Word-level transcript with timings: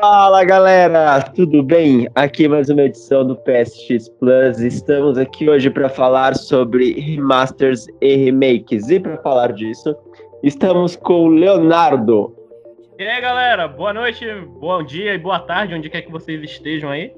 Fala 0.00 0.42
galera, 0.44 1.20
tudo 1.34 1.62
bem? 1.62 2.08
Aqui 2.14 2.48
mais 2.48 2.70
uma 2.70 2.84
edição 2.84 3.22
do 3.26 3.36
PSX 3.36 4.08
Plus. 4.18 4.58
Estamos 4.58 5.18
aqui 5.18 5.50
hoje 5.50 5.68
para 5.68 5.90
falar 5.90 6.34
sobre 6.36 6.98
remasters 6.98 7.86
e 8.00 8.16
remakes. 8.16 8.88
E 8.88 8.98
para 8.98 9.18
falar 9.18 9.52
disso, 9.52 9.94
estamos 10.42 10.96
com 10.96 11.24
o 11.24 11.28
Leonardo. 11.28 12.34
E 12.98 13.02
aí 13.02 13.20
galera, 13.20 13.68
boa 13.68 13.92
noite, 13.92 14.24
bom 14.58 14.82
dia 14.82 15.12
e 15.12 15.18
boa 15.18 15.40
tarde, 15.40 15.74
onde 15.74 15.90
quer 15.90 16.00
que 16.00 16.10
vocês 16.10 16.42
estejam 16.42 16.88
aí. 16.88 17.12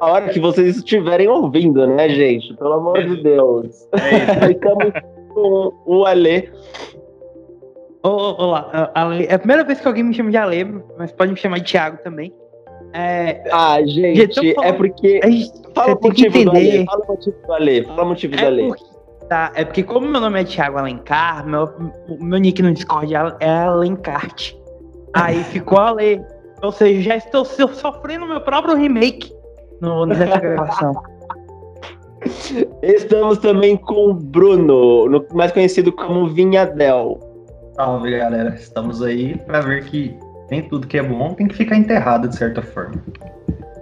A 0.00 0.10
hora 0.10 0.28
que 0.30 0.40
vocês 0.40 0.78
estiverem 0.78 1.28
ouvindo, 1.28 1.86
né, 1.86 2.08
gente? 2.08 2.52
Pelo 2.56 2.72
amor 2.72 3.04
de 3.04 3.16
Deus. 3.22 3.88
É 3.92 4.48
Ficamos 4.48 4.92
com 5.32 5.72
o 5.86 6.04
Ale. 6.04 6.50
Olá, 8.02 8.90
Ale. 8.94 9.26
É 9.26 9.34
a 9.34 9.38
primeira 9.38 9.64
vez 9.64 9.80
que 9.80 9.86
alguém 9.86 10.02
me 10.02 10.12
chama 10.12 10.30
de 10.30 10.36
Ale, 10.36 10.82
mas 10.98 11.12
pode 11.12 11.32
me 11.32 11.38
chamar 11.38 11.58
de 11.58 11.70
Thiago 11.70 11.98
também. 12.02 12.32
É... 12.92 13.42
Ah, 13.50 13.78
gente, 13.84 14.54
é 14.60 14.72
porque. 14.72 15.20
Fala 15.74 15.94
o 15.94 16.02
motivo 16.02 16.44
do 16.44 16.50
Ale. 16.50 16.84
Fala 16.84 17.04
o 17.04 17.08
motivo 17.08 17.36
do 17.46 17.52
Ale. 17.52 17.84
Fala 17.84 18.02
o 18.02 18.06
motivo 18.06 18.36
do 18.36 18.44
Ale. 18.44 18.68
Porque... 18.68 18.84
Tá, 19.28 19.52
é 19.54 19.64
porque 19.64 19.82
como 19.82 20.08
meu 20.08 20.20
nome 20.20 20.40
é 20.40 20.44
Thiago 20.44 20.78
Alencar, 20.78 21.46
meu, 21.46 21.70
meu 22.20 22.38
nick 22.38 22.60
no 22.60 22.72
Discord 22.72 23.14
é 23.40 23.48
Alencarte. 23.48 24.60
Aí 25.14 25.42
ficou 25.44 25.78
Ale. 25.78 26.20
Ou 26.60 26.72
seja, 26.72 27.00
já 27.00 27.16
estou 27.16 27.44
sofrendo 27.44 28.26
meu 28.26 28.40
próprio 28.40 28.76
remake 28.76 29.32
no, 29.80 30.06
nessa 30.06 30.26
gravação. 30.38 30.92
Estamos 32.82 33.38
também 33.38 33.76
com 33.76 34.10
o 34.10 34.14
Bruno, 34.14 35.24
mais 35.32 35.50
conhecido 35.50 35.90
como 35.92 36.28
Vinhadel. 36.28 37.31
Salve, 37.74 38.18
galera. 38.18 38.54
Estamos 38.54 39.02
aí 39.02 39.36
para 39.38 39.60
ver 39.60 39.84
que 39.84 40.14
nem 40.50 40.62
tudo 40.62 40.86
que 40.86 40.98
é 40.98 41.02
bom 41.02 41.34
tem 41.34 41.48
que 41.48 41.56
ficar 41.56 41.76
enterrado 41.76 42.28
de 42.28 42.36
certa 42.36 42.60
forma. 42.60 43.02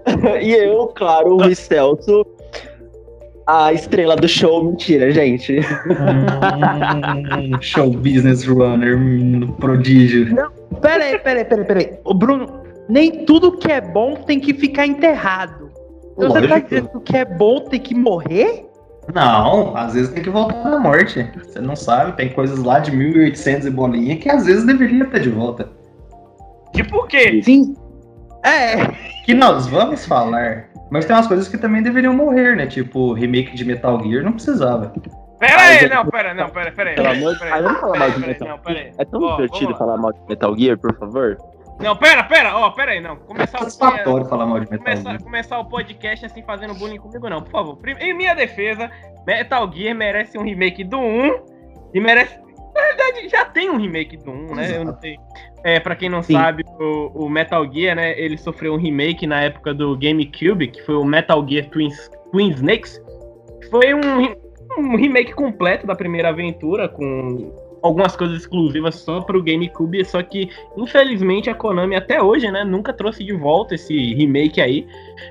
e 0.41 0.53
eu, 0.53 0.87
claro, 0.89 1.37
o 1.37 1.55
Celso, 1.55 2.25
a 3.47 3.73
estrela 3.73 4.15
do 4.15 4.29
show. 4.29 4.65
Mentira, 4.65 5.11
gente. 5.11 5.59
Hum, 5.59 7.61
show 7.61 7.91
business 7.91 8.47
runner, 8.47 8.97
prodígio. 9.59 10.35
Não, 10.35 10.51
peraí, 10.81 11.19
peraí, 11.19 11.45
peraí, 11.45 11.65
peraí. 11.65 11.93
O 12.05 12.15
Bruno, 12.15 12.61
nem 12.89 13.25
tudo 13.25 13.57
que 13.57 13.73
é 13.73 13.81
bom 13.81 14.15
tem 14.15 14.39
que 14.39 14.55
ficar 14.55 14.87
enterrado. 14.87 15.69
Então 16.17 16.31
você 16.31 16.47
tá 16.47 16.59
dizendo 16.59 16.89
que 16.91 16.97
o 16.97 17.01
que 17.01 17.17
é 17.17 17.25
bom 17.25 17.61
tem 17.61 17.81
que 17.81 17.95
morrer? 17.95 18.70
Não, 19.15 19.77
às 19.77 19.95
vezes 19.95 20.13
tem 20.13 20.23
que 20.23 20.31
voltar 20.31 20.69
na 20.69 20.79
morte. 20.79 21.29
Você 21.37 21.61
não 21.61 21.77
sabe, 21.77 22.13
tem 22.13 22.29
coisas 22.31 22.59
lá 22.59 22.79
de 22.79 22.91
1800 22.95 23.67
e 23.67 23.71
bolinha 23.71 24.17
que 24.17 24.29
às 24.29 24.47
vezes 24.47 24.65
deveria 24.65 25.05
ter 25.07 25.21
de 25.21 25.31
volta. 25.31 25.69
Tipo 26.73 26.99
o 26.99 27.07
quê? 27.07 27.43
Sim. 27.43 27.75
É. 28.45 28.87
Que 29.25 29.35
nós 29.35 29.67
vamos 29.67 30.07
falar. 30.07 30.71
Mas 30.91 31.05
tem 31.05 31.15
umas 31.15 31.27
coisas 31.27 31.49
que 31.49 31.57
também 31.57 31.83
deveriam 31.83 32.15
morrer, 32.15 32.57
né? 32.57 32.67
Tipo, 32.67 33.13
remake 33.13 33.55
de 33.55 33.65
Metal 33.65 34.03
Gear 34.03 34.25
não 34.25 34.33
precisava. 34.33 34.93
Pera 35.39 35.63
aí, 35.63 35.89
não, 35.89 36.07
pera, 36.07 36.35
não, 36.35 36.51
pera, 36.51 36.73
pera 36.73 36.91
aí. 36.91 36.97
Pelo 36.97 37.09
amor 37.09 37.35
de 37.35 37.41
Deus, 37.41 37.63
vamos 37.63 37.81
falar 37.81 37.99
mal 37.99 38.11
de 38.11 38.21
Metal 38.21 38.61
Gear. 38.67 38.93
É 38.99 39.05
tão 39.05 39.37
divertido 39.37 39.77
falar 39.77 39.97
mal 39.97 40.13
de 40.13 40.21
Metal 40.29 40.59
Gear, 40.59 40.79
por 40.79 40.99
favor. 40.99 41.39
Não, 41.83 41.97
pera, 41.97 42.23
pera, 42.25 42.57
ó, 42.57 42.71
pera 42.71 42.93
aí, 42.93 43.01
não. 43.01 43.17
Começar 43.17 43.63
o, 43.63 43.71
falar 44.27 44.47
mal 44.47 44.61
de 44.61 44.71
Metal 44.71 44.79
começar, 44.79 45.11
Gear. 45.11 45.23
começar 45.23 45.59
o 45.59 45.65
podcast 45.65 46.27
assim 46.27 46.43
fazendo 46.43 46.75
bullying 46.75 46.99
comigo, 46.99 47.29
não, 47.29 47.41
por 47.41 47.51
favor. 47.51 47.79
Em 47.99 48.15
minha 48.15 48.35
defesa, 48.35 48.91
Metal 49.27 49.73
Gear 49.73 49.95
merece 49.95 50.37
um 50.37 50.43
remake 50.43 50.85
do 50.85 50.99
1 50.99 51.41
e 51.95 52.01
merece. 52.01 52.39
Na 52.75 52.81
verdade, 52.83 53.29
já 53.29 53.45
tem 53.47 53.71
um 53.71 53.79
remake 53.79 54.17
do 54.19 54.31
1, 54.31 54.55
né? 54.55 54.65
Exato. 54.65 54.79
Eu 54.79 54.85
não 54.85 55.01
sei. 55.01 55.17
É, 55.65 55.81
pra 55.81 55.97
quem 55.97 56.09
não 56.09 56.23
Sim. 56.23 56.35
sabe, 56.35 56.65
o, 56.79 57.25
o, 57.25 57.29
Metal 57.29 57.71
Gear, 57.71 57.97
né? 57.97 58.19
Ele 58.19 58.37
sofreu 58.37 58.75
um 58.75 58.79
remake 58.79 59.27
na 59.27 59.43
época 59.43 59.75
do 59.75 59.97
GameCube, 59.97 60.69
que 60.69 60.83
foi 60.83 60.97
o 60.97 61.05
Metal 61.05 61.47
Gear 61.49 61.67
Twin, 61.69 61.89
Twin 62.31 62.51
Snakes. 62.51 63.01
Foi 63.71 63.95
um, 63.95 64.35
um 64.79 64.97
remake 64.97 65.33
completo 65.33 65.87
da 65.87 65.95
primeira 65.95 66.29
aventura, 66.29 66.89
com 66.89 67.53
algumas 67.83 68.15
coisas 68.15 68.39
exclusivas 68.39 68.97
só 68.97 69.21
pro 69.21 69.43
GameCube, 69.43 70.05
só 70.05 70.23
que 70.23 70.51
infelizmente 70.77 71.49
a 71.49 71.55
Konami 71.55 71.97
até 71.97 72.23
hoje, 72.23 72.51
né, 72.51 72.65
nunca 72.65 72.93
trouxe 72.93 73.25
de 73.25 73.33
volta 73.33 73.75
esse 73.75 74.15
remake 74.15 74.61
aí. 74.61 74.87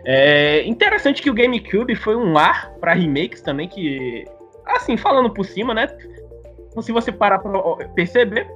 É 0.06 0.64
interessante 0.66 1.22
que 1.22 1.30
o 1.30 1.34
GameCube 1.34 1.96
foi 1.96 2.16
um 2.16 2.34
lar 2.34 2.72
para 2.80 2.94
remakes 2.94 3.42
também, 3.42 3.68
que 3.68 4.26
assim, 4.66 4.98
falando 4.98 5.30
por 5.32 5.46
cima, 5.46 5.74
né, 5.74 5.88
se 6.82 6.92
você 6.92 7.12
parar 7.12 7.40
pra 7.40 7.52
perceber, 7.96 8.48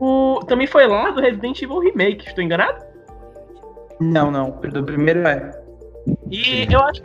o, 0.00 0.40
também 0.46 0.66
foi 0.66 0.86
lá 0.86 1.10
do 1.10 1.20
Resident 1.20 1.60
Evil 1.62 1.78
Remake, 1.78 2.26
estou 2.26 2.42
enganado? 2.42 2.82
Não, 4.00 4.30
não, 4.30 4.50
do 4.50 4.82
primeiro 4.82 5.26
é. 5.26 5.50
E 6.30 6.66
eu 6.72 6.80
acho 6.80 7.02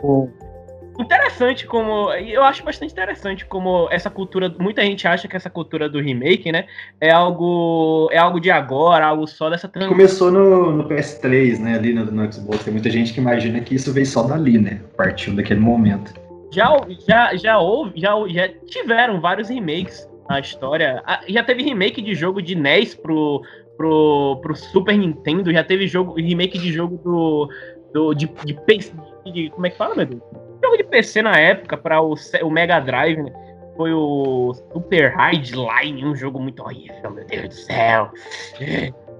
interessante 1.02 1.66
como. 1.66 2.12
Eu 2.12 2.42
acho 2.42 2.64
bastante 2.64 2.92
interessante 2.92 3.44
como 3.44 3.88
essa 3.90 4.10
cultura. 4.10 4.54
Muita 4.58 4.82
gente 4.82 5.06
acha 5.06 5.28
que 5.28 5.36
essa 5.36 5.50
cultura 5.50 5.88
do 5.88 6.00
remake, 6.00 6.50
né? 6.50 6.66
É 7.00 7.10
algo. 7.10 8.08
É 8.10 8.18
algo 8.18 8.40
de 8.40 8.50
agora, 8.50 9.06
algo 9.06 9.26
só 9.26 9.50
dessa 9.50 9.68
Começou 9.68 10.30
no, 10.30 10.72
no 10.72 10.88
PS3, 10.88 11.58
né? 11.58 11.74
Ali 11.74 11.92
no, 11.92 12.04
no, 12.04 12.32
Xbox. 12.32 12.64
Tem 12.64 12.72
muita 12.72 12.90
gente 12.90 13.12
que 13.12 13.20
imagina 13.20 13.60
que 13.60 13.74
isso 13.74 13.92
veio 13.92 14.06
só 14.06 14.22
dali, 14.22 14.58
né? 14.58 14.80
Partiu 14.96 15.34
daquele 15.34 15.60
momento. 15.60 16.12
Já, 16.52 16.76
já, 17.06 17.36
já 17.36 17.58
houve, 17.58 18.00
já, 18.00 18.12
já 18.28 18.48
tiveram 18.66 19.20
vários 19.20 19.48
remakes 19.48 20.08
na 20.28 20.40
história. 20.40 21.02
Ah, 21.04 21.20
já 21.28 21.42
teve 21.42 21.62
remake 21.62 22.00
de 22.00 22.14
jogo 22.14 22.40
de 22.40 22.54
NES 22.54 22.94
pro, 22.94 23.42
pro, 23.76 24.38
pro 24.40 24.56
Super 24.56 24.96
Nintendo, 24.96 25.52
já 25.52 25.62
teve 25.62 25.86
jogo, 25.86 26.14
remake 26.14 26.58
de 26.58 26.72
jogo 26.72 26.96
do. 27.04 27.50
do 27.92 28.14
de, 28.14 28.26
de, 28.44 28.54
de, 28.54 29.32
de 29.32 29.50
como 29.50 29.66
é 29.66 29.70
que 29.70 29.76
fala, 29.76 29.94
meu 29.94 30.06
Deus? 30.06 30.45
Jogo 30.66 30.76
de 30.76 30.84
PC 30.84 31.22
na 31.22 31.38
época 31.38 31.76
para 31.76 32.00
o, 32.00 32.14
o 32.42 32.50
Mega 32.50 32.80
Drive, 32.80 33.22
né? 33.22 33.32
Foi 33.76 33.92
o 33.92 34.54
Super 34.72 35.14
Line, 35.16 36.04
um 36.04 36.16
jogo 36.16 36.40
muito 36.40 36.62
horrível, 36.62 37.10
meu 37.10 37.24
Deus 37.26 37.48
do 37.48 37.54
céu. 37.54 38.10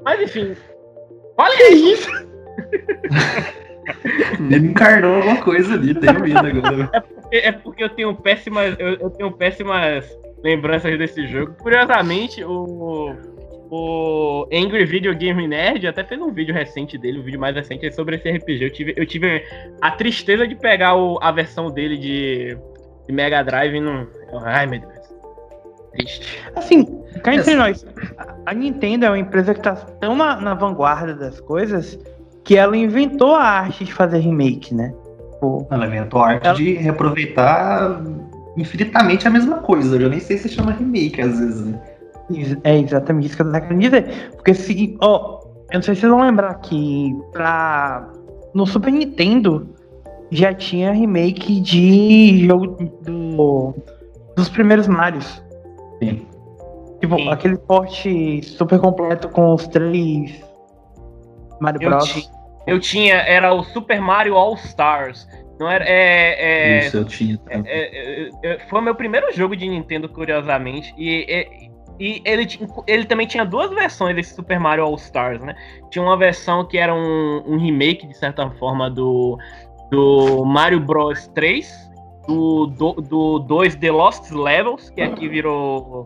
Mas 0.04 0.20
enfim. 0.20 0.56
Olha 1.38 1.72
isso! 1.72 2.10
Ele 4.50 4.68
encarnou 4.68 5.16
alguma 5.16 5.40
coisa 5.42 5.74
ali, 5.74 5.94
tenho 5.94 6.20
medo 6.20 6.38
agora. 6.38 6.90
É 7.26 7.30
porque, 7.30 7.36
é 7.36 7.52
porque 7.52 7.84
eu 7.84 7.88
tenho 7.88 8.14
péssimas. 8.14 8.76
Eu, 8.78 8.94
eu 8.98 9.10
tenho 9.10 9.32
péssimas 9.32 10.08
lembranças 10.44 10.96
desse 10.96 11.26
jogo. 11.26 11.54
Curiosamente, 11.60 12.44
o 12.44 13.16
o 13.70 14.46
Angry 14.52 14.84
Video 14.84 15.14
Game 15.14 15.46
Nerd 15.46 15.86
até 15.86 16.04
fez 16.04 16.20
um 16.20 16.30
vídeo 16.30 16.54
recente 16.54 16.96
dele, 16.96 17.20
um 17.20 17.22
vídeo 17.22 17.40
mais 17.40 17.54
recente 17.54 17.90
sobre 17.92 18.16
esse 18.16 18.30
RPG. 18.30 18.64
Eu 18.64 18.72
tive, 18.72 18.94
eu 18.96 19.06
tive 19.06 19.44
a 19.80 19.90
tristeza 19.90 20.46
de 20.46 20.54
pegar 20.54 20.94
o, 20.94 21.18
a 21.20 21.32
versão 21.32 21.70
dele 21.70 21.96
de, 21.96 22.56
de 23.06 23.12
Mega 23.12 23.42
Drive 23.42 23.74
e 23.74 23.80
não. 23.80 24.06
Ai, 24.44 24.66
meu 24.66 24.80
Deus. 24.80 25.06
Triste. 25.92 26.42
Assim, 26.54 26.84
cá 27.22 27.34
entre 27.34 27.54
nós, 27.56 27.86
a 28.44 28.54
Nintendo 28.54 29.06
é 29.06 29.10
uma 29.10 29.18
empresa 29.18 29.54
que 29.54 29.60
tá 29.60 29.74
tão 29.74 30.14
na, 30.14 30.36
na 30.40 30.54
vanguarda 30.54 31.14
das 31.14 31.40
coisas 31.40 31.98
que 32.44 32.56
ela 32.56 32.76
inventou 32.76 33.34
a 33.34 33.42
arte 33.42 33.84
de 33.84 33.92
fazer 33.92 34.18
remake, 34.18 34.74
né? 34.74 34.94
Pô, 35.40 35.66
ela 35.70 35.86
inventou 35.86 36.22
a 36.22 36.28
arte 36.28 36.46
ela... 36.46 36.56
de 36.56 36.74
reaproveitar 36.74 38.02
infinitamente 38.56 39.26
a 39.26 39.30
mesma 39.30 39.58
coisa. 39.58 39.96
Eu 39.96 40.02
já 40.02 40.08
nem 40.08 40.20
sei 40.20 40.38
se 40.38 40.48
chama 40.48 40.72
remake 40.72 41.20
às 41.20 41.38
vezes, 41.38 41.66
né? 41.66 41.95
É 42.64 42.78
exatamente 42.78 43.26
isso 43.26 43.36
que 43.36 43.42
eu 43.42 43.52
tô 43.52 43.60
querendo 43.60 43.80
dizer. 43.80 44.30
Porque 44.32 44.54
se. 44.54 44.96
Ó, 45.00 45.40
eu 45.70 45.74
não 45.74 45.82
sei 45.82 45.94
se 45.94 46.00
vocês 46.00 46.12
vão 46.12 46.22
lembrar 46.22 46.54
que 46.54 47.14
pra. 47.32 48.08
No 48.54 48.66
Super 48.66 48.92
Nintendo 48.92 49.68
já 50.30 50.52
tinha 50.52 50.92
remake 50.92 51.60
de 51.60 52.46
jogo 52.46 52.76
do, 53.02 53.74
dos 54.34 54.48
primeiros 54.48 54.88
Marios. 54.88 55.42
Sim. 56.02 56.26
Tipo, 57.00 57.16
Sim. 57.16 57.28
aquele 57.28 57.56
porte 57.58 58.42
super 58.42 58.78
completo 58.80 59.28
com 59.28 59.52
os 59.54 59.68
três 59.68 60.42
Mario 61.60 61.82
eu 61.82 61.90
Bros. 61.90 62.08
Ti, 62.08 62.28
eu 62.66 62.80
tinha, 62.80 63.16
era 63.16 63.52
o 63.52 63.62
Super 63.62 64.00
Mario 64.00 64.34
All 64.34 64.54
Stars. 64.54 65.28
Não 65.58 65.70
era. 65.70 65.84
É, 65.84 66.78
é, 66.78 66.86
Isso, 66.86 66.96
eu 66.96 67.04
tinha. 67.04 67.38
É, 67.48 67.60
é, 67.64 68.30
é, 68.42 68.58
foi 68.68 68.80
o 68.80 68.82
meu 68.82 68.94
primeiro 68.94 69.32
jogo 69.32 69.56
de 69.56 69.68
Nintendo, 69.68 70.08
curiosamente. 70.08 70.94
E 70.98 71.70
e 71.98 72.22
ele, 72.24 72.46
ele 72.86 73.04
também 73.04 73.26
tinha 73.26 73.44
duas 73.44 73.70
versões 73.70 74.14
desse 74.14 74.34
Super 74.34 74.60
Mario 74.60 74.84
All 74.84 74.94
Stars, 74.96 75.40
né? 75.40 75.54
Tinha 75.90 76.04
uma 76.04 76.16
versão 76.16 76.64
que 76.64 76.76
era 76.76 76.94
um, 76.94 77.42
um 77.46 77.58
remake, 77.58 78.06
de 78.06 78.16
certa 78.16 78.50
forma, 78.50 78.90
do, 78.90 79.38
do 79.90 80.44
Mario 80.44 80.80
Bros 80.80 81.26
3, 81.28 81.90
do, 82.26 82.66
do, 82.66 82.92
do 82.94 83.38
2 83.40 83.76
The 83.76 83.90
Lost 83.90 84.30
Levels, 84.30 84.90
que 84.90 85.00
aqui 85.00 85.28
virou. 85.28 86.04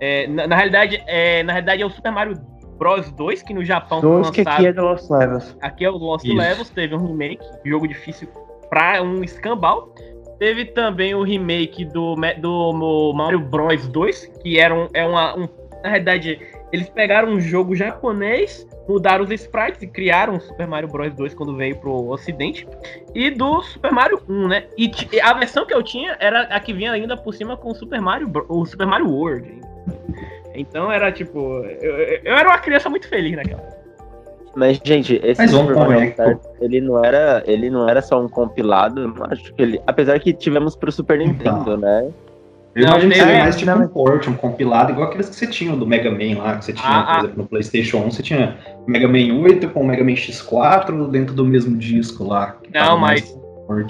É, 0.00 0.26
na, 0.28 0.46
na, 0.46 0.56
realidade, 0.56 1.02
é, 1.06 1.42
na 1.42 1.52
realidade 1.52 1.82
é 1.82 1.86
o 1.86 1.90
Super 1.90 2.12
Mario 2.12 2.38
Bros 2.78 3.10
2, 3.12 3.42
que 3.42 3.54
no 3.54 3.64
Japão 3.64 4.00
foi 4.00 4.10
lançado. 4.10 4.34
que 4.34 4.40
aqui 4.42 4.66
é 4.66 4.72
The 4.72 4.80
Lost 4.80 5.10
Levels. 5.10 5.56
Aqui 5.60 5.84
é 5.84 5.90
o 5.90 5.96
Lost 5.96 6.24
Isso. 6.24 6.36
Levels, 6.36 6.70
teve 6.70 6.94
um 6.94 7.06
remake, 7.06 7.44
jogo 7.64 7.88
difícil 7.88 8.28
pra 8.68 9.02
um 9.02 9.24
escambau. 9.24 9.92
Teve 10.38 10.66
também 10.66 11.14
o 11.14 11.22
remake 11.22 11.84
do, 11.84 12.14
do 12.38 13.12
Mario 13.14 13.40
Bros 13.40 13.88
2, 13.88 14.26
que 14.42 14.58
era 14.58 14.74
um, 14.74 14.88
é 14.92 15.06
uma, 15.06 15.36
um, 15.36 15.48
na 15.82 15.90
realidade, 15.90 16.40
eles 16.72 16.88
pegaram 16.90 17.32
um 17.32 17.40
jogo 17.40 17.74
japonês, 17.74 18.66
mudaram 18.88 19.24
os 19.24 19.30
sprites 19.30 19.82
e 19.82 19.86
criaram 19.86 20.36
o 20.36 20.40
Super 20.40 20.66
Mario 20.66 20.88
Bros 20.88 21.14
2 21.14 21.34
quando 21.34 21.56
veio 21.56 21.76
pro 21.76 22.10
ocidente, 22.10 22.66
e 23.14 23.30
do 23.30 23.62
Super 23.62 23.92
Mario 23.92 24.20
1, 24.28 24.48
né? 24.48 24.64
E 24.76 24.90
a 25.20 25.32
versão 25.32 25.64
que 25.64 25.72
eu 25.72 25.82
tinha 25.82 26.16
era 26.20 26.42
a 26.42 26.60
que 26.60 26.72
vinha 26.72 26.92
ainda 26.92 27.16
por 27.16 27.32
cima 27.32 27.56
com 27.56 27.70
o 27.70 27.74
Super 27.74 28.00
Mario, 28.00 28.30
o 28.48 28.66
Super 28.66 28.86
Mario 28.86 29.08
World. 29.08 29.60
Então 30.54 30.90
era 30.90 31.12
tipo. 31.12 31.38
Eu, 31.80 31.96
eu 32.24 32.36
era 32.36 32.48
uma 32.48 32.58
criança 32.58 32.88
muito 32.88 33.08
feliz 33.08 33.36
naquela 33.36 33.60
época. 33.60 33.85
Mas, 34.56 34.80
gente, 34.82 35.20
esse 35.22 35.40
Mas 35.40 35.50
Super 35.50 35.76
Mario 35.76 36.14
ele 36.60 36.80
não 36.80 37.04
era, 37.04 37.42
ele 37.46 37.68
não 37.68 37.86
era 37.88 38.00
só 38.00 38.18
um 38.20 38.26
compilado, 38.28 39.00
eu 39.02 39.24
acho 39.30 39.52
que 39.52 39.62
ele, 39.62 39.80
apesar 39.86 40.18
que 40.18 40.32
tivemos 40.32 40.74
pro 40.74 40.90
Super 40.90 41.18
Nintendo, 41.18 41.76
né? 41.76 42.08
Eu 42.74 42.86
Não, 42.86 42.98
teve- 43.00 43.14
seria 43.14 43.38
mais 43.38 43.56
tipo 43.56 43.70
não, 43.70 43.84
um 43.84 43.88
port, 43.88 44.26
um 44.28 44.34
compilado, 44.34 44.92
igual 44.92 45.08
aqueles 45.08 45.28
que 45.28 45.36
você 45.36 45.46
tinha 45.46 45.74
do 45.76 45.86
Mega 45.86 46.10
Man 46.10 46.38
lá, 46.42 46.56
que 46.56 46.64
você 46.64 46.72
tinha, 46.72 46.88
Ah, 46.88 47.02
por 47.04 47.12
ah. 47.14 47.18
exemplo, 47.20 47.42
no 47.42 47.48
PlayStation 47.48 47.98
1, 47.98 48.10
você 48.10 48.22
tinha 48.22 48.56
Mega 48.86 49.06
Man 49.08 49.40
8 49.42 49.68
com 49.70 49.80
o 49.80 49.86
Mega 49.86 50.02
Man 50.02 50.12
X4 50.12 51.10
dentro 51.10 51.34
do 51.34 51.44
mesmo 51.44 51.76
disco 51.76 52.24
lá. 52.24 52.56
Não, 52.74 52.98
mas-. 52.98 53.38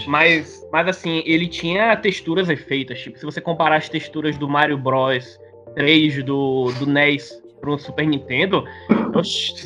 Mas, 0.07 0.67
mas 0.73 0.89
assim, 0.89 1.23
ele 1.27 1.47
tinha 1.49 1.95
texturas 1.97 2.49
efeitas. 2.49 2.99
Tipo, 2.99 3.19
se 3.19 3.25
você 3.25 3.41
comparar 3.41 3.77
as 3.77 3.89
texturas 3.89 4.39
do 4.39 4.49
Mario 4.49 4.79
Bros 4.79 5.39
3 5.75 6.25
do, 6.25 6.73
do 6.79 6.87
NES 6.87 7.43
pro 7.61 7.79
Super 7.79 8.07
Nintendo, 8.07 8.65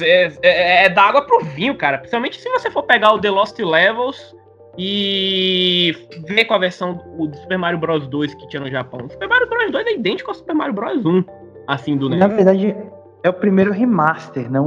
é, 0.01 0.33
é, 0.43 0.85
é 0.85 0.89
da 0.89 1.03
água 1.03 1.23
pro 1.23 1.45
vinho, 1.45 1.77
cara. 1.77 1.99
Principalmente 1.99 2.41
se 2.41 2.49
você 2.49 2.71
for 2.71 2.83
pegar 2.83 3.13
o 3.13 3.21
The 3.21 3.31
Lost 3.31 3.59
Levels 3.59 4.35
e 4.79 5.95
ver 6.27 6.45
com 6.47 6.55
a 6.55 6.59
versão 6.59 6.95
do 7.19 7.37
Super 7.37 7.59
Mario 7.59 7.79
Bros 7.79 8.07
2 8.07 8.35
que 8.35 8.49
tinha 8.49 8.61
no 8.61 8.71
Japão. 8.71 9.07
O 9.07 9.11
Super 9.11 9.29
Mario 9.29 9.49
Bros 9.49 9.71
2 9.71 9.87
é 9.87 9.93
idêntico 9.95 10.31
ao 10.31 10.35
Super 10.35 10.55
Mario 10.55 10.75
Bros 10.75 11.05
1, 11.05 11.25
assim, 11.67 11.97
do 11.97 12.09
Na 12.09 12.29
NES. 12.29 12.37
verdade, 12.37 12.77
é 13.23 13.29
o 13.29 13.33
primeiro 13.33 13.73
remaster, 13.73 14.51
não 14.51 14.67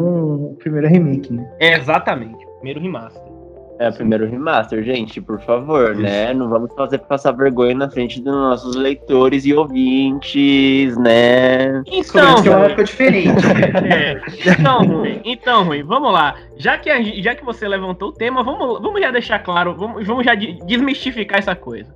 o 0.51 0.55
primeiro 0.59 0.87
remake, 0.87 1.33
né? 1.33 1.49
É, 1.59 1.77
exatamente. 1.77 2.45
Primeiro 2.57 2.79
remaster. 2.79 3.32
É 3.79 3.89
o 3.89 3.93
primeiro 3.93 4.29
remaster, 4.29 4.83
gente, 4.83 5.19
por 5.19 5.41
favor, 5.41 5.93
Isso. 5.93 6.01
né? 6.01 6.31
Não 6.33 6.47
vamos 6.47 6.71
fazer 6.75 6.99
passar 6.99 7.31
vergonha 7.31 7.73
na 7.73 7.89
frente 7.89 8.21
dos 8.21 8.31
nossos 8.33 8.75
leitores 8.75 9.45
e 9.45 9.53
ouvintes, 9.53 10.95
né? 10.97 11.81
Então, 11.87 12.41
que 12.41 12.49
é 12.49 12.55
uma 12.55 12.65
época 12.65 12.83
diferente. 12.83 13.33
É. 13.91 14.21
Então, 14.45 14.85
Rui, 14.85 15.21
então, 15.25 15.63
Rui, 15.63 15.81
vamos 15.83 16.13
lá. 16.13 16.35
Já 16.57 16.77
que, 16.77 16.89
a 16.89 17.01
já 17.01 17.33
que 17.35 17.43
você 17.43 17.67
levantou 17.67 18.09
o 18.09 18.13
tema, 18.13 18.43
vamos, 18.43 18.79
vamos 18.81 19.01
já 19.01 19.09
deixar 19.11 19.39
claro, 19.39 19.75
vamos, 19.75 20.05
vamos 20.05 20.23
já 20.23 20.35
de- 20.35 20.59
desmistificar 20.65 21.39
essa 21.39 21.55
coisa. 21.55 21.91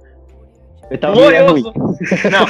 Metal 0.89 1.15
Gear 1.15 1.33
é 1.33 1.47
ruim. 1.47 1.61
Glorioso. 1.61 1.97
Não, 2.31 2.45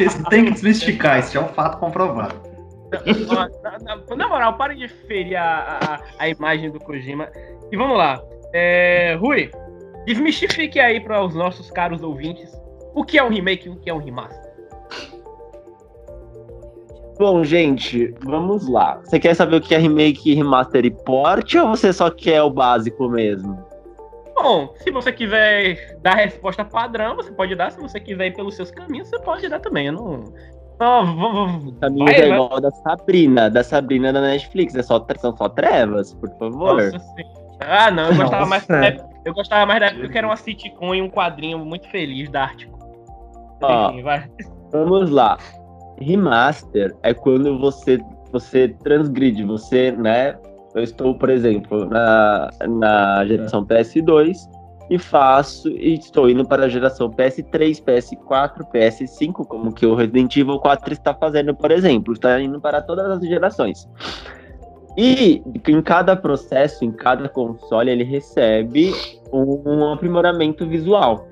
Isso 0.04 0.22
tem 0.24 0.44
que 0.46 0.50
desmistificar, 0.52 1.18
isso 1.20 1.34
já 1.34 1.40
é 1.40 1.44
um 1.44 1.48
fato 1.48 1.78
comprovado. 1.78 2.34
Na, 3.62 3.78
na- 3.78 4.16
na 4.16 4.28
moral, 4.28 4.56
pare 4.56 4.74
de 4.74 4.88
ferir 4.88 5.36
a, 5.36 5.78
a, 5.78 6.00
a 6.18 6.28
imagem 6.28 6.70
do 6.70 6.78
Kojima. 6.80 7.28
E 7.70 7.76
vamos 7.76 7.96
lá. 7.98 8.22
É, 8.52 9.14
Rui, 9.20 9.50
desmistifique 10.06 10.80
aí 10.80 11.00
para 11.00 11.22
os 11.24 11.34
nossos 11.34 11.70
caros 11.70 12.02
ouvintes 12.02 12.50
o 12.94 13.04
que 13.04 13.18
é 13.18 13.22
um 13.22 13.28
remake 13.28 13.66
e 13.68 13.70
o 13.70 13.76
que 13.76 13.90
é 13.90 13.94
um 13.94 13.98
remaster. 13.98 14.48
Bom, 17.18 17.42
gente, 17.42 18.14
vamos 18.24 18.68
lá. 18.68 19.00
Você 19.04 19.18
quer 19.18 19.34
saber 19.34 19.56
o 19.56 19.60
que 19.60 19.74
é 19.74 19.78
remake, 19.78 20.34
remaster 20.34 20.84
e 20.84 20.90
port 20.90 21.52
ou 21.56 21.68
você 21.68 21.92
só 21.92 22.10
quer 22.10 22.42
o 22.42 22.50
básico 22.50 23.08
mesmo? 23.08 23.58
Bom, 24.36 24.72
se 24.76 24.90
você 24.92 25.10
quiser 25.12 25.98
dar 26.00 26.12
a 26.12 26.16
resposta 26.16 26.64
padrão, 26.64 27.16
você 27.16 27.32
pode 27.32 27.56
dar. 27.56 27.72
Se 27.72 27.80
você 27.80 27.98
quiser 27.98 28.28
ir 28.28 28.34
pelos 28.36 28.54
seus 28.54 28.70
caminhos, 28.70 29.08
você 29.08 29.18
pode 29.18 29.48
dar 29.48 29.58
também. 29.58 29.88
Eu 29.88 29.94
não. 29.94 30.24
Não, 30.80 31.04
vamos- 31.16 31.32
vamos- 31.62 31.78
Caminho 31.80 32.04
Vai, 32.04 32.14
é 32.14 32.28
vai. 32.28 32.30
igual 32.38 32.60
da 32.60 32.70
Sabrina, 32.70 33.50
da 33.50 33.64
Sabrina 33.64 34.12
da 34.12 34.20
Netflix. 34.20 34.74
É 34.74 34.82
só, 34.82 35.04
são 35.18 35.36
só 35.36 35.48
trevas, 35.48 36.14
por 36.14 36.30
favor. 36.38 36.76
Nossa. 36.92 36.98
Ah, 37.60 37.90
não, 37.90 38.10
eu 38.10 38.16
gostava 38.16 38.46
mais 38.46 38.66
da 38.66 38.76
Nossa. 38.76 38.88
época, 38.88 39.08
eu 39.24 39.34
gostava 39.34 39.66
mais 39.66 39.80
da 39.80 39.86
época 39.86 40.08
que 40.08 40.18
era 40.18 40.26
uma 40.26 40.36
sitcom 40.36 40.94
e 40.94 41.02
um 41.02 41.10
quadrinho 41.10 41.58
muito 41.58 41.88
feliz 41.88 42.30
da 42.30 42.44
Ártico. 42.44 42.78
Ó. 43.60 43.90
Enfim, 43.90 44.02
vai. 44.02 44.30
Vamos 44.70 45.10
lá. 45.10 45.36
Remaster 46.00 46.94
é 47.02 47.12
quando 47.12 47.58
você 47.58 47.98
você 48.30 48.68
transgride, 48.84 49.42
você, 49.42 49.90
né? 49.90 50.36
Eu 50.74 50.82
estou, 50.82 51.14
por 51.14 51.30
exemplo, 51.30 51.86
na, 51.86 52.50
na 52.68 53.24
geração 53.26 53.64
PS2 53.64 54.36
e 54.90 54.98
faço 54.98 55.68
e 55.68 55.94
estou 55.94 56.28
indo 56.30 56.46
para 56.46 56.64
a 56.64 56.68
geração 56.68 57.10
PS3, 57.10 57.82
PS4, 57.82 58.66
PS5, 58.72 59.46
como 59.46 59.72
que 59.72 59.84
o 59.84 59.94
Resident 59.94 60.36
Evil 60.36 60.58
4 60.58 60.92
está 60.92 61.14
fazendo, 61.14 61.54
por 61.54 61.70
exemplo, 61.70 62.14
está 62.14 62.40
indo 62.40 62.60
para 62.60 62.80
todas 62.80 63.06
as 63.10 63.20
gerações. 63.20 63.88
E 64.96 65.42
em 65.68 65.80
cada 65.80 66.16
processo, 66.16 66.84
em 66.84 66.90
cada 66.90 67.28
console, 67.28 67.88
ele 67.90 68.02
recebe 68.02 68.92
um, 69.32 69.92
aprimoramento 69.92 70.66
visual. 70.66 71.28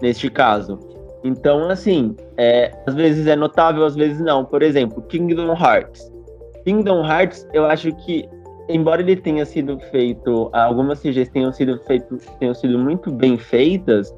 Neste 0.00 0.30
caso. 0.30 0.78
Então, 1.22 1.68
assim, 1.68 2.16
é, 2.36 2.72
às 2.86 2.94
vezes 2.94 3.26
é 3.26 3.36
notável, 3.36 3.84
às 3.84 3.94
vezes 3.94 4.18
não. 4.20 4.44
Por 4.44 4.62
exemplo, 4.62 5.02
Kingdom 5.02 5.52
Hearts. 5.52 6.10
Kingdom 6.64 7.04
Hearts, 7.04 7.46
eu 7.52 7.66
acho 7.66 7.94
que, 7.96 8.26
embora 8.68 9.02
ele 9.02 9.16
tenha 9.16 9.44
sido 9.44 9.78
feito, 9.90 10.50
algumas 10.52 11.00
CGs 11.00 11.30
tenham 11.30 11.52
sido 11.52 11.78
feitos, 11.86 12.24
tenham 12.38 12.54
sido 12.54 12.78
muito 12.78 13.10
bem 13.10 13.36
feitas, 13.36 14.14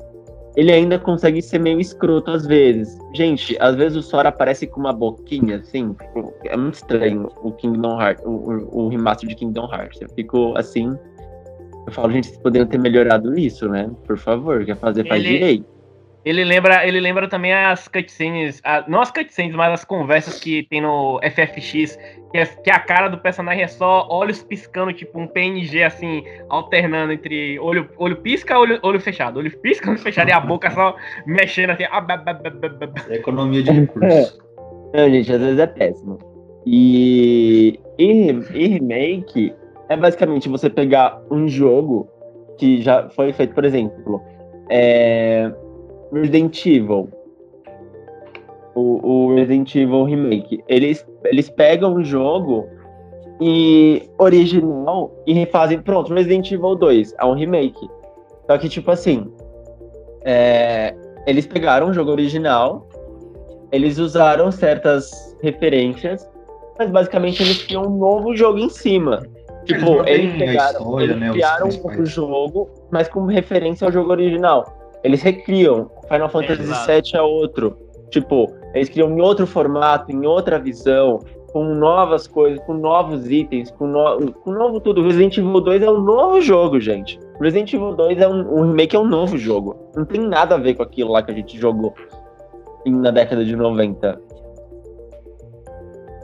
ele 0.57 0.71
ainda 0.71 0.99
consegue 0.99 1.43
ser 1.43 1.59
meio 1.59 1.81
escroto 1.81 2.31
às 2.31 2.47
vezes. 2.47 2.97
Gente, 3.15 3.57
às 3.61 3.75
vezes 3.75 3.99
o 3.99 4.03
Sora 4.03 4.29
aparece 4.29 4.67
com 4.67 4.81
uma 4.81 4.93
boquinha, 4.93 5.57
assim, 5.57 5.93
tipo, 5.95 6.33
é 6.45 6.57
muito 6.57 6.75
estranho 6.75 7.29
o 7.43 7.53
Kingdom 7.53 8.01
Hearts, 8.01 8.25
o, 8.25 8.31
o, 8.31 8.85
o 8.85 8.89
remaster 8.89 9.29
de 9.29 9.35
Kingdom 9.35 9.69
Hearts. 9.73 10.01
Eu 10.01 10.09
fico 10.11 10.55
assim. 10.57 10.97
Eu 11.87 11.93
falo, 11.93 12.13
gente, 12.13 12.29
vocês 12.29 12.39
poderiam 12.41 12.67
ter 12.67 12.79
melhorado 12.79 13.39
isso, 13.39 13.69
né? 13.69 13.91
Por 14.07 14.17
favor, 14.17 14.65
quer 14.65 14.77
fazer, 14.77 15.07
faz 15.07 15.23
Ele- 15.23 15.33
direito. 15.33 15.74
Ele 16.25 16.43
lembra, 16.43 16.87
ele 16.87 17.01
lembra 17.01 17.29
também 17.29 17.53
as 17.53 17.87
cutscenes, 17.87 18.61
a- 18.65 18.83
não 18.89 19.01
as 19.01 19.11
cutscenes, 19.11 19.55
mas 19.55 19.73
as 19.75 19.85
conversas 19.85 20.41
que 20.41 20.63
tem 20.71 20.81
no 20.81 21.21
FFX, 21.23 21.99
que, 22.33 22.39
é, 22.39 22.47
que 22.47 22.71
a 22.71 22.79
cara 22.79 23.09
do 23.09 23.19
personagem 23.19 23.63
é 23.63 23.67
só 23.69 24.09
olhos 24.11 24.43
piscando, 24.43 24.93
tipo 24.95 25.21
um 25.21 25.27
PNG 25.27 25.83
assim, 25.83 26.25
alternando 26.49 27.13
entre 27.13 27.59
olho, 27.59 27.91
olho 27.99 28.17
pisca, 28.17 28.59
olho, 28.59 28.79
olho 28.83 28.99
fechado, 29.01 29.39
olho 29.39 29.55
pisca, 29.59 29.91
olho 29.91 29.99
fechado, 29.99 30.29
e 30.31 30.33
a 30.33 30.41
boca 30.41 30.71
só 30.71 30.97
mexendo 31.27 31.71
assim. 31.71 31.85
ah, 31.91 32.01
ba, 32.01 32.17
ba, 32.17 32.33
ba, 32.33 32.51
ba, 32.51 32.69
ba, 32.71 32.87
ba. 32.87 33.05
É 33.11 33.17
economia 33.17 33.63
de 33.63 33.71
recursos. 33.71 34.39
Não, 34.95 35.11
gente, 35.11 35.31
às 35.33 35.41
vezes 35.41 35.59
é 35.59 35.67
péssimo. 35.67 36.19
E, 36.65 37.79
e, 37.99 38.31
e 38.55 38.67
remake 38.69 39.53
é 39.91 39.97
basicamente 39.97 40.49
você 40.49 40.71
pegar 40.71 41.21
um 41.31 41.47
jogo 41.47 42.09
que 42.59 42.81
já 42.81 43.11
foi 43.11 43.33
feito, 43.33 43.55
por 43.55 43.65
exemplo, 43.65 44.23
é, 44.71 45.53
Resident 46.15 46.65
Evil. 46.67 47.09
O, 48.75 49.07
o 49.07 49.35
Resident 49.35 49.75
Evil 49.75 50.05
Remake. 50.05 50.63
Eles, 50.69 51.07
eles 51.25 51.49
pegam 51.49 51.95
o 51.95 52.05
jogo 52.05 52.67
e 53.41 54.03
original 54.19 55.13
e 55.27 55.33
refazem. 55.33 55.81
Pronto, 55.81 56.13
Resident 56.13 56.51
Evil 56.51 56.75
2 56.75 57.15
é 57.19 57.25
um 57.25 57.35
remake. 57.35 57.89
Só 58.47 58.59
que, 58.59 58.69
tipo 58.69 58.91
assim, 58.91 59.33
é, 60.25 60.95
eles 61.27 61.47
pegaram 61.47 61.89
o 61.89 61.93
jogo 61.93 62.11
original, 62.11 62.89
eles 63.73 63.99
usaram 63.99 64.51
certas 64.51 65.37
referências, 65.43 66.29
mas 66.79 66.91
basicamente 66.91 67.43
eles 67.43 67.63
criam 67.63 67.85
um 67.85 67.99
novo 67.99 68.37
jogo 68.37 68.59
em 68.59 68.69
cima. 68.69 69.23
Eles 69.23 69.35
Tipo, 69.65 70.07
eles 70.07 70.35
a 70.35 70.39
pegaram, 70.39 70.81
história, 70.81 71.05
eles 71.05 71.17
né, 71.17 71.31
criaram 71.31 71.69
um 71.69 71.83
novo 71.83 72.07
jogo, 72.07 72.71
mas 72.91 73.09
com 73.09 73.25
referência 73.25 73.87
ao 73.87 73.93
jogo 73.93 74.11
original. 74.11 74.65
Eles 75.03 75.23
recriam. 75.23 75.91
Final 76.09 76.29
Fantasy. 76.29 76.63
VII 76.63 77.11
é 77.15 77.23
outro. 77.23 77.77
Tipo, 78.11 78.53
eles 78.75 78.89
criam 78.89 79.11
em 79.11 79.21
outro 79.21 79.47
formato, 79.47 80.13
em 80.13 80.27
outra 80.27 80.59
visão, 80.59 81.21
com 81.53 81.65
novas 81.65 82.27
coisas, 82.27 82.65
com 82.65 82.75
novos 82.75 83.31
itens, 83.31 83.71
com, 83.71 83.87
no... 83.87 84.33
com 84.33 84.53
novo 84.53 84.81
tudo. 84.81 85.03
Resident 85.03 85.39
Evil 85.39 85.61
2 85.61 85.83
é 85.83 85.91
um 85.91 86.01
novo 86.01 86.41
jogo, 86.41 86.81
gente. 86.81 87.19
Resident 87.41 87.73
Evil 87.73 87.95
2 87.95 88.21
é 88.21 88.29
um, 88.29 88.59
um 88.59 88.63
remake, 88.69 88.97
é 88.97 88.99
um 88.99 89.07
novo 89.07 89.39
jogo. 89.39 89.77
Não 89.97 90.05
tem 90.05 90.21
nada 90.21 90.57
a 90.57 90.59
ver 90.59 90.75
com 90.75 90.83
aquilo 90.83 91.13
lá 91.13 91.23
que 91.23 91.31
a 91.31 91.35
gente 91.35 91.59
jogou 91.59 91.95
na 92.87 93.11
década 93.11 93.45
de 93.45 93.57
90. 93.57 94.21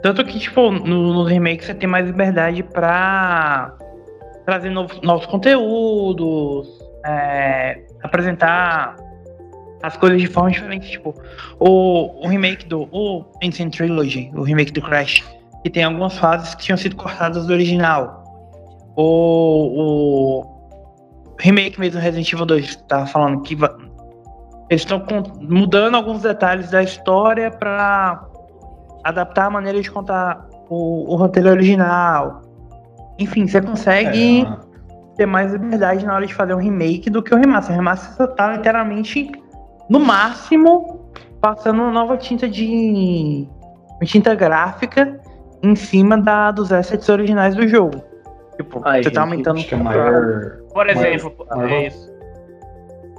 Tanto 0.01 0.25
que, 0.25 0.39
tipo, 0.39 0.71
no, 0.71 1.13
no 1.13 1.23
remake 1.23 1.63
você 1.63 1.73
tem 1.73 1.87
mais 1.87 2.05
liberdade 2.05 2.63
pra 2.63 3.77
trazer 4.45 4.69
novos, 4.69 4.99
novos 5.01 5.25
conteúdos, 5.27 6.67
é, 7.05 7.81
apresentar 8.03 8.95
as 9.83 9.97
coisas 9.97 10.21
de 10.21 10.27
forma 10.27 10.51
diferente. 10.51 10.91
Tipo, 10.91 11.13
o, 11.59 12.25
o 12.25 12.27
remake 12.27 12.65
do 12.65 12.87
o 12.91 13.25
Ancient 13.43 13.75
Trilogy, 13.75 14.31
o 14.35 14.43
remake 14.43 14.71
do 14.71 14.81
Crash, 14.81 15.23
que 15.63 15.69
tem 15.69 15.83
algumas 15.83 16.17
fases 16.17 16.55
que 16.55 16.63
tinham 16.63 16.77
sido 16.77 16.95
cortadas 16.95 17.45
do 17.45 17.53
original. 17.53 18.23
O, 18.95 20.43
o 20.43 21.35
remake 21.39 21.79
mesmo 21.79 21.99
Resident 21.99 22.31
Evil 22.31 22.45
2, 22.45 22.75
tava 22.87 23.05
falando 23.05 23.41
que 23.41 23.57
eles 24.69 24.81
estão 24.83 25.03
mudando 25.41 25.95
alguns 25.95 26.21
detalhes 26.21 26.71
da 26.71 26.83
história 26.83 27.51
pra 27.51 28.25
adaptar 29.03 29.47
a 29.47 29.49
maneira 29.49 29.81
de 29.81 29.89
contar 29.89 30.47
o, 30.69 31.13
o 31.13 31.15
roteiro 31.15 31.49
original. 31.49 32.41
Enfim, 33.19 33.47
você 33.47 33.61
consegue 33.61 34.43
É, 34.43 34.71
ter 35.17 35.25
mais 35.25 35.51
liberdade 35.51 36.05
na 36.05 36.15
hora 36.15 36.25
de 36.25 36.33
fazer 36.33 36.53
um 36.53 36.59
remake 36.59 37.09
do 37.09 37.21
que 37.21 37.33
o 37.33 37.37
remaster. 37.37 37.73
O 37.73 37.77
remaster 37.77 38.15
você 38.15 38.27
tá 38.35 38.55
literalmente, 38.55 39.31
no 39.91 39.99
máximo, 39.99 41.01
passando 41.41 41.81
uma 41.81 41.91
nova 41.91 42.15
tinta 42.15 42.47
de. 42.47 43.45
uma 43.89 44.05
tinta 44.05 44.33
gráfica 44.33 45.19
em 45.61 45.75
cima 45.75 46.17
da, 46.17 46.49
dos 46.49 46.71
assets 46.71 47.09
originais 47.09 47.53
do 47.55 47.67
jogo. 47.67 48.01
Tipo, 48.55 48.81
Ai, 48.85 49.03
você 49.03 49.11
tá 49.11 49.21
gente, 49.21 49.31
aumentando 49.31 49.57
acho 49.57 49.67
que 49.67 49.75
a 49.75 49.77
maior, 49.77 50.57
Por 50.73 50.89
exemplo, 50.89 51.35
Mas- 51.49 51.71
é 51.71 51.87
isso. 51.87 52.11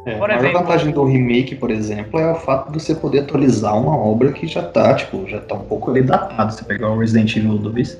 é, 0.06 0.14
Por 0.16 0.30
a 0.30 0.34
maior 0.34 0.38
exemplo- 0.40 0.60
vantagem 0.60 0.92
do 0.92 1.04
remake, 1.04 1.54
por 1.56 1.70
exemplo, 1.70 2.18
é 2.18 2.32
o 2.32 2.36
fato 2.36 2.72
de 2.72 2.80
você 2.82 2.94
poder 2.94 3.20
atualizar 3.20 3.78
uma 3.78 3.94
obra 3.96 4.32
que 4.32 4.46
já 4.46 4.62
tá, 4.62 4.94
tipo, 4.94 5.26
já 5.28 5.40
tá 5.40 5.54
um 5.54 5.64
pouco 5.64 5.90
ali 5.90 6.02
datado. 6.02 6.52
Você 6.54 6.64
pegar 6.64 6.88
o 6.90 6.98
Resident 6.98 7.36
Evil 7.36 7.58
2, 7.58 7.98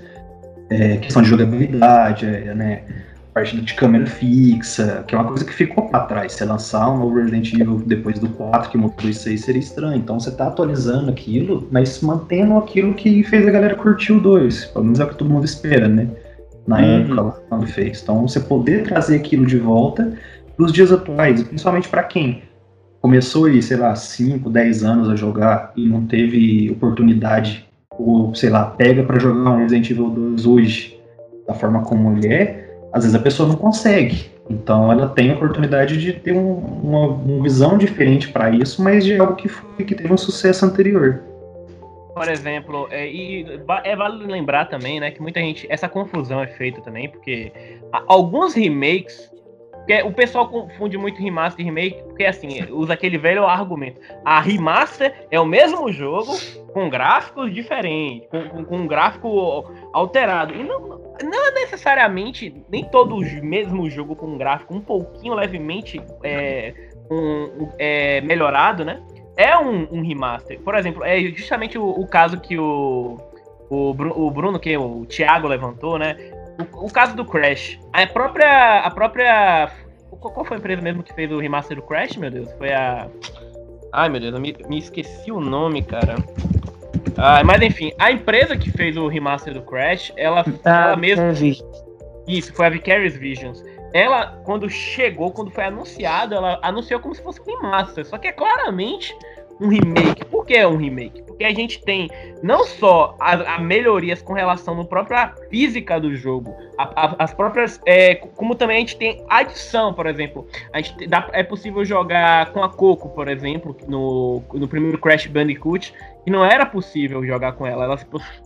é, 0.70 0.96
questão 0.96 1.20
de 1.22 1.28
jogabilidade, 1.28 2.24
é, 2.26 2.54
né? 2.54 2.82
Parte 3.34 3.58
de 3.58 3.74
câmera 3.74 4.04
fixa, 4.04 5.04
que 5.08 5.14
é 5.14 5.18
uma 5.18 5.26
coisa 5.26 5.42
que 5.44 5.52
ficou 5.54 5.88
pra 5.88 6.00
trás. 6.00 6.32
Você 6.32 6.44
lançar 6.44 6.90
um 6.90 6.98
novo 6.98 7.16
Resident 7.16 7.54
Evil 7.54 7.82
depois 7.86 8.18
do 8.18 8.28
4, 8.28 8.70
que 8.70 8.76
mudou 8.76 9.08
isso 9.08 9.26
aí, 9.28 9.38
seria 9.38 9.60
estranho. 9.60 9.96
Então 9.96 10.20
você 10.20 10.30
tá 10.30 10.48
atualizando 10.48 11.10
aquilo, 11.10 11.66
mas 11.70 12.00
mantendo 12.02 12.58
aquilo 12.58 12.92
que 12.92 13.22
fez 13.24 13.48
a 13.48 13.50
galera 13.50 13.74
curtir 13.74 14.12
o 14.12 14.20
2. 14.20 14.66
Pelo 14.66 14.84
menos 14.84 15.00
é 15.00 15.04
o 15.04 15.08
que 15.08 15.16
todo 15.16 15.30
mundo 15.30 15.44
espera, 15.46 15.88
né? 15.88 16.08
Na 16.66 16.76
Uhum. 16.78 17.00
época 17.00 17.20
lá, 17.22 17.30
quando 17.48 17.66
fez. 17.66 18.02
Então 18.02 18.28
você 18.28 18.38
poder 18.38 18.84
trazer 18.84 19.16
aquilo 19.16 19.46
de 19.46 19.58
volta 19.58 20.12
dos 20.58 20.70
dias 20.70 20.92
atuais, 20.92 21.42
principalmente 21.42 21.88
pra 21.88 22.02
quem 22.02 22.42
começou 23.00 23.46
aí, 23.46 23.62
sei 23.62 23.78
lá, 23.78 23.96
5, 23.96 24.50
10 24.50 24.84
anos 24.84 25.08
a 25.08 25.16
jogar 25.16 25.72
e 25.74 25.88
não 25.88 26.06
teve 26.06 26.70
oportunidade, 26.70 27.66
ou 27.90 28.34
sei 28.34 28.50
lá, 28.50 28.64
pega 28.66 29.02
pra 29.02 29.18
jogar 29.18 29.50
um 29.50 29.56
Resident 29.56 29.90
Evil 29.90 30.10
2 30.10 30.46
hoje, 30.46 31.00
da 31.48 31.54
forma 31.54 31.80
como 31.82 32.16
ele 32.16 32.28
é, 32.32 32.61
às 32.92 33.04
vezes 33.04 33.14
a 33.14 33.18
pessoa 33.22 33.48
não 33.48 33.56
consegue. 33.56 34.30
Então 34.50 34.90
ela 34.92 35.08
tem 35.08 35.30
a 35.30 35.34
oportunidade 35.34 35.98
de 36.00 36.12
ter 36.12 36.32
um- 36.32 36.56
uma, 36.56 37.06
uma 37.08 37.42
visão 37.42 37.78
diferente 37.78 38.28
pra 38.28 38.50
isso, 38.50 38.82
mas 38.82 39.04
de 39.04 39.18
algo 39.18 39.34
que, 39.34 39.48
foi, 39.48 39.84
que 39.84 39.94
teve 39.94 40.12
um 40.12 40.16
sucesso 40.18 40.64
anterior. 40.66 41.20
Por 42.14 42.28
exemplo, 42.28 42.88
é, 42.90 43.08
e 43.10 43.46
é 43.84 43.96
válido 43.96 44.30
lembrar 44.30 44.66
também, 44.66 45.00
né, 45.00 45.10
que 45.10 45.22
muita 45.22 45.40
gente. 45.40 45.66
Essa 45.70 45.88
confusão 45.88 46.42
é 46.42 46.46
feita 46.46 46.80
também, 46.82 47.08
porque 47.08 47.50
alguns 48.06 48.54
remakes. 48.54 49.32
Porque 49.82 50.00
o 50.02 50.12
pessoal 50.12 50.48
confunde 50.48 50.96
muito 50.96 51.20
remaster 51.20 51.60
e 51.60 51.68
remake, 51.68 52.02
porque 52.04 52.24
assim, 52.24 52.64
usa 52.70 52.92
aquele 52.94 53.18
velho 53.18 53.44
argumento. 53.44 54.00
A 54.24 54.40
remaster 54.40 55.26
é 55.30 55.40
o 55.40 55.44
mesmo 55.44 55.90
jogo 55.90 56.32
com 56.72 56.88
gráficos 56.88 57.52
diferentes, 57.52 58.28
com, 58.30 58.48
com, 58.48 58.64
com 58.64 58.76
um 58.76 58.86
gráfico 58.86 59.68
alterado. 59.92 60.54
E 60.54 60.62
não, 60.62 60.80
não 61.22 61.54
necessariamente 61.54 62.54
nem 62.70 62.84
todo 62.84 63.16
mesmo 63.42 63.90
jogo 63.90 64.14
com 64.14 64.38
gráfico 64.38 64.72
um 64.72 64.80
pouquinho 64.80 65.34
levemente 65.34 66.00
é, 66.22 66.72
um- 67.10 67.68
é, 67.76 68.20
melhorado, 68.20 68.84
né? 68.84 69.02
é 69.36 69.56
um, 69.56 69.88
um 69.90 70.02
remaster. 70.02 70.60
Por 70.60 70.74
exemplo, 70.74 71.04
é 71.04 71.18
justamente 71.20 71.78
o, 71.78 71.88
o 71.88 72.06
caso 72.06 72.40
que 72.40 72.58
o, 72.58 73.16
o 73.70 74.30
Bruno, 74.30 74.58
que 74.58 74.76
o 74.76 75.06
Thiago 75.06 75.48
levantou, 75.48 75.98
né? 75.98 76.16
O, 76.72 76.86
o 76.86 76.92
caso 76.92 77.14
do 77.16 77.24
Crash. 77.24 77.78
A 77.92 78.06
própria. 78.06 78.80
A 78.80 78.90
própria. 78.90 79.70
Qual 80.10 80.44
foi 80.44 80.56
a 80.56 80.60
empresa 80.60 80.82
mesmo 80.82 81.02
que 81.02 81.12
fez 81.14 81.30
o 81.32 81.38
remaster 81.38 81.76
do 81.76 81.82
Crash, 81.82 82.16
meu 82.16 82.30
Deus? 82.30 82.52
Foi 82.52 82.72
a. 82.72 83.08
Ai, 83.92 84.08
meu 84.08 84.20
Deus, 84.20 84.34
eu 84.34 84.40
me, 84.40 84.56
me 84.68 84.78
esqueci 84.78 85.30
o 85.30 85.40
nome, 85.40 85.82
cara. 85.82 86.14
Ah, 87.16 87.42
mas 87.44 87.60
enfim, 87.60 87.92
a 87.98 88.10
empresa 88.10 88.56
que 88.56 88.70
fez 88.70 88.96
o 88.96 89.06
remaster 89.08 89.52
do 89.52 89.62
Crash, 89.62 90.12
ela, 90.16 90.44
Ah, 90.64 90.84
ela 90.86 90.96
mesma. 90.96 91.32
Isso, 92.26 92.54
foi 92.54 92.66
a 92.66 92.70
Vicarious 92.70 93.16
Visions. 93.16 93.62
Ela, 93.92 94.40
quando 94.44 94.68
chegou, 94.70 95.32
quando 95.32 95.50
foi 95.50 95.64
anunciado, 95.64 96.34
ela 96.34 96.58
anunciou 96.62 97.00
como 97.00 97.14
se 97.14 97.22
fosse 97.22 97.40
um 97.40 97.44
remaster. 97.44 98.06
Só 98.06 98.16
que 98.16 98.28
é 98.28 98.32
claramente 98.32 99.14
um 99.62 99.68
remake. 99.68 100.24
Por 100.26 100.44
que 100.46 100.54
é 100.54 100.66
um 100.66 100.76
remake? 100.76 101.22
Porque 101.22 101.44
a 101.44 101.54
gente 101.54 101.82
tem 101.82 102.10
não 102.42 102.64
só 102.64 103.16
a, 103.20 103.54
a 103.54 103.58
melhorias 103.60 104.20
com 104.20 104.32
relação 104.32 104.80
à 104.80 104.84
própria 104.84 105.32
física 105.50 106.00
do 106.00 106.14
jogo, 106.16 106.54
a- 106.78 107.06
a- 107.06 107.16
as 107.18 107.32
próprias. 107.32 107.80
é, 107.86 108.14
como 108.16 108.54
também 108.54 108.76
a 108.76 108.80
gente 108.80 108.96
tem 108.96 109.24
adição, 109.28 109.94
por 109.94 110.06
exemplo. 110.06 110.46
A 110.72 110.78
gente 110.78 110.96
te- 110.96 111.06
dá- 111.06 111.28
é 111.32 111.42
possível 111.42 111.84
jogar 111.84 112.52
com 112.52 112.62
a 112.62 112.68
Coco, 112.68 113.08
por 113.10 113.28
exemplo, 113.28 113.76
no, 113.88 114.42
no 114.52 114.66
primeiro 114.68 114.98
Crash 114.98 115.26
Bandicoot. 115.26 115.94
E 116.26 116.30
não 116.30 116.44
era 116.44 116.64
possível 116.66 117.24
jogar 117.26 117.52
com 117.52 117.66
ela. 117.66 117.84
ela. 117.84 117.98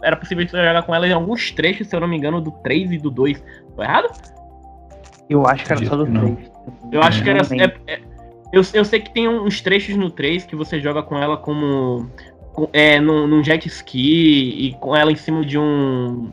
Era 0.03 0.17
possível 0.17 0.47
jogar 0.47 0.83
com 0.83 0.95
ela 0.95 1.07
em 1.07 1.13
alguns 1.13 1.51
trechos, 1.51 1.89
se 1.89 1.97
eu 1.97 2.01
não 2.01 2.09
me 2.09 2.17
engano, 2.17 2.41
do 2.41 2.51
3 2.51 2.93
e 2.93 2.99
do 2.99 3.11
2. 3.11 3.43
Tô 3.75 3.83
errado? 3.83 4.09
Eu 5.29 5.47
acho 5.47 5.65
que 5.65 5.73
era 5.73 5.85
só 5.85 5.97
do 5.97 6.03
Acredito 6.05 6.27
que 6.27 6.31
não. 6.31 6.37
3. 6.37 6.53
Eu 6.93 7.03
acho 7.03 7.23
que 7.23 7.31
era. 7.31 7.41
É- 7.41 7.93
é- 7.95 8.01
eu, 8.57 8.63
eu 8.75 8.85
sei 8.85 9.01
que 9.01 9.13
tem 9.13 9.29
uns 9.29 9.61
trechos 9.61 9.97
no 9.97 10.11
3 10.11 10.45
que 10.45 10.57
você 10.57 10.81
joga 10.81 11.03
com 11.03 11.19
ela 11.19 11.37
como. 11.37 12.11
com- 12.53 12.69
é, 12.73 12.99
num, 12.99 13.27
num 13.27 13.45
jet 13.45 13.67
ski 13.69 14.69
e 14.69 14.75
com 14.81 14.95
ela 14.97 15.13
em 15.13 15.17
cima 15.17 15.45
de 15.45 15.59
um. 15.59 16.33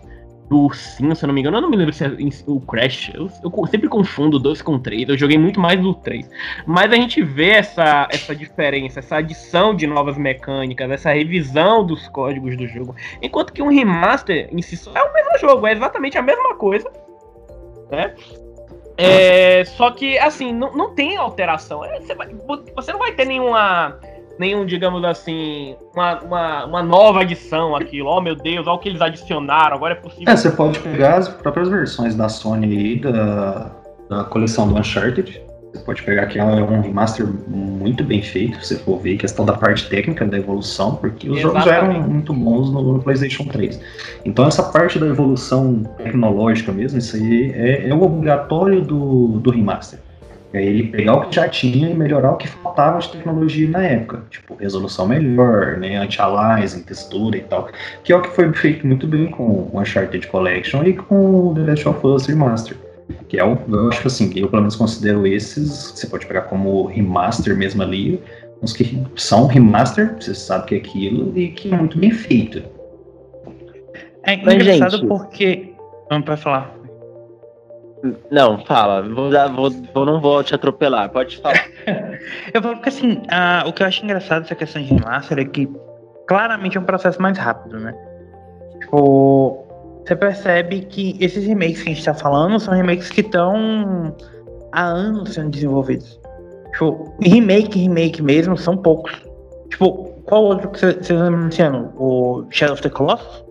Do 0.49 0.59
ursinho, 0.63 1.15
se 1.15 1.23
eu 1.23 1.27
não 1.27 1.33
me 1.33 1.39
engano. 1.39 1.57
Eu 1.57 1.61
não 1.61 1.69
me 1.69 1.77
lembro 1.77 1.93
se 1.93 2.03
é 2.03 2.11
o 2.45 2.59
Crash. 2.59 3.11
Eu, 3.13 3.29
eu 3.43 3.67
sempre 3.67 3.87
confundo 3.87 4.37
o 4.37 4.39
2 4.39 4.61
com 4.61 4.75
o 4.75 4.79
3. 4.79 5.09
Eu 5.09 5.17
joguei 5.17 5.37
muito 5.37 5.59
mais 5.59 5.79
do 5.79 5.93
3. 5.95 6.29
Mas 6.67 6.91
a 6.91 6.95
gente 6.95 7.23
vê 7.23 7.51
essa, 7.51 8.07
essa 8.11 8.35
diferença, 8.35 8.99
essa 8.99 9.15
adição 9.15 9.73
de 9.73 9.87
novas 9.87 10.17
mecânicas, 10.17 10.91
essa 10.91 11.11
revisão 11.11 11.85
dos 11.85 12.07
códigos 12.09 12.57
do 12.57 12.67
jogo. 12.67 12.93
Enquanto 13.21 13.53
que 13.53 13.63
um 13.63 13.69
remaster 13.69 14.49
em 14.51 14.61
si 14.61 14.75
só 14.77 14.91
é 14.93 15.01
o 15.01 15.13
mesmo 15.13 15.39
jogo, 15.39 15.65
é 15.65 15.71
exatamente 15.71 16.17
a 16.17 16.21
mesma 16.21 16.55
coisa. 16.55 16.91
Né? 17.89 18.13
É, 18.97 19.63
só 19.65 19.91
que, 19.91 20.17
assim, 20.19 20.53
não, 20.53 20.75
não 20.75 20.93
tem 20.93 21.17
alteração. 21.17 21.83
É, 21.83 21.99
você, 21.99 22.13
vai- 22.15 22.29
você 22.75 22.91
não 22.91 22.99
vai 22.99 23.11
ter 23.13 23.25
nenhuma. 23.25 23.97
Nenhum, 24.39 24.65
digamos 24.65 25.03
assim, 25.05 25.75
uma, 25.95 26.19
uma, 26.21 26.65
uma 26.65 26.83
nova 26.83 27.21
adição 27.21 27.75
aquilo. 27.75 28.09
Oh 28.09 28.19
meu 28.19 28.35
Deus, 28.35 28.65
olha 28.65 28.75
o 28.75 28.79
que 28.79 28.89
eles 28.89 28.99
adicionaram, 29.01 29.75
agora 29.75 29.93
é 29.93 29.95
possível. 29.95 30.25
É, 30.27 30.35
você 30.35 30.49
pode 30.49 30.79
pegar 30.79 31.17
as 31.17 31.29
próprias 31.29 31.69
versões 31.69 32.15
da 32.15 32.27
Sony 32.27 32.65
aí, 32.65 32.99
da, 32.99 33.71
da 34.09 34.23
coleção 34.23 34.67
do 34.67 34.75
Uncharted. 34.75 35.39
Você 35.73 35.83
pode 35.83 36.03
pegar 36.03 36.27
que 36.27 36.37
é 36.37 36.43
um 36.43 36.81
remaster 36.81 37.25
muito 37.47 38.03
bem 38.03 38.21
feito, 38.21 38.63
se 38.63 38.75
você 38.75 38.83
for 38.83 38.99
ver, 38.99 39.17
questão 39.17 39.43
da 39.43 39.53
parte 39.53 39.89
técnica 39.89 40.23
da 40.23 40.37
evolução, 40.37 40.95
porque 40.97 41.27
os 41.27 41.39
jogos 41.39 41.63
já 41.63 41.75
eram 41.75 41.87
Exatamente. 41.87 42.11
muito 42.11 42.33
bons 42.33 42.71
no, 42.71 42.93
no 42.93 43.01
PlayStation 43.01 43.45
3. 43.45 43.81
Então, 44.23 44.45
essa 44.45 44.61
parte 44.61 44.99
da 44.99 45.07
evolução 45.07 45.81
tecnológica 45.97 46.71
mesmo, 46.71 46.99
isso 46.99 47.15
aí 47.15 47.51
é, 47.55 47.89
é 47.89 47.93
o 47.93 48.03
obrigatório 48.03 48.81
do, 48.81 49.39
do 49.39 49.49
remaster. 49.49 49.99
É 50.53 50.63
ele 50.63 50.83
pegar 50.83 51.15
o 51.15 51.21
que 51.21 51.35
já 51.35 51.49
tinha 51.49 51.89
e 51.89 51.95
melhorar 51.95 52.33
o 52.33 52.37
que 52.37 52.47
faltava 52.47 52.99
de 52.99 53.09
tecnologia 53.09 53.67
na 53.67 53.81
época. 53.81 54.21
Tipo, 54.29 54.53
resolução 54.53 55.07
melhor, 55.07 55.77
né, 55.77 55.95
anti-aliasing, 55.95 56.83
textura 56.83 57.37
e 57.37 57.41
tal. 57.41 57.69
Que 58.03 58.13
é 58.13 58.15
o 58.15 58.21
que 58.21 58.29
foi 58.29 58.53
feito 58.53 58.85
muito 58.85 59.07
bem 59.07 59.31
com 59.31 59.43
o 59.43 59.71
Uncharted 59.73 60.27
Collection 60.27 60.83
e 60.83 60.93
com 60.93 61.49
o 61.49 61.55
The 61.55 61.61
Last 61.61 61.89
of 61.89 62.05
Us 62.05 62.27
Remaster. 62.27 62.77
Que 63.27 63.37
é 63.37 63.43
o, 63.43 63.57
eu 63.69 63.89
acho 63.89 64.01
que 64.01 64.07
assim, 64.07 64.31
eu 64.35 64.47
pelo 64.47 64.61
menos 64.61 64.75
considero 64.75 65.25
esses, 65.27 65.91
que 65.91 65.99
você 65.99 66.07
pode 66.07 66.25
pegar 66.25 66.43
como 66.43 66.85
remaster 66.85 67.55
mesmo 67.57 67.81
ali, 67.81 68.21
uns 68.61 68.73
que 68.73 69.01
são 69.15 69.45
remaster, 69.45 70.15
você 70.19 70.33
sabe 70.33 70.67
que 70.67 70.75
é 70.75 70.77
aquilo, 70.77 71.37
e 71.37 71.49
que 71.49 71.73
é 71.73 71.77
muito 71.77 71.97
bem 71.97 72.11
feito. 72.11 72.63
É 74.23 74.37
Mas, 74.37 74.55
engraçado 74.55 74.97
gente- 74.97 75.07
porque. 75.07 75.73
Vamos 76.09 76.25
pra 76.25 76.37
falar. 76.37 76.73
Não, 78.29 78.63
fala. 78.65 79.01
Vou 79.01 79.29
dar, 79.29 79.47
vou, 79.47 79.69
vou, 79.71 80.05
não 80.05 80.19
vou 80.19 80.43
te 80.43 80.53
atropelar. 80.53 81.09
Pode 81.09 81.37
falar. 81.37 81.65
Eu 82.53 82.61
falo 82.61 82.75
porque 82.75 82.89
assim, 82.89 83.21
ah, 83.29 83.63
o 83.65 83.73
que 83.73 83.81
eu 83.81 83.87
acho 83.87 84.03
engraçado 84.03 84.43
dessa 84.43 84.55
questão 84.55 84.81
de 84.81 84.93
remaster 84.93 85.39
é 85.39 85.45
que 85.45 85.69
claramente 86.27 86.77
é 86.77 86.79
um 86.81 86.83
processo 86.83 87.21
mais 87.21 87.37
rápido, 87.37 87.79
né? 87.79 87.93
Tipo, 88.81 89.62
você 90.05 90.15
percebe 90.15 90.81
que 90.81 91.17
esses 91.19 91.45
remakes 91.45 91.81
que 91.83 91.89
a 91.91 91.93
gente 91.93 92.05
tá 92.05 92.13
falando 92.13 92.59
são 92.59 92.73
remakes 92.73 93.09
que 93.09 93.21
estão 93.21 94.15
há 94.71 94.83
anos 94.83 95.33
sendo 95.33 95.49
desenvolvidos. 95.49 96.19
Tipo, 96.73 97.13
remake, 97.21 97.79
remake 97.79 98.21
mesmo, 98.21 98.57
são 98.57 98.75
poucos. 98.75 99.13
Tipo, 99.69 100.05
qual 100.25 100.43
outro 100.43 100.69
que 100.69 100.79
você 100.79 101.13
lembra, 101.13 101.41
Luciano? 101.45 101.93
O 101.97 102.45
Shadow 102.49 102.73
of 102.73 102.81
the 102.83 102.89
Colossus? 102.89 103.43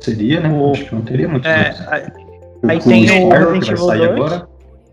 Seria, 0.00 0.40
né? 0.40 0.48
O- 0.50 0.72
Acho 0.72 0.84
que 0.86 0.94
não 0.94 1.02
teria 1.02 1.28
muito. 1.28 1.46
É, 1.48 1.74
aí- 1.88 2.78
tem 2.80 3.04
o 3.24 3.28
Resident 3.30 3.64
vai 3.64 3.72
Evil 3.72 3.76
sair 3.86 3.98
2. 3.98 4.10
agora. 4.10 4.48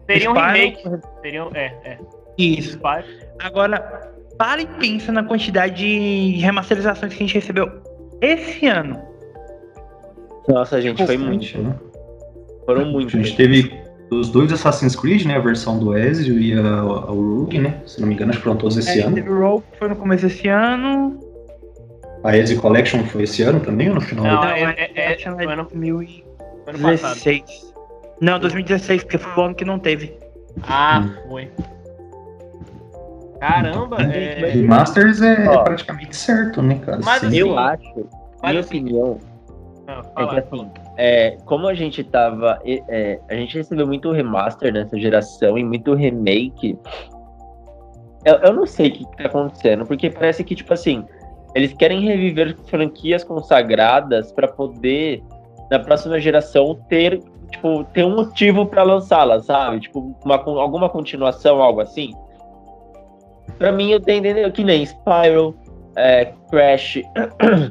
Seria 0.07 0.29
um 0.31 0.33
remake. 0.33 0.83
Seria 1.21 1.45
um, 1.45 1.49
é, 1.55 1.73
é. 1.85 1.97
Isso. 2.37 2.71
Spyro. 2.77 3.05
Agora, 3.43 4.11
para 4.37 4.61
e 4.61 4.65
pensa 4.65 5.11
na 5.11 5.23
quantidade 5.23 5.75
de 5.75 6.37
remasterizações 6.41 7.13
que 7.13 7.23
a 7.23 7.25
gente 7.27 7.35
recebeu 7.35 7.69
esse 8.21 8.65
ano. 8.67 8.99
Nossa, 10.47 10.81
gente, 10.81 11.05
foi 11.05 11.17
muito. 11.17 11.57
Né? 11.57 11.75
Foram 12.65 12.81
A 12.81 12.85
muitos. 12.85 13.11
gente 13.13 13.35
teve 13.35 13.79
os 14.11 14.29
dois 14.29 14.51
Assassin's 14.51 14.95
Creed, 14.95 15.25
né? 15.25 15.35
A 15.37 15.39
versão 15.39 15.77
do 15.79 15.97
Ezio 15.97 16.39
e 16.39 16.53
a, 16.53 16.59
a 16.59 16.81
Rogue, 17.11 17.59
né? 17.59 17.81
Se 17.85 18.01
não 18.01 18.07
me 18.07 18.13
engano, 18.15 18.31
acho 18.31 18.39
que 18.39 18.43
foram 18.45 18.57
todos 18.57 18.77
esse 18.77 18.99
É, 18.99 19.03
ano. 19.03 19.15
teve 19.15 19.29
o 19.29 19.39
Rogue, 19.39 19.63
foi 19.79 19.89
no 19.89 19.95
começo 19.95 20.27
desse 20.27 20.47
ano. 20.47 21.19
A 22.23 22.37
Ezio 22.37 22.59
Collection 22.61 23.03
foi 23.05 23.23
esse 23.23 23.41
ano 23.41 23.59
também 23.59 23.89
ou 23.89 23.95
no 23.95 24.01
final? 24.01 24.25
Não, 24.25 24.35
Não, 24.41 24.47
é, 24.47 24.61
é- 24.63 24.91
é, 24.95 25.11
é, 25.11 25.13
é- 25.13 25.17
foi 25.17 25.45
ano, 25.45 25.67
foi 25.69 26.23
ano 26.67 26.79
passado. 26.79 27.23
2016. 27.23 27.73
Não, 28.19 28.39
2016, 28.39 29.03
porque 29.03 29.17
foi 29.17 29.43
o 29.43 29.45
ano 29.47 29.55
que 29.55 29.65
não 29.65 29.79
teve. 29.79 30.13
Ah, 30.63 31.09
foi. 31.27 31.49
Caramba, 33.39 33.97
é, 34.03 34.51
Remasters 34.51 35.21
é 35.21 35.49
Ó. 35.49 35.63
praticamente 35.63 36.15
certo, 36.15 36.61
né, 36.61 36.79
cara? 36.85 36.99
Mas 37.03 37.21
Sim. 37.21 37.27
assim, 37.27 37.37
Eu 37.37 37.57
acho, 37.57 37.81
minha 38.43 38.59
assim- 38.59 38.85
Ah, 40.15 40.23
é 40.23 40.27
que 40.27 40.39
assim, 40.39 40.71
é, 40.97 41.37
como 41.45 41.67
a 41.67 41.73
gente 41.73 42.03
tava. 42.03 42.59
é, 42.65 43.19
a 43.29 43.35
gente 43.35 43.57
recebeu 43.57 43.85
muito 43.85 44.11
remaster 44.11 44.71
nessa 44.71 44.97
geração 44.99 45.57
e 45.57 45.63
muito 45.63 45.93
remake. 45.93 46.77
Eu, 48.23 48.35
eu 48.35 48.53
não 48.53 48.65
sei 48.65 48.89
o 48.89 48.91
que 48.93 49.17
tá 49.17 49.25
acontecendo, 49.25 49.85
porque 49.85 50.09
parece 50.09 50.43
que, 50.43 50.55
tipo 50.55 50.73
assim, 50.73 51.03
eles 51.55 51.73
querem 51.73 52.01
reviver 52.01 52.55
franquias 52.65 53.23
consagradas 53.23 54.31
pra 54.31 54.47
poder, 54.47 55.23
na 55.69 55.79
próxima 55.79 56.19
geração, 56.19 56.75
ter, 56.87 57.21
tipo, 57.49 57.83
ter 57.85 58.05
um 58.05 58.15
motivo 58.15 58.65
pra 58.65 58.83
lançá-las, 58.83 59.45
sabe? 59.45 59.81
Tipo, 59.81 60.15
uma, 60.23 60.35
alguma 60.35 60.87
continuação, 60.87 61.61
algo 61.61 61.81
assim. 61.81 62.13
Pra 63.57 63.71
mim, 63.71 63.91
eu 63.91 63.99
tenho 63.99 64.19
entendendo 64.19 64.51
que 64.51 64.63
nem 64.63 64.85
Spyro, 64.85 65.55
é, 65.95 66.33
Crash, 66.49 67.01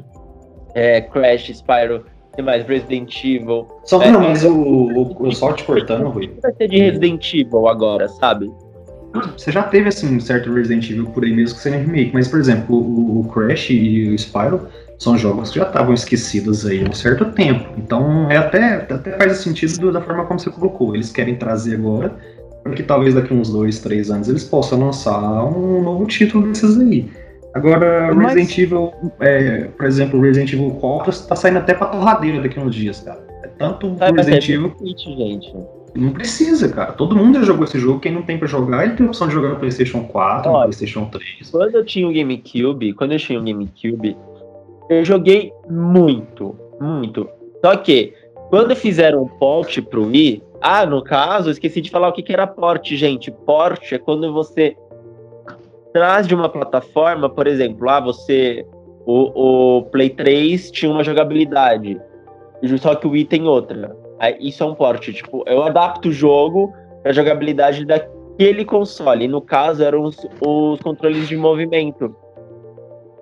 é, 0.75 1.01
Crash, 1.01 1.49
Spyro, 1.49 2.05
tem 2.35 2.45
mais 2.45 2.65
Resident 2.65 3.13
Evil. 3.23 3.67
Só, 3.83 4.01
É, 4.01 4.11
não, 4.11 4.21
mas 4.21 4.43
o, 4.43 4.51
o, 4.53 5.27
o 5.27 5.31
só 5.31 5.53
te 5.53 5.63
cortando, 5.63 6.07
Rui. 6.09 6.25
O 6.25 6.29
que 6.29 6.41
vai 6.41 6.53
ser 6.53 6.67
de 6.67 6.77
Resident 6.79 7.33
Evil 7.33 7.67
agora, 7.67 8.07
sabe? 8.07 8.51
Você 9.37 9.51
já 9.51 9.63
teve, 9.63 9.89
assim, 9.89 10.15
um 10.15 10.19
certo 10.21 10.53
Resident 10.53 10.89
Evil 10.89 11.07
por 11.07 11.25
aí 11.25 11.33
mesmo 11.33 11.55
que 11.57 11.61
seria 11.61 11.79
remake, 11.79 12.11
mas, 12.13 12.29
por 12.29 12.39
exemplo, 12.39 12.77
o, 12.77 13.19
o 13.19 13.23
Crash 13.25 13.69
e 13.71 14.09
o 14.09 14.17
Spyro 14.17 14.67
são 14.97 15.17
jogos 15.17 15.49
que 15.51 15.59
já 15.59 15.65
estavam 15.67 15.93
esquecidos 15.93 16.65
aí 16.65 16.81
há 16.85 16.89
um 16.89 16.93
certo 16.93 17.25
tempo. 17.33 17.67
Então, 17.77 18.31
é 18.31 18.37
até, 18.37 18.75
até 18.75 19.17
faz 19.17 19.37
sentido 19.39 19.77
do- 19.79 19.91
da 19.91 19.99
forma 20.01 20.23
como 20.25 20.39
você 20.39 20.49
colocou. 20.49 20.95
Eles 20.95 21.11
querem 21.11 21.35
trazer 21.35 21.75
agora, 21.75 22.15
para 22.63 22.71
que 22.73 22.83
talvez 22.83 23.13
daqui 23.13 23.33
uns 23.33 23.49
dois, 23.49 23.79
três 23.79 24.09
anos 24.09 24.29
eles 24.29 24.45
possam 24.45 24.79
lançar 24.79 25.43
um 25.43 25.81
novo 25.83 26.05
título 26.05 26.47
desses 26.47 26.79
aí. 26.79 27.09
Agora, 27.53 28.13
Mas- 28.13 28.33
Resident 28.33 28.57
Evil, 28.57 28.93
é, 29.19 29.65
por 29.77 29.85
exemplo, 29.85 30.21
Resident 30.21 30.53
Evil 30.53 30.71
4 30.79 31.27
tá 31.27 31.35
saindo 31.35 31.57
até 31.59 31.73
pra 31.73 31.87
torradeira 31.87 32.41
daqui 32.41 32.59
uns 32.59 32.73
dias, 32.73 33.01
cara. 33.01 33.19
É 33.43 33.47
tanto 33.47 33.89
Vai 33.95 34.09
vai 34.09 34.17
Resident 34.19 34.43
ser 34.45 34.53
Evil 34.53 34.73
Switch, 34.77 35.03
gente. 35.05 35.53
não 35.95 36.11
precisa, 36.13 36.69
cara. 36.69 36.93
Todo 36.93 37.15
mundo 37.15 37.39
já 37.39 37.45
jogou 37.45 37.65
esse 37.65 37.77
jogo. 37.77 37.99
Quem 37.99 38.13
não 38.13 38.21
tem 38.21 38.37
pra 38.37 38.47
jogar, 38.47 38.85
ele 38.85 38.95
tem 38.95 39.05
a 39.05 39.09
opção 39.09 39.27
de 39.27 39.33
jogar 39.33 39.49
no 39.49 39.57
PlayStation 39.57 40.03
4, 40.05 40.49
no 40.49 40.55
Olha. 40.57 40.63
PlayStation 40.67 41.05
3. 41.05 41.49
Quando 41.51 41.75
eu 41.75 41.85
tinha 41.85 42.07
o 42.07 42.13
GameCube, 42.13 42.93
quando 42.93 43.11
eu 43.11 43.19
tinha 43.19 43.39
o 43.39 43.43
GameCube, 43.43 44.15
eu 44.89 45.03
joguei 45.03 45.51
muito, 45.69 46.55
muito. 46.79 47.27
Só 47.63 47.75
que, 47.75 48.13
quando 48.49 48.73
fizeram 48.75 49.23
o 49.23 49.29
port 49.29 49.77
pro 49.81 50.05
Wii, 50.07 50.41
ah, 50.61 50.85
no 50.85 51.03
caso, 51.03 51.49
eu 51.49 51.51
esqueci 51.51 51.81
de 51.81 51.89
falar 51.89 52.07
o 52.07 52.13
que, 52.13 52.23
que 52.23 52.31
era 52.31 52.47
port, 52.47 52.87
gente. 52.93 53.29
Port 53.31 53.91
é 53.91 53.97
quando 53.97 54.31
você 54.31 54.75
traz 55.93 56.27
de 56.27 56.35
uma 56.35 56.49
plataforma, 56.49 57.29
por 57.29 57.47
exemplo, 57.47 57.85
lá 57.85 57.99
você. 57.99 58.65
O, 59.05 59.79
o 59.79 59.83
Play 59.85 60.11
3 60.11 60.69
tinha 60.69 60.91
uma 60.91 61.03
jogabilidade, 61.03 61.99
só 62.79 62.93
que 62.93 63.07
o 63.07 63.11
Wii 63.11 63.25
tem 63.25 63.47
outra. 63.47 63.95
Isso 64.39 64.63
é 64.63 64.65
um 64.67 64.75
port. 64.75 65.09
Tipo, 65.09 65.43
eu 65.47 65.63
adapto 65.63 66.09
o 66.09 66.13
jogo 66.13 66.71
pra 67.01 67.11
jogabilidade 67.11 67.83
daquele 67.83 68.63
console. 68.63 69.27
No 69.27 69.41
caso, 69.41 69.83
eram 69.83 70.03
os, 70.03 70.17
os 70.39 70.79
controles 70.81 71.27
de 71.27 71.35
movimento. 71.35 72.15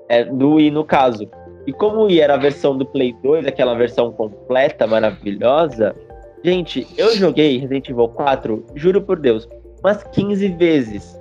É, 0.10 0.26
do 0.26 0.56
Wii, 0.56 0.72
no 0.72 0.84
caso. 0.84 1.30
E 1.66 1.72
como 1.72 2.00
o 2.00 2.04
Wii 2.06 2.20
era 2.20 2.34
a 2.34 2.38
versão 2.38 2.78
do 2.78 2.86
Play 2.86 3.16
2, 3.22 3.46
aquela 3.46 3.76
versão 3.76 4.12
completa, 4.12 4.88
maravilhosa, 4.88 5.96
gente, 6.44 6.88
eu 6.98 7.16
joguei 7.16 7.60
Resident 7.60 7.90
Evil 7.90 8.10
4, 8.10 8.66
juro 8.74 9.02
por 9.02 9.20
Deus, 9.20 9.48
umas 9.82 10.04
15 10.04 10.48
vezes. 10.54 11.19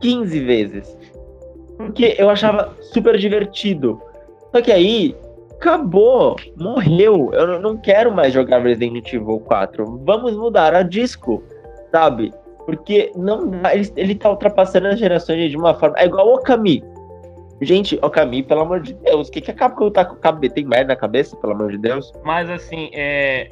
15 0.00 0.40
vezes. 0.40 0.96
Porque 1.76 2.14
eu 2.18 2.28
achava 2.28 2.74
super 2.80 3.16
divertido. 3.16 4.00
Só 4.52 4.60
que 4.60 4.72
aí, 4.72 5.14
acabou, 5.52 6.36
morreu. 6.56 7.30
Eu 7.32 7.60
não- 7.60 7.76
quero 7.76 8.10
mais 8.12 8.32
jogar 8.32 8.62
Resident 8.62 9.12
Evil 9.12 9.40
4. 9.40 10.00
Vamos 10.04 10.36
mudar 10.36 10.74
a 10.74 10.82
disco, 10.82 11.42
sabe? 11.92 12.32
Porque 12.66 13.10
não 13.14 13.48
dá, 13.48 13.74
ele, 13.74 13.90
ele 13.96 14.14
tá 14.14 14.28
ultrapassando 14.30 14.88
as 14.88 14.98
gerações 14.98 15.50
de 15.50 15.56
uma 15.56 15.74
forma. 15.74 15.96
É 15.98 16.06
igual 16.06 16.28
o 16.28 16.34
Okami. 16.34 16.82
Gente, 17.60 17.98
Okami, 18.02 18.42
pelo 18.42 18.60
amor 18.60 18.80
de 18.80 18.94
Deus, 18.94 19.28
o 19.28 19.32
que, 19.32 19.40
que 19.40 19.50
a 19.50 19.54
Capcom 19.54 19.90
tá 19.90 20.04
com 20.04 20.14
o 20.14 20.18
cabelo? 20.18 20.52
Tem 20.52 20.64
merda 20.64 20.94
na 20.94 20.96
cabeça, 20.96 21.36
pelo 21.36 21.54
amor 21.54 21.70
de 21.72 21.78
Deus? 21.78 22.12
Mas 22.24 22.48
assim, 22.50 22.90
é, 22.92 23.48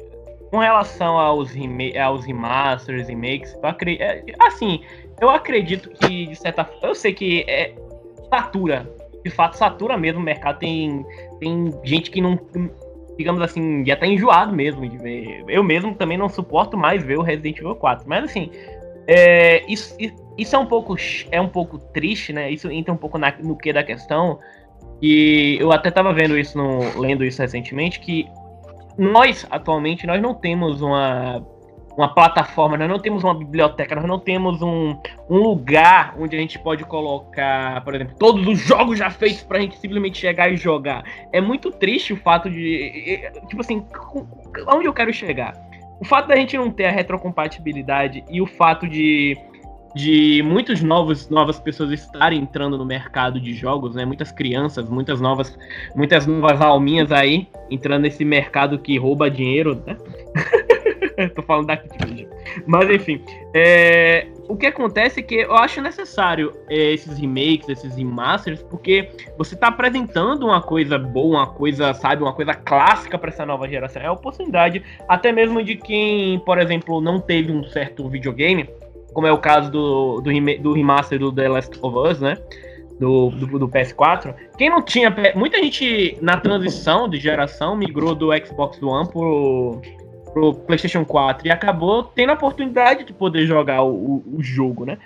com 0.49 0.59
relação 0.59 1.17
aos, 1.17 1.51
rema 1.51 1.83
aos 2.01 2.25
remasters, 2.25 3.07
remakes, 3.09 3.53
eu 3.61 3.67
acre- 3.69 3.97
é, 3.99 4.23
assim, 4.39 4.79
eu 5.19 5.29
acredito 5.29 5.89
que, 5.89 6.27
de 6.27 6.35
certa 6.35 6.63
forma, 6.63 6.87
eu 6.87 6.95
sei 6.95 7.13
que 7.13 7.43
é, 7.47 7.73
satura, 8.29 8.89
de 9.23 9.29
fato 9.29 9.57
satura 9.57 9.97
mesmo. 9.97 10.19
O 10.19 10.23
mercado, 10.23 10.59
tem, 10.59 11.05
tem 11.39 11.73
gente 11.83 12.11
que 12.11 12.21
não, 12.21 12.39
digamos 13.17 13.41
assim, 13.41 13.83
já 13.85 13.95
tá 13.95 14.05
enjoado 14.05 14.53
mesmo 14.53 14.87
de 14.87 14.97
ver, 14.97 15.43
eu 15.47 15.63
mesmo 15.63 15.95
também 15.95 16.17
não 16.17 16.29
suporto 16.29 16.77
mais 16.77 17.03
ver 17.03 17.17
o 17.17 17.23
Resident 17.23 17.57
Evil 17.57 17.75
4, 17.75 18.07
mas 18.07 18.25
assim, 18.25 18.51
é, 19.07 19.63
isso, 19.71 19.95
isso 20.37 20.55
é 20.55 20.59
um 20.59 20.65
pouco 20.65 20.95
é 21.31 21.41
um 21.41 21.47
pouco 21.47 21.79
triste, 21.79 22.31
né, 22.31 22.51
isso 22.51 22.69
entra 22.69 22.93
um 22.93 22.97
pouco 22.97 23.17
na- 23.17 23.35
no 23.41 23.57
que 23.57 23.73
da 23.73 23.83
questão, 23.83 24.39
e 25.01 25.57
eu 25.59 25.71
até 25.71 25.89
tava 25.89 26.13
vendo 26.13 26.37
isso, 26.37 26.57
no, 26.57 26.99
lendo 26.99 27.23
isso 27.23 27.41
recentemente, 27.41 27.99
que 27.99 28.27
nós, 28.97 29.45
atualmente, 29.49 30.07
nós 30.07 30.21
não 30.21 30.33
temos 30.33 30.81
uma, 30.81 31.45
uma 31.97 32.13
plataforma, 32.13 32.77
nós 32.77 32.87
não 32.87 32.99
temos 32.99 33.23
uma 33.23 33.33
biblioteca, 33.33 33.95
nós 33.95 34.05
não 34.05 34.19
temos 34.19 34.61
um, 34.61 34.95
um 35.27 35.37
lugar 35.37 36.15
onde 36.19 36.35
a 36.35 36.39
gente 36.39 36.59
pode 36.59 36.83
colocar, 36.85 37.83
por 37.83 37.95
exemplo, 37.95 38.15
todos 38.19 38.45
os 38.45 38.59
jogos 38.59 38.99
já 38.99 39.09
feitos 39.09 39.43
pra 39.43 39.59
gente 39.59 39.77
simplesmente 39.77 40.19
chegar 40.19 40.51
e 40.51 40.55
jogar. 40.55 41.03
É 41.33 41.41
muito 41.41 41.71
triste 41.71 42.13
o 42.13 42.17
fato 42.17 42.49
de. 42.51 43.31
Tipo 43.47 43.61
assim, 43.61 43.83
onde 44.67 44.85
eu 44.85 44.93
quero 44.93 45.11
chegar? 45.11 45.55
O 45.99 46.05
fato 46.05 46.27
da 46.27 46.35
gente 46.35 46.55
não 46.55 46.69
ter 46.69 46.85
a 46.85 46.91
retrocompatibilidade 46.91 48.23
e 48.29 48.39
o 48.39 48.45
fato 48.45 48.87
de 48.87 49.35
de 49.95 50.43
muitos 50.43 50.83
novos 50.83 51.27
novas 51.27 51.59
pessoas 51.59 51.91
estarem 51.91 52.39
entrando 52.39 52.77
no 52.77 52.85
mercado 52.85 53.41
de 53.41 53.53
jogos, 53.53 53.95
né? 53.95 54.05
Muitas 54.05 54.31
crianças, 54.31 54.87
muitas 54.87 55.19
novas, 55.19 55.57
muitas 55.95 56.27
novas 56.27 56.61
alminhas 56.61 57.11
aí 57.11 57.47
entrando 57.71 58.03
nesse 58.03 58.23
mercado 58.23 58.77
que 58.77 58.95
rouba 58.99 59.31
dinheiro, 59.31 59.81
né? 59.85 59.97
Tô 61.35 61.41
falando 61.41 61.67
da 61.67 61.73
Activision. 61.73 62.29
Mas 62.65 62.89
enfim, 62.89 63.21
é, 63.53 64.27
o 64.47 64.55
que 64.55 64.67
acontece 64.67 65.19
é 65.19 65.23
que 65.23 65.35
eu 65.35 65.55
acho 65.55 65.81
necessário 65.81 66.53
é, 66.69 66.93
esses 66.93 67.17
remakes, 67.17 67.67
esses 67.69 67.95
remasters, 67.95 68.61
porque 68.63 69.09
você 69.37 69.55
tá 69.55 69.67
apresentando 69.67 70.45
uma 70.45 70.61
coisa 70.61 70.97
boa, 70.97 71.39
uma 71.39 71.47
coisa, 71.47 71.93
sabe, 71.93 72.21
uma 72.21 72.33
coisa 72.33 72.53
clássica 72.53 73.17
para 73.17 73.29
essa 73.29 73.45
nova 73.45 73.67
geração. 73.67 74.01
É 74.01 74.05
a 74.05 74.11
oportunidade, 74.11 74.83
até 75.07 75.31
mesmo 75.31 75.63
de 75.63 75.75
quem, 75.75 76.39
por 76.39 76.59
exemplo, 76.59 77.01
não 77.01 77.19
teve 77.19 77.51
um 77.51 77.63
certo 77.63 78.07
videogame, 78.07 78.69
como 79.13 79.25
é 79.25 79.31
o 79.31 79.37
caso 79.39 79.71
do, 79.71 80.21
do, 80.21 80.31
do 80.61 80.73
remaster 80.73 81.17
do 81.17 81.31
The 81.31 81.49
Last 81.49 81.79
of 81.81 81.97
Us, 81.97 82.19
né? 82.19 82.37
Do, 82.99 83.29
do, 83.29 83.59
do 83.59 83.67
PS4. 83.67 84.33
Quem 84.57 84.71
não 84.71 84.81
tinha. 84.81 85.15
Muita 85.35 85.59
gente 85.59 86.17
na 86.19 86.37
transição 86.37 87.07
de 87.07 87.19
geração 87.19 87.75
migrou 87.75 88.15
do 88.15 88.29
Xbox 88.43 88.81
One 88.81 89.07
pro, 89.07 89.81
pro 90.37 90.53
PlayStation 90.53 91.03
4 91.03 91.47
e 91.47 91.51
acabou 91.51 92.03
tendo 92.03 92.29
a 92.29 92.33
oportunidade 92.33 93.03
de 93.03 93.11
poder 93.13 93.45
jogar 93.47 93.81
o, 93.81 94.17
o- 94.17 94.37
jogo, 94.39 94.85
né? 94.85 94.97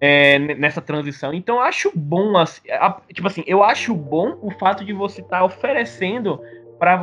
É, 0.00 0.36
nessa 0.38 0.80
transição. 0.80 1.32
Então 1.32 1.56
eu 1.56 1.62
acho 1.62 1.92
bom, 1.94 2.36
assim, 2.36 2.68
a- 2.72 2.96
tipo 3.14 3.28
assim, 3.28 3.44
eu 3.46 3.62
acho 3.62 3.94
bom 3.94 4.36
o 4.42 4.50
fato 4.50 4.84
de 4.84 4.92
você 4.92 5.20
estar 5.20 5.44
oferecendo 5.44 6.40
para 6.80 7.00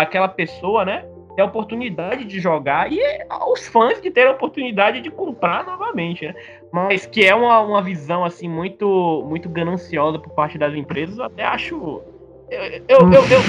aquela 0.00 0.28
pessoa, 0.28 0.82
né? 0.86 1.04
Ter 1.36 1.42
a 1.42 1.44
oportunidade 1.44 2.24
de 2.24 2.40
jogar 2.40 2.90
e 2.90 2.98
aos 3.28 3.68
fãs 3.68 4.00
de 4.00 4.10
ter 4.10 4.26
a 4.26 4.30
oportunidade 4.30 5.02
de 5.02 5.10
comprar 5.10 5.62
novamente, 5.66 6.24
né? 6.26 6.34
Mas 6.72 7.04
que 7.04 7.22
é 7.24 7.34
uma, 7.34 7.60
uma 7.60 7.82
visão 7.82 8.24
assim 8.24 8.48
muito 8.48 9.22
muito 9.28 9.48
gananciosa 9.50 10.18
por 10.18 10.32
parte 10.32 10.56
das 10.56 10.74
empresas, 10.74 11.18
eu 11.18 11.24
até 11.24 11.44
acho. 11.44 12.02
Eu, 12.50 12.62
eu, 12.88 13.00
eu, 13.12 13.12
eu, 13.12 13.40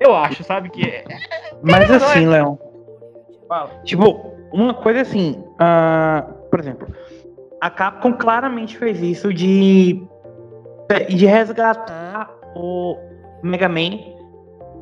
eu 0.00 0.16
acho, 0.16 0.42
sabe? 0.44 0.70
Que. 0.70 0.82
é- 0.82 1.04
Mas 1.62 1.86
não 1.88 1.94
é- 1.96 1.98
assim, 1.98 2.26
Leão, 2.26 2.58
Fala. 3.48 3.70
tipo, 3.84 4.32
uma 4.52 4.74
coisa 4.74 5.02
assim, 5.02 5.42
ah, 5.58 6.24
por 6.50 6.60
exemplo, 6.60 6.88
a 7.60 7.70
Capcom 7.70 8.12
claramente 8.14 8.76
fez 8.78 9.00
isso 9.02 9.32
de, 9.32 10.02
de 11.08 11.26
resgatar 11.26 12.30
o 12.56 12.96
Mega 13.42 13.68
Man 13.68 13.98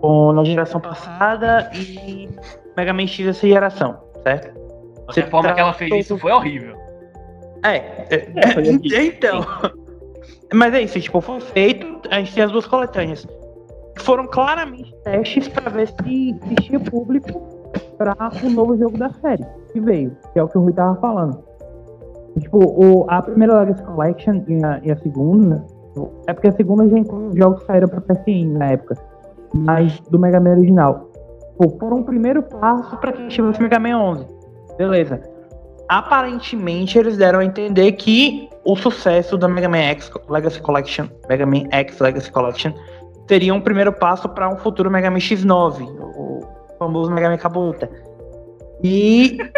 o- 0.03 0.33
na 0.33 0.45
geração 0.45 0.81
passada 0.81 1.71
e 1.75 2.29
Mega 2.77 2.93
Man 2.93 3.07
X 3.07 3.27
dessa 3.27 3.47
geração, 3.47 3.99
certo? 4.23 4.61
A 5.09 5.13
forma 5.31 5.53
que 5.53 5.61
ela 5.61 5.73
fez 5.73 6.07
isso 6.07 6.17
foi 6.19 6.33
horrível. 6.33 6.77
É, 7.65 7.77
é, 7.77 8.33
É, 8.37 8.49
horrível. 8.59 9.03
então. 9.05 9.41
Mas 10.55 10.75
é 10.75 10.81
isso, 10.83 11.01
tipo, 11.01 11.21
foi 11.21 11.41
feito, 11.41 11.87
a 12.11 12.19
gente 12.19 12.35
tem 12.35 12.45
as 12.45 12.51
duas 12.53 12.67
coletâneas. 12.67 13.27
foram 13.99 14.27
claramente 14.27 14.95
testes 15.05 15.49
para 15.49 15.71
ver 15.71 15.89
se 15.89 16.37
existia 16.47 16.81
público 16.81 17.52
para 17.97 18.17
o 18.45 18.51
novo 18.51 18.77
jogo 18.77 18.99
da 18.99 19.11
série 19.11 19.45
que 19.73 19.81
veio, 19.81 20.17
que 20.33 20.39
é 20.39 20.43
o 20.43 20.49
que 20.49 20.59
o 20.59 20.61
Rui 20.61 20.73
tava 20.73 20.95
falando. 21.01 21.39
Tipo, 22.39 22.59
o, 22.59 23.07
a 23.09 23.21
primeira 23.23 23.59
Legacy 23.61 23.83
Collection 23.83 24.43
e 24.49 24.65
a, 24.65 24.81
e 24.83 24.91
a 24.91 24.97
segunda. 24.97 25.65
É 26.27 26.33
porque 26.33 26.49
a 26.49 26.53
segunda 26.53 26.89
já 26.89 26.99
inclui 26.99 27.37
jogos 27.37 27.61
que 27.61 27.67
saíram 27.67 27.89
pra 27.89 28.01
PSN 28.01 28.59
na 28.59 28.73
época. 28.73 28.97
Mas 29.55 30.01
do 30.11 30.19
Mega 30.19 30.41
Man 30.41 30.53
original. 30.53 31.11
Pô, 31.59 31.69
foram 31.79 31.99
um 31.99 32.03
primeiro 32.03 32.43
passo 32.43 32.97
para 32.97 33.13
quem 33.13 33.29
tivesse 33.29 33.61
Mega 33.61 33.79
Man 33.79 33.99
11. 33.99 34.27
Beleza. 34.79 35.21
Aparentemente 35.89 36.99
eles 36.99 37.19
deram 37.19 37.41
a 37.41 37.45
entender 37.45 37.93
que 37.93 38.49
o 38.65 38.75
sucesso 38.77 39.37
da 39.37 39.47
Mega 39.47 39.69
Man 39.69 39.79
X 39.79 40.11
Legacy 40.29 40.61
Collection, 40.63 41.07
Mega 41.29 41.45
Man 41.45 41.65
X 41.71 41.99
Legacy 41.99 42.33
Collection, 42.33 42.73
seria 43.29 43.53
um 43.53 43.61
primeiro 43.61 43.93
passo 43.93 44.29
para 44.29 44.49
um 44.49 44.57
futuro 44.57 44.91
Mega 44.91 45.11
Man 45.11 45.19
X9, 45.19 45.87
o 46.17 46.32
famoso 46.83 47.11
Mega 47.11 47.29
Man 47.29 47.39
Kabuta. 47.39 47.91
E 48.83 49.39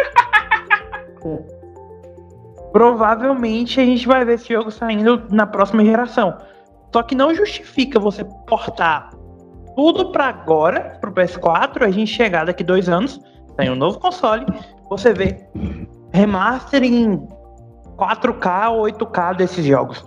provavelmente 2.71 3.79
a 3.79 3.85
gente 3.85 4.07
vai 4.07 4.25
ver 4.25 4.33
esse 4.33 4.53
jogo 4.53 4.71
saindo 4.71 5.23
na 5.31 5.47
próxima 5.47 5.83
geração. 5.83 6.37
Só 6.93 7.03
que 7.03 7.15
não 7.15 7.33
justifica 7.33 7.99
você 7.99 8.23
portar 8.47 9.09
tudo 9.75 10.11
para 10.11 10.25
agora, 10.25 10.97
pro 11.01 11.11
PS4, 11.11 11.81
a 11.81 11.91
gente 11.91 12.11
chegar 12.11 12.45
daqui 12.45 12.63
dois 12.63 12.87
anos, 12.87 13.19
tem 13.57 13.69
um 13.69 13.75
novo 13.75 13.99
console, 13.99 14.45
você 14.89 15.13
vê 15.13 15.45
remaster 16.13 16.83
em 16.83 17.27
4K 17.97 18.71
ou 18.71 18.85
8K 18.85 19.35
desses 19.35 19.65
jogos. 19.65 20.05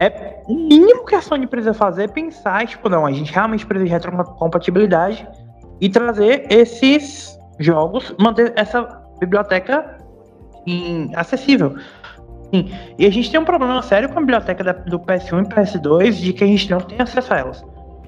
É 0.00 0.42
o 0.46 0.54
mínimo 0.54 1.04
que 1.04 1.14
a 1.14 1.20
Sony 1.20 1.46
precisa 1.46 1.74
fazer 1.74 2.04
é 2.04 2.08
pensar, 2.08 2.66
tipo, 2.66 2.88
não, 2.88 3.04
a 3.04 3.12
gente 3.12 3.30
realmente 3.30 3.66
precisa 3.66 3.84
de 3.84 3.90
retrocompatibilidade 3.90 5.28
e 5.80 5.88
trazer 5.88 6.46
esses 6.50 7.38
jogos, 7.58 8.14
manter 8.18 8.52
essa 8.56 8.82
biblioteca 9.18 9.98
em, 10.66 11.10
acessível. 11.14 11.76
Sim. 12.52 12.70
E 12.98 13.06
a 13.06 13.10
gente 13.10 13.30
tem 13.30 13.38
um 13.38 13.44
problema 13.44 13.80
sério 13.82 14.08
com 14.08 14.18
a 14.18 14.20
biblioteca 14.20 14.64
da, 14.64 14.72
do 14.72 14.98
PS1 14.98 15.44
e 15.44 15.48
PS2 15.48 16.12
de 16.12 16.32
que 16.32 16.44
a 16.44 16.46
gente 16.46 16.70
não 16.70 16.80
tem 16.80 17.00
acesso 17.00 17.32
a 17.32 17.38
elas. 17.38 17.64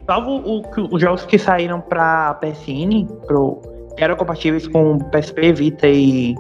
Salvo 0.07 0.43
o, 0.45 0.63
os 0.95 1.01
jogos 1.01 1.25
que 1.25 1.39
saíram 1.39 1.81
para 1.81 2.35
PSN, 2.35 3.07
pro, 3.27 3.61
que 3.97 4.03
eram 4.03 4.17
compatíveis 4.17 4.67
com 4.67 4.99
PSP, 4.99 5.53
Vita 5.53 5.87
e 5.87 6.35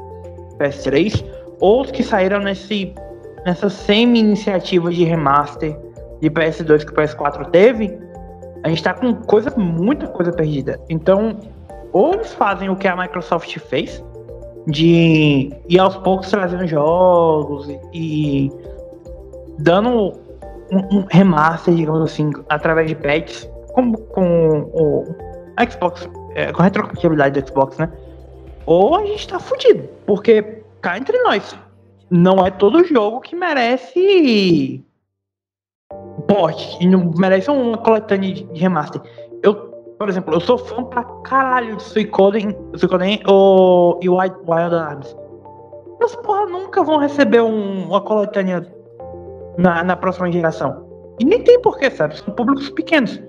PS3, 0.58 1.24
ou 1.60 1.82
os 1.82 1.90
que 1.92 2.02
saíram 2.02 2.40
nesse, 2.40 2.92
nessa 3.46 3.70
semi-iniciativa 3.70 4.90
de 4.90 5.04
remaster 5.04 5.78
de 6.20 6.28
PS2 6.28 6.84
que 6.84 6.92
o 6.92 6.94
PS4 6.96 7.50
teve, 7.50 7.96
a 8.62 8.68
gente 8.68 8.82
tá 8.82 8.94
com 8.94 9.14
coisa, 9.14 9.52
muita 9.56 10.06
coisa 10.06 10.32
perdida. 10.32 10.80
Então, 10.88 11.38
ou 11.92 12.14
eles 12.14 12.32
fazem 12.34 12.68
o 12.70 12.76
que 12.76 12.86
a 12.88 12.96
Microsoft 12.96 13.58
fez, 13.58 14.02
de 14.66 15.52
ir 15.68 15.78
aos 15.78 15.96
poucos 15.96 16.30
trazendo 16.30 16.66
jogos 16.66 17.68
e, 17.92 18.50
dando 19.58 20.12
um, 20.70 20.98
um, 20.98 21.06
remaster, 21.10 21.74
digamos 21.74 22.02
assim, 22.02 22.30
através 22.48 22.88
de 22.88 22.94
patches, 22.94 23.50
como 23.74 23.98
com 23.98 24.70
o 24.72 25.06
Xbox, 25.68 26.08
é, 26.34 26.52
com 26.52 26.62
a 26.62 26.64
retrocompatibilidade 26.64 27.40
do 27.40 27.48
Xbox, 27.48 27.76
né? 27.78 27.90
Ou 28.64 28.96
a 28.96 29.04
gente 29.04 29.26
tá 29.26 29.40
fudido, 29.40 29.88
porque 30.06 30.62
cá 30.80 30.96
entre 30.96 31.18
nós, 31.22 31.56
não 32.08 32.46
é 32.46 32.50
todo 32.50 32.84
jogo 32.84 33.20
que 33.20 33.34
merece 33.34 34.84
porte, 36.34 36.78
e 36.80 36.86
não 36.86 37.10
merece 37.16 37.50
uma 37.50 37.78
coletânea 37.78 38.32
de 38.32 38.44
remaster. 38.54 39.00
Eu 39.42 39.72
por 40.02 40.08
exemplo, 40.08 40.34
eu 40.34 40.40
sou 40.40 40.58
fã 40.58 40.82
pra 40.82 41.04
caralho 41.22 41.76
de 41.76 41.82
Suicoden, 41.84 42.56
Suicoden 42.74 43.22
ou, 43.24 44.00
e 44.02 44.08
Wild, 44.08 44.34
Wild 44.48 44.74
Arms. 44.74 45.16
Mas, 46.00 46.16
porra, 46.16 46.46
nunca 46.46 46.82
vão 46.82 46.98
receber 46.98 47.40
um, 47.40 47.84
uma 47.86 48.00
coletânea 48.00 48.66
na, 49.56 49.84
na 49.84 49.94
próxima 49.94 50.32
geração. 50.32 50.84
E 51.20 51.24
nem 51.24 51.40
tem 51.44 51.60
porquê, 51.62 51.88
sabe? 51.88 52.18
São 52.18 52.34
públicos 52.34 52.68
pequenos. 52.70 53.22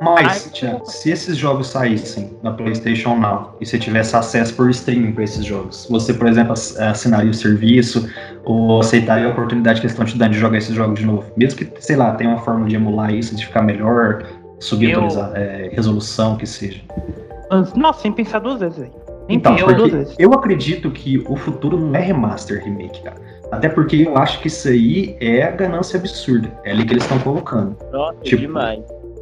Mas, 0.00 0.46
Aí, 0.46 0.52
tia, 0.52 0.80
se 0.84 1.10
esses 1.10 1.36
jogos 1.36 1.66
saíssem 1.66 2.30
na 2.42 2.52
PlayStation 2.52 3.16
Now 3.16 3.54
e 3.60 3.66
você 3.66 3.78
tivesse 3.78 4.16
acesso 4.16 4.54
por 4.54 4.70
streaming 4.70 5.12
para 5.12 5.24
esses 5.24 5.44
jogos, 5.44 5.86
você, 5.90 6.14
por 6.14 6.26
exemplo, 6.26 6.52
assinaria 6.52 7.30
o 7.30 7.34
serviço 7.34 8.08
ou 8.42 8.80
aceitaria 8.80 9.26
a 9.26 9.30
oportunidade 9.30 9.78
que 9.80 9.86
eles 9.86 9.92
estão 9.92 10.06
te 10.06 10.16
dando 10.16 10.32
de 10.32 10.38
jogar 10.38 10.56
esses 10.56 10.74
jogos 10.74 10.98
de 10.98 11.04
novo? 11.04 11.30
Mesmo 11.36 11.58
que, 11.58 11.70
sei 11.80 11.96
lá, 11.96 12.12
tenha 12.14 12.30
uma 12.30 12.38
forma 12.38 12.66
de 12.66 12.76
emular 12.76 13.14
isso, 13.14 13.36
de 13.36 13.44
ficar 13.44 13.60
melhor, 13.60 14.24
subir 14.58 14.92
eu... 14.92 15.04
a 15.04 15.38
é, 15.38 15.68
resolução 15.70 16.36
que 16.36 16.46
seja. 16.46 16.80
Nossa, 17.74 18.00
sem 18.00 18.12
pensar 18.12 18.38
duas 18.38 18.60
vezes, 18.60 18.78
velho. 18.78 18.92
Então, 19.28 19.54
porque 19.54 20.06
eu 20.18 20.32
acredito 20.32 20.90
que 20.90 21.18
o 21.28 21.36
futuro 21.36 21.78
não 21.78 21.94
é 21.94 22.00
remaster, 22.00 22.64
remake, 22.64 23.02
cara. 23.02 23.16
Até 23.52 23.68
porque 23.68 23.96
eu 23.96 24.16
acho 24.16 24.40
que 24.40 24.48
isso 24.48 24.68
aí 24.68 25.16
é 25.20 25.42
a 25.42 25.50
ganância 25.50 25.98
absurda. 25.98 26.50
É 26.64 26.70
ali 26.70 26.84
que 26.84 26.94
eles 26.94 27.02
estão 27.02 27.18
colocando. 27.18 27.76
Nossa, 27.92 28.18
tipo, 28.22 28.40
demais. 28.42 28.80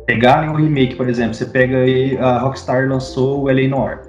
Pegarem 0.09 0.49
um 0.49 0.55
remake, 0.55 0.97
por 0.97 1.07
exemplo, 1.07 1.35
você 1.35 1.44
pega 1.44 1.77
aí, 1.77 2.16
a 2.16 2.38
Rockstar 2.38 2.88
lançou 2.88 3.42
o 3.42 3.47
LA 3.47 3.68
Noir. 3.68 4.01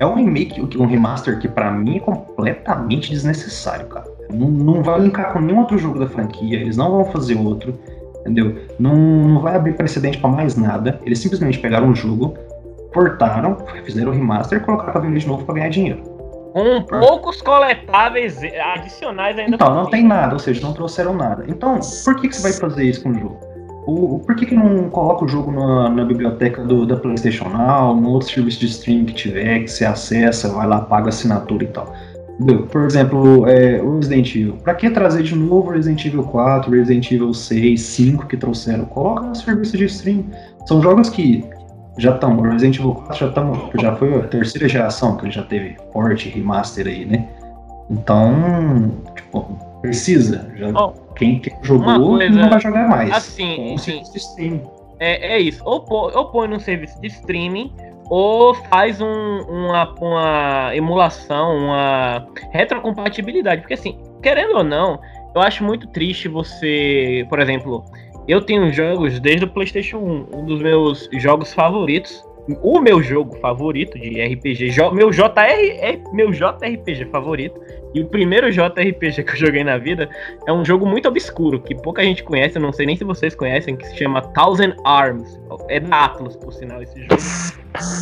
É 0.00 0.04
um 0.04 0.14
remake, 0.14 0.60
um 0.76 0.86
remaster 0.86 1.38
que 1.38 1.46
para 1.46 1.70
mim 1.70 1.98
é 1.98 2.00
completamente 2.00 3.10
desnecessário, 3.10 3.86
cara. 3.86 4.06
Não, 4.30 4.48
não 4.48 4.82
vai 4.82 4.98
linkar 4.98 5.32
com 5.32 5.38
nenhum 5.40 5.60
outro 5.60 5.78
jogo 5.78 6.00
da 6.00 6.08
franquia, 6.08 6.58
eles 6.58 6.76
não 6.76 6.90
vão 6.90 7.04
fazer 7.04 7.36
outro 7.36 7.78
entendeu? 8.26 8.56
Não, 8.78 8.94
não 8.94 9.40
vai 9.40 9.54
abrir 9.54 9.74
precedente 9.74 10.18
para 10.18 10.28
mais 10.28 10.56
nada. 10.56 11.00
Eles 11.04 11.20
simplesmente 11.20 11.58
pegaram 11.58 11.86
um 11.86 11.94
jogo, 11.94 12.36
portaram, 12.92 13.56
fizeram 13.84 14.10
o 14.10 14.14
remaster 14.14 14.58
e 14.58 14.60
colocaram 14.60 14.92
pra 14.92 15.00
vender 15.00 15.20
de 15.20 15.28
novo 15.28 15.44
para 15.44 15.54
ganhar 15.54 15.68
dinheiro. 15.68 16.02
Com 16.52 16.82
poucos 16.82 17.42
coletáveis 17.42 18.38
adicionais 18.74 19.38
ainda. 19.38 19.54
Então, 19.54 19.74
não 19.74 19.86
tem 19.86 20.02
nada, 20.02 20.32
ou 20.32 20.38
seja, 20.38 20.60
não 20.62 20.72
trouxeram 20.72 21.14
nada. 21.14 21.44
Então, 21.46 21.78
por 22.04 22.16
que, 22.16 22.28
que 22.28 22.36
você 22.36 22.42
vai 22.42 22.52
fazer 22.52 22.84
isso 22.84 23.02
com 23.02 23.10
o 23.10 23.14
jogo? 23.14 23.38
O, 23.86 24.18
por 24.18 24.34
que, 24.34 24.46
que 24.46 24.54
não 24.54 24.90
coloca 24.90 25.24
o 25.24 25.28
jogo 25.28 25.52
na, 25.52 25.88
na 25.88 26.04
biblioteca 26.04 26.64
do, 26.64 26.84
da 26.84 26.96
PlayStation 26.96 27.48
Now, 27.48 27.94
no 27.94 28.10
outro 28.10 28.28
serviço 28.28 28.58
de 28.58 28.66
streaming 28.66 29.04
que 29.04 29.14
tiver, 29.14 29.60
que 29.60 29.68
você 29.68 29.84
acessa, 29.84 30.48
vai 30.48 30.66
lá, 30.66 30.80
paga 30.80 31.10
assinatura 31.10 31.62
e 31.62 31.68
tal? 31.68 31.94
Por 32.70 32.84
exemplo, 32.84 33.46
é, 33.48 33.80
o 33.80 33.96
Resident 33.96 34.34
Evil. 34.34 34.56
Pra 34.62 34.74
que 34.74 34.90
trazer 34.90 35.22
de 35.22 35.34
novo 35.34 35.70
Resident 35.70 36.04
Evil 36.04 36.24
4, 36.24 36.70
Resident 36.70 37.10
Evil 37.10 37.32
6, 37.32 37.80
5 37.80 38.26
que 38.26 38.36
trouxeram? 38.36 38.84
Coloca 38.86 39.22
no 39.22 39.34
serviço 39.34 39.76
de 39.76 39.84
stream. 39.86 40.24
São 40.66 40.82
jogos 40.82 41.08
que 41.08 41.44
já 41.96 42.14
estão. 42.14 42.38
Resident 42.40 42.78
Evil 42.78 42.92
4 42.92 43.16
já, 43.16 43.32
tão, 43.32 43.70
já 43.80 43.94
foi 43.96 44.16
a 44.16 44.24
terceira 44.24 44.68
geração 44.68 45.16
que 45.16 45.24
ele 45.24 45.32
já 45.32 45.44
teve 45.44 45.76
porte 45.92 46.28
remaster 46.28 46.86
aí, 46.86 47.06
né? 47.06 47.26
Então, 47.88 48.90
tipo, 49.14 49.58
precisa. 49.80 50.50
Já, 50.56 50.68
oh, 50.70 50.92
quem, 51.14 51.38
quem 51.38 51.56
jogou 51.62 52.18
coisa, 52.18 52.30
não 52.30 52.50
vai 52.50 52.60
jogar 52.60 52.88
mais. 52.88 53.12
Assim, 53.12 53.76
sim. 53.78 54.62
É, 54.98 55.34
é 55.34 55.40
isso. 55.40 55.62
Ou, 55.64 55.84
ou 55.90 56.30
põe 56.30 56.48
no 56.48 56.58
serviço 56.58 57.00
de 57.00 57.08
streaming 57.08 57.72
ou 58.08 58.54
faz 58.54 59.00
um, 59.00 59.40
uma, 59.48 59.94
uma 60.00 60.70
emulação, 60.74 61.56
uma 61.56 62.26
retrocompatibilidade. 62.52 63.62
Porque 63.62 63.74
assim, 63.74 63.98
querendo 64.22 64.56
ou 64.56 64.64
não, 64.64 65.00
eu 65.34 65.40
acho 65.40 65.64
muito 65.64 65.86
triste 65.88 66.28
você, 66.28 67.26
por 67.28 67.40
exemplo, 67.40 67.84
eu 68.28 68.40
tenho 68.40 68.72
jogos 68.72 69.20
desde 69.20 69.44
o 69.44 69.48
PlayStation 69.48 69.98
1, 69.98 70.26
um 70.38 70.44
dos 70.44 70.60
meus 70.60 71.08
jogos 71.14 71.52
favoritos, 71.52 72.24
o 72.62 72.80
meu 72.80 73.02
jogo 73.02 73.36
favorito 73.38 73.98
de 73.98 74.22
RPG, 74.22 74.70
meu 74.92 75.10
JR, 75.10 75.30
é 75.80 75.98
meu 76.12 76.30
JRPG 76.30 77.06
favorito 77.06 77.60
e 77.94 78.00
o 78.00 78.06
primeiro 78.06 78.50
JRPG 78.50 79.22
que 79.24 79.32
eu 79.32 79.36
joguei 79.36 79.64
na 79.64 79.78
vida 79.78 80.08
é 80.46 80.52
um 80.52 80.64
jogo 80.64 80.86
muito 80.86 81.08
obscuro, 81.08 81.60
que 81.60 81.74
pouca 81.74 82.02
gente 82.02 82.22
conhece, 82.22 82.56
eu 82.56 82.62
não 82.62 82.72
sei 82.72 82.86
nem 82.86 82.96
se 82.96 83.04
vocês 83.04 83.34
conhecem, 83.34 83.74
que 83.74 83.86
se 83.86 83.96
chama 83.96 84.20
Thousand 84.20 84.74
Arms. 84.84 85.40
É 85.68 85.80
da 85.80 86.04
Atlas, 86.04 86.36
por 86.36 86.52
sinal, 86.52 86.82
esse 86.82 87.00
jogo. 87.00 87.14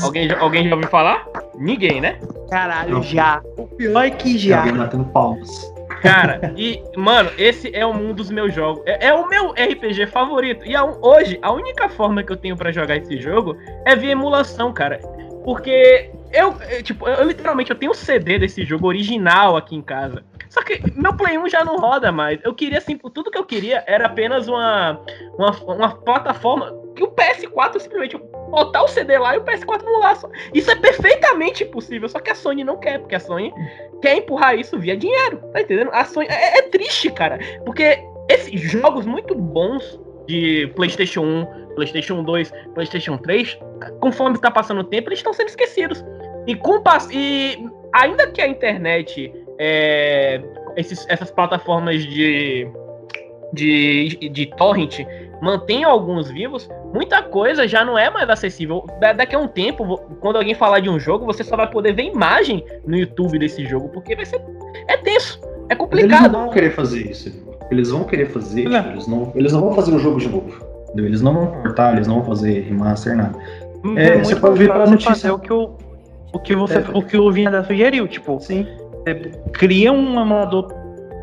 alguém, 0.02 0.30
alguém 0.32 0.68
já 0.68 0.74
ouviu 0.74 0.90
falar? 0.90 1.26
Ninguém, 1.56 2.00
né? 2.00 2.18
Caralho, 2.50 3.02
já. 3.02 3.40
O 3.56 3.66
pior 3.68 4.04
é 4.04 4.10
que 4.10 4.36
já. 4.36 4.58
Alguém 4.58 4.74
batendo 4.74 5.04
palmas. 5.04 5.72
Cara, 6.04 6.52
e, 6.54 6.82
mano, 6.94 7.30
esse 7.38 7.74
é 7.74 7.86
um 7.86 8.12
dos 8.12 8.30
meus 8.30 8.54
jogos. 8.54 8.82
É, 8.84 9.06
é 9.06 9.14
o 9.14 9.26
meu 9.26 9.52
RPG 9.52 10.06
favorito. 10.08 10.66
E 10.66 10.76
a, 10.76 10.84
hoje, 10.84 11.38
a 11.40 11.50
única 11.50 11.88
forma 11.88 12.22
que 12.22 12.30
eu 12.30 12.36
tenho 12.36 12.54
para 12.54 12.70
jogar 12.70 12.96
esse 12.96 13.16
jogo 13.16 13.56
é 13.86 13.96
via 13.96 14.12
emulação, 14.12 14.70
cara. 14.70 14.98
Porque 15.42 16.10
eu, 16.30 16.54
tipo, 16.82 17.08
eu, 17.08 17.26
literalmente 17.26 17.70
eu 17.70 17.76
tenho 17.76 17.92
um 17.92 17.94
CD 17.94 18.38
desse 18.38 18.64
jogo 18.66 18.86
original 18.86 19.56
aqui 19.56 19.74
em 19.74 19.80
casa. 19.80 20.22
Só 20.54 20.62
que 20.62 20.80
meu 20.94 21.16
Play 21.16 21.36
1 21.36 21.48
já 21.48 21.64
não 21.64 21.76
roda 21.76 22.12
mais. 22.12 22.38
Eu 22.44 22.54
queria, 22.54 22.78
assim, 22.78 22.96
tudo 22.96 23.28
que 23.28 23.36
eu 23.36 23.44
queria 23.44 23.82
era 23.88 24.06
apenas 24.06 24.46
uma, 24.46 25.00
uma, 25.36 25.50
uma 25.64 25.96
plataforma 25.96 26.72
que 26.94 27.02
o 27.02 27.08
PS4 27.08 27.80
simplesmente 27.80 28.16
botar 28.50 28.84
o 28.84 28.88
CD 28.88 29.18
lá 29.18 29.34
e 29.34 29.38
o 29.38 29.42
PS4 29.42 29.82
não. 29.82 30.30
Isso 30.54 30.70
é 30.70 30.76
perfeitamente 30.76 31.64
possível, 31.64 32.08
só 32.08 32.20
que 32.20 32.30
a 32.30 32.36
Sony 32.36 32.62
não 32.62 32.78
quer, 32.78 33.00
porque 33.00 33.16
a 33.16 33.20
Sony 33.20 33.52
quer 34.00 34.18
empurrar 34.18 34.56
isso 34.56 34.78
via 34.78 34.96
dinheiro, 34.96 35.38
tá 35.52 35.60
entendendo? 35.60 35.90
A 35.92 36.04
Sony 36.04 36.28
é, 36.30 36.58
é 36.58 36.62
triste, 36.62 37.10
cara, 37.10 37.40
porque 37.64 37.98
esses 38.28 38.60
jogos 38.60 39.04
muito 39.04 39.34
bons 39.34 40.00
de 40.28 40.70
PlayStation 40.76 41.22
1, 41.22 41.74
PlayStation 41.74 42.22
2, 42.22 42.52
PlayStation 42.74 43.16
3, 43.18 43.58
conforme 43.98 44.36
está 44.36 44.52
passando 44.52 44.82
o 44.82 44.84
tempo, 44.84 45.08
eles 45.08 45.18
estão 45.18 45.32
sendo 45.32 45.48
esquecidos. 45.48 46.04
E, 46.46 46.54
com, 46.54 46.80
e 47.10 47.58
ainda 47.92 48.30
que 48.30 48.40
a 48.40 48.46
internet, 48.46 49.32
é, 49.66 50.42
esses, 50.76 51.06
essas 51.08 51.30
plataformas 51.30 52.02
de, 52.04 52.68
de, 53.52 54.28
de 54.30 54.46
torrent 54.56 55.00
mantenham 55.40 55.90
alguns 55.90 56.30
vivos, 56.30 56.68
muita 56.92 57.22
coisa 57.22 57.66
já 57.66 57.82
não 57.82 57.98
é 57.98 58.10
mais 58.10 58.28
acessível. 58.28 58.84
daqui 59.16 59.34
a 59.34 59.38
um 59.38 59.48
tempo, 59.48 59.96
quando 60.20 60.36
alguém 60.36 60.54
falar 60.54 60.80
de 60.80 60.90
um 60.90 61.00
jogo, 61.00 61.24
você 61.24 61.42
só 61.42 61.56
vai 61.56 61.70
poder 61.70 61.94
ver 61.94 62.04
imagem 62.04 62.62
no 62.86 62.96
YouTube 62.96 63.38
desse 63.38 63.64
jogo, 63.64 63.88
porque 63.88 64.14
vai 64.14 64.26
ser. 64.26 64.40
É 64.86 64.98
tenso, 64.98 65.40
é 65.70 65.74
complicado. 65.74 66.10
Mas 66.10 66.20
eles 66.20 66.32
não 66.32 66.44
vão 66.44 66.50
querer 66.50 66.70
fazer 66.70 67.10
isso. 67.10 67.44
Eles 67.70 67.90
vão 67.90 68.04
querer 68.04 68.26
fazer, 68.26 68.68
não. 68.68 68.90
eles, 68.90 69.06
não, 69.06 69.32
eles 69.34 69.52
não 69.52 69.60
vão 69.60 69.72
fazer 69.72 69.94
o 69.94 69.98
jogo 69.98 70.20
de 70.20 70.28
novo. 70.28 70.62
Entendeu? 70.84 71.06
Eles 71.06 71.22
não 71.22 71.32
vão 71.32 71.46
cortar, 71.62 71.94
eles 71.94 72.06
não 72.06 72.16
vão 72.16 72.24
fazer 72.24 72.60
remaster, 72.60 73.16
nada. 73.16 73.38
É, 73.96 74.18
você 74.18 74.36
pode 74.36 74.58
ver 74.58 74.68
para 74.68 74.86
notícia. 74.86 75.32
o 75.32 75.38
que 75.38 75.52
o, 75.52 75.76
o 76.32 76.38
que 76.38 76.54
você, 76.54 76.78
é. 76.78 76.84
o 76.92 77.02
que 77.02 77.16
o 77.16 77.30
Vinha 77.30 77.62
sugeriu, 77.64 78.06
tipo, 78.08 78.38
Sim. 78.40 78.66
Cria 79.52 79.92
um 79.92 80.20
emulador 80.20 80.68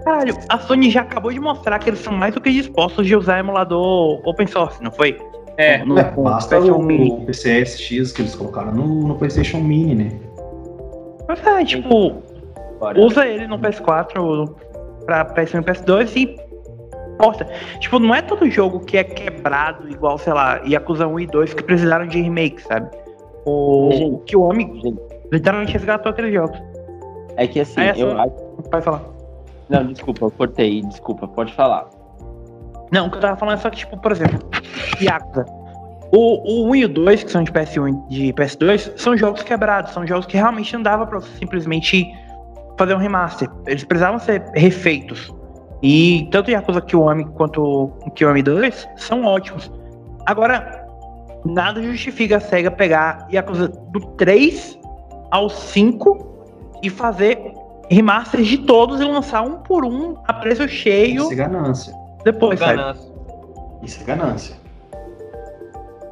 Caralho, 0.04 0.36
a 0.50 0.58
Sony 0.58 0.90
já 0.90 1.02
acabou 1.02 1.32
de 1.32 1.40
mostrar 1.40 1.78
que 1.80 1.90
eles 1.90 2.00
são 2.00 2.14
mais 2.14 2.34
do 2.34 2.42
que 2.42 2.52
dispostos 2.52 3.06
de 3.06 3.16
usar 3.16 3.40
emulador 3.40 4.20
open 4.28 4.48
source, 4.48 4.82
não 4.82 4.92
foi? 4.92 5.18
É, 5.58 5.84
no, 5.86 5.98
é 6.00 6.04
basta 6.04 6.60
o, 6.60 6.80
o 6.80 7.26
PCSX 7.26 8.12
que 8.12 8.22
eles 8.24 8.36
colocaram 8.36 8.74
no, 8.74 9.08
no 9.08 9.16
PlayStation 9.16 9.60
Mini, 9.60 9.96
né? 9.96 10.20
Mas 11.28 11.46
é, 11.46 11.64
tipo, 11.64 12.16
usa 12.98 13.28
ele 13.28 13.46
no 13.48 13.60
PS4 13.60 14.56
pra 15.06 15.26
PS1 15.34 15.62
e 15.62 15.64
PS2 15.64 16.16
e 16.16 16.52
posta. 17.18 17.48
Tipo, 17.80 18.00
não 18.00 18.16
é 18.16 18.22
todo 18.22 18.50
jogo 18.50 18.80
que 18.80 18.98
é 18.98 19.04
quebrado 19.04 19.88
igual, 19.90 20.18
sei 20.18 20.34
lá, 20.34 20.62
Yakuza 20.66 21.06
1 21.06 21.20
e 21.20 21.28
2 21.28 21.54
que 21.54 21.64
precisaram 21.64 22.08
de 22.08 22.22
remake, 22.22 22.62
sabe? 22.64 22.90
O, 23.46 24.22
que 24.26 24.36
o 24.36 24.42
homem 24.42 24.82
literalmente 25.32 25.74
resgatou 25.74 26.12
aqueles 26.12 26.34
jogos. 26.34 26.60
É 27.42 27.48
que 27.48 27.60
assim, 27.60 27.82
Aí, 27.82 28.00
eu 28.00 28.20
acho. 28.20 28.32
Pode 28.70 28.86
falar. 28.86 29.02
Não, 29.68 29.92
desculpa, 29.92 30.26
eu 30.26 30.32
cortei, 30.32 30.82
desculpa, 30.84 31.28
pode 31.28 31.52
falar. 31.54 31.90
Não, 32.92 33.08
o 33.08 33.10
que 33.10 33.18
eu 33.18 33.22
tava 33.22 33.36
falando 33.36 33.56
é 33.56 33.58
só 33.58 33.70
que, 33.72 33.78
tipo, 33.78 33.98
por 33.98 34.12
exemplo, 34.12 34.40
Yakuza. 35.02 35.46
O, 36.14 36.66
o 36.66 36.70
1 36.70 36.76
e 36.76 36.86
o 36.86 36.90
2, 36.90 37.24
que 37.24 37.32
são 37.32 37.42
de 37.42 37.52
PS1 37.52 38.04
e 38.12 38.16
de 38.16 38.34
PS2, 38.34 38.96
são 38.96 39.18
jogos 39.18 39.42
quebrados, 39.42 39.92
são 39.92 40.06
jogos 40.06 40.28
que 40.28 40.38
realmente 40.38 40.72
não 40.74 40.84
dava 40.84 41.08
pra 41.08 41.20
você 41.20 41.36
simplesmente 41.38 42.06
fazer 42.78 42.94
um 42.94 42.98
remaster. 42.98 43.50
Eles 43.66 43.84
precisavam 43.84 44.20
ser 44.20 44.44
refeitos. 44.54 45.34
E 45.82 46.28
tanto 46.32 46.52
Yakuza 46.52 46.82
Kiwami 46.82 47.26
quanto 47.26 47.64
o 47.64 48.12
Kiwami 48.12 48.44
2 48.44 48.88
são 48.98 49.24
ótimos. 49.24 49.72
Agora, 50.28 50.86
nada 51.44 51.82
justifica 51.82 52.38
a 52.38 52.40
SEGA 52.40 52.70
pegar 52.70 53.28
Yakuza 53.32 53.68
do 53.68 54.00
3 54.18 54.78
ao 55.32 55.50
5 55.50 56.31
e 56.82 56.90
fazer 56.90 57.40
remasters 57.90 58.48
de 58.48 58.58
todos 58.60 59.02
e 59.02 59.04
lançar 59.04 59.42
um 59.42 59.58
por 59.58 59.86
um 59.86 60.16
a 60.26 60.34
preço 60.34 60.68
cheio. 60.68 61.24
Isso 61.24 61.34
é 61.34 61.36
ganância. 61.36 61.94
Depois, 62.24 62.60
ganância. 62.60 63.12
Isso 63.84 64.02
é 64.02 64.06
ganância. 64.06 64.56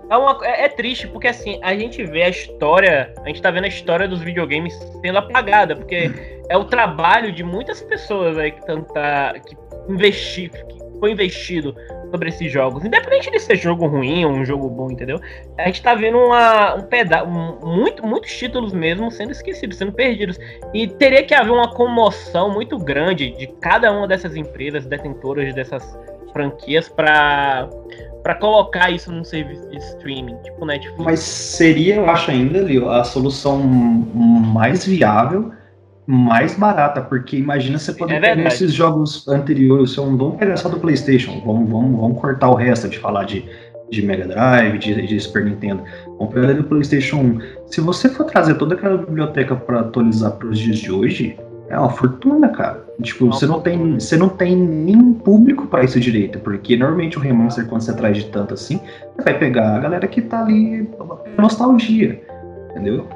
É, 0.09 0.17
uma, 0.17 0.37
é, 0.43 0.65
é, 0.65 0.69
triste, 0.69 1.07
porque 1.07 1.27
assim, 1.27 1.59
a 1.61 1.75
gente 1.75 2.03
vê 2.03 2.23
a 2.23 2.29
história, 2.29 3.13
a 3.23 3.27
gente 3.27 3.41
tá 3.41 3.51
vendo 3.51 3.65
a 3.65 3.67
história 3.67 4.07
dos 4.07 4.19
videogames 4.21 4.73
sendo 5.01 5.19
apagada, 5.19 5.75
porque 5.75 6.11
é 6.49 6.57
o 6.57 6.65
trabalho 6.65 7.31
de 7.31 7.43
muitas 7.43 7.81
pessoas 7.81 8.37
aí 8.37 8.51
que 8.51 8.65
tenta 8.65 9.35
que 9.45 9.55
investir, 9.87 10.49
que 10.49 10.79
foi 10.99 11.11
investido 11.11 11.75
sobre 12.09 12.29
esses 12.29 12.51
jogos. 12.51 12.83
Independente 12.83 13.31
de 13.31 13.39
ser 13.39 13.55
jogo 13.55 13.87
ruim 13.87 14.25
ou 14.25 14.31
um 14.31 14.45
jogo 14.45 14.69
bom, 14.69 14.91
entendeu? 14.91 15.19
A 15.57 15.65
gente 15.65 15.81
tá 15.81 15.95
vendo 15.95 16.17
uma, 16.17 16.75
um 16.75 16.83
pedaço, 16.83 17.25
um, 17.25 17.59
muito, 17.65 18.05
muitos 18.05 18.35
títulos 18.35 18.73
mesmo 18.73 19.11
sendo 19.11 19.31
esquecidos, 19.31 19.77
sendo 19.77 19.91
perdidos. 19.91 20.37
E 20.73 20.87
teria 20.87 21.23
que 21.23 21.33
haver 21.33 21.51
uma 21.51 21.73
comoção 21.73 22.51
muito 22.51 22.77
grande 22.77 23.31
de 23.31 23.47
cada 23.61 23.91
uma 23.91 24.07
dessas 24.07 24.35
empresas 24.35 24.85
detentoras 24.85 25.53
dessas 25.53 25.97
franquias 26.33 26.89
para 26.89 27.67
para 28.21 28.35
colocar 28.35 28.91
isso 28.91 29.11
num 29.11 29.23
serviço 29.23 29.65
de 29.69 29.77
streaming, 29.77 30.35
tipo 30.43 30.65
Netflix. 30.65 31.03
Mas 31.03 31.19
seria, 31.21 31.95
eu 31.95 32.09
acho 32.09 32.29
ainda, 32.29 32.61
Leo, 32.61 32.89
a 32.89 33.03
solução 33.05 33.57
mais 33.57 34.85
viável 34.85 35.53
mais 36.11 36.55
barata, 36.55 37.01
porque 37.01 37.37
imagina 37.37 37.77
você 37.77 37.93
poder 37.93 38.15
é 38.15 38.19
pegar 38.19 38.47
esses 38.47 38.73
jogos 38.73 39.27
anteriores, 39.27 39.95
um, 39.99 40.17
vamos 40.17 40.37
pegar 40.37 40.57
só 40.57 40.67
do 40.67 40.79
Playstation, 40.79 41.39
vamos, 41.45 41.69
vamos, 41.69 41.99
vamos 42.01 42.19
cortar 42.19 42.49
o 42.49 42.55
resto 42.55 42.89
de 42.89 42.97
falar 42.97 43.25
de, 43.25 43.45
de 43.91 44.01
Mega 44.01 44.27
Drive, 44.27 44.79
de, 44.79 45.05
de 45.05 45.19
Super 45.19 45.45
Nintendo, 45.45 45.83
vamos 46.17 46.33
pegar 46.33 46.51
do 46.53 46.63
Playstation 46.63 47.17
1. 47.17 47.41
Se 47.67 47.79
você 47.79 48.09
for 48.09 48.23
trazer 48.25 48.55
toda 48.55 48.73
aquela 48.73 48.97
biblioteca 48.97 49.55
para 49.55 49.81
atualizar 49.81 50.31
para 50.31 50.47
os 50.47 50.57
dias 50.57 50.79
de 50.79 50.91
hoje, 50.91 51.37
é 51.69 51.77
uma 51.77 51.91
fortuna, 51.91 52.49
cara. 52.49 52.83
Tipo, 53.03 53.27
você 53.27 53.45
não 53.45 53.61
tem, 53.61 53.93
você 53.93 54.17
não 54.17 54.29
tem 54.29 54.55
nenhum 54.55 55.13
público 55.13 55.67
para 55.67 55.83
isso 55.83 55.99
direito, 55.99 56.39
porque 56.39 56.75
normalmente 56.75 57.19
o 57.19 57.21
remaster 57.21 57.67
quando 57.67 57.81
você 57.81 57.95
traz 57.95 58.17
de 58.17 58.25
tanto 58.25 58.55
assim, 58.55 58.81
você 59.15 59.25
vai 59.25 59.37
pegar 59.37 59.75
a 59.75 59.79
galera 59.79 60.07
que 60.07 60.23
tá 60.23 60.41
ali 60.41 60.89
nostalgia, 61.37 62.19
entendeu? 62.71 63.07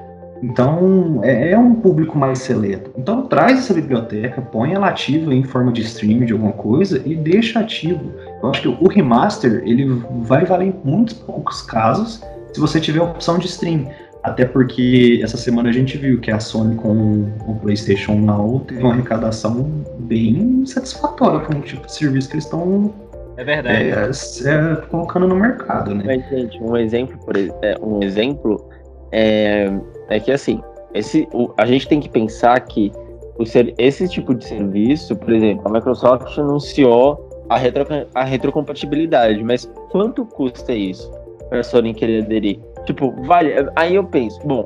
Então, 0.43 1.21
é, 1.23 1.51
é, 1.51 1.57
um 1.57 1.75
público 1.75 2.17
mais 2.17 2.39
seleto. 2.39 2.91
Então, 2.97 3.27
traz 3.27 3.59
essa 3.59 3.73
biblioteca, 3.73 4.41
põe 4.41 4.73
ela 4.73 4.89
ativa 4.89 5.33
em 5.33 5.41
forma 5.43 5.71
de 5.71 5.81
stream 5.81 6.25
de 6.25 6.33
alguma 6.33 6.51
coisa 6.51 7.01
e 7.05 7.15
deixa 7.15 7.61
ativo. 7.61 8.11
Eu 8.41 8.49
acho 8.49 8.61
que 8.61 8.67
o 8.67 8.87
remaster, 8.89 9.63
ele 9.65 10.03
vai 10.23 10.43
valer 10.43 10.67
em 10.67 10.75
muitos 10.83 11.13
poucos 11.13 11.61
casos 11.61 12.21
se 12.51 12.59
você 12.59 12.81
tiver 12.81 12.99
a 12.99 13.03
opção 13.03 13.37
de 13.39 13.45
stream. 13.45 13.87
Até 14.21 14.45
porque 14.45 15.21
essa 15.23 15.37
semana 15.37 15.69
a 15.69 15.71
gente 15.71 15.97
viu 15.97 16.19
que 16.19 16.29
a 16.29 16.39
Sony 16.39 16.75
com 16.75 17.23
o 17.47 17.57
PlayStation 17.61 18.15
Now 18.15 18.59
teve 18.67 18.81
uma 18.81 18.93
arrecadação 18.93 19.69
bem 19.99 20.65
satisfatória 20.65 21.39
com 21.39 21.57
o 21.57 21.61
tipo 21.61 21.85
de 21.85 21.93
serviço 21.93 22.27
que 22.29 22.35
eles 22.35 22.45
estão 22.45 22.93
é 23.35 23.43
verdade. 23.43 23.89
É, 23.89 24.51
é, 24.51 24.75
colocando 24.89 25.27
no 25.27 25.35
mercado, 25.35 25.95
né? 25.95 26.03
Mas, 26.05 26.29
gente, 26.29 26.61
um 26.61 26.77
exemplo, 26.77 27.17
por, 27.25 27.35
é, 27.35 27.75
um 27.81 28.03
exemplo 28.03 28.69
é, 29.11 29.71
é 30.13 30.19
que 30.19 30.31
assim, 30.31 30.61
esse, 30.93 31.27
o, 31.33 31.51
a 31.57 31.65
gente 31.65 31.87
tem 31.87 31.99
que 31.99 32.09
pensar 32.09 32.59
que 32.61 32.91
o 33.37 33.45
ser, 33.45 33.73
esse 33.77 34.07
tipo 34.07 34.33
de 34.35 34.45
serviço, 34.45 35.15
por 35.15 35.33
exemplo, 35.33 35.67
a 35.67 35.71
Microsoft 35.71 36.37
anunciou 36.37 37.45
a, 37.49 37.57
retro, 37.57 37.85
a 38.13 38.23
retrocompatibilidade, 38.23 39.43
mas 39.43 39.69
quanto 39.91 40.25
custa 40.25 40.71
isso 40.71 41.11
para 41.49 41.59
a 41.59 41.63
Sony 41.63 41.93
querer 41.93 42.23
aderir? 42.23 42.59
Tipo, 42.85 43.11
vale. 43.25 43.53
Aí 43.75 43.95
eu 43.95 44.03
penso, 44.03 44.39
bom, 44.45 44.65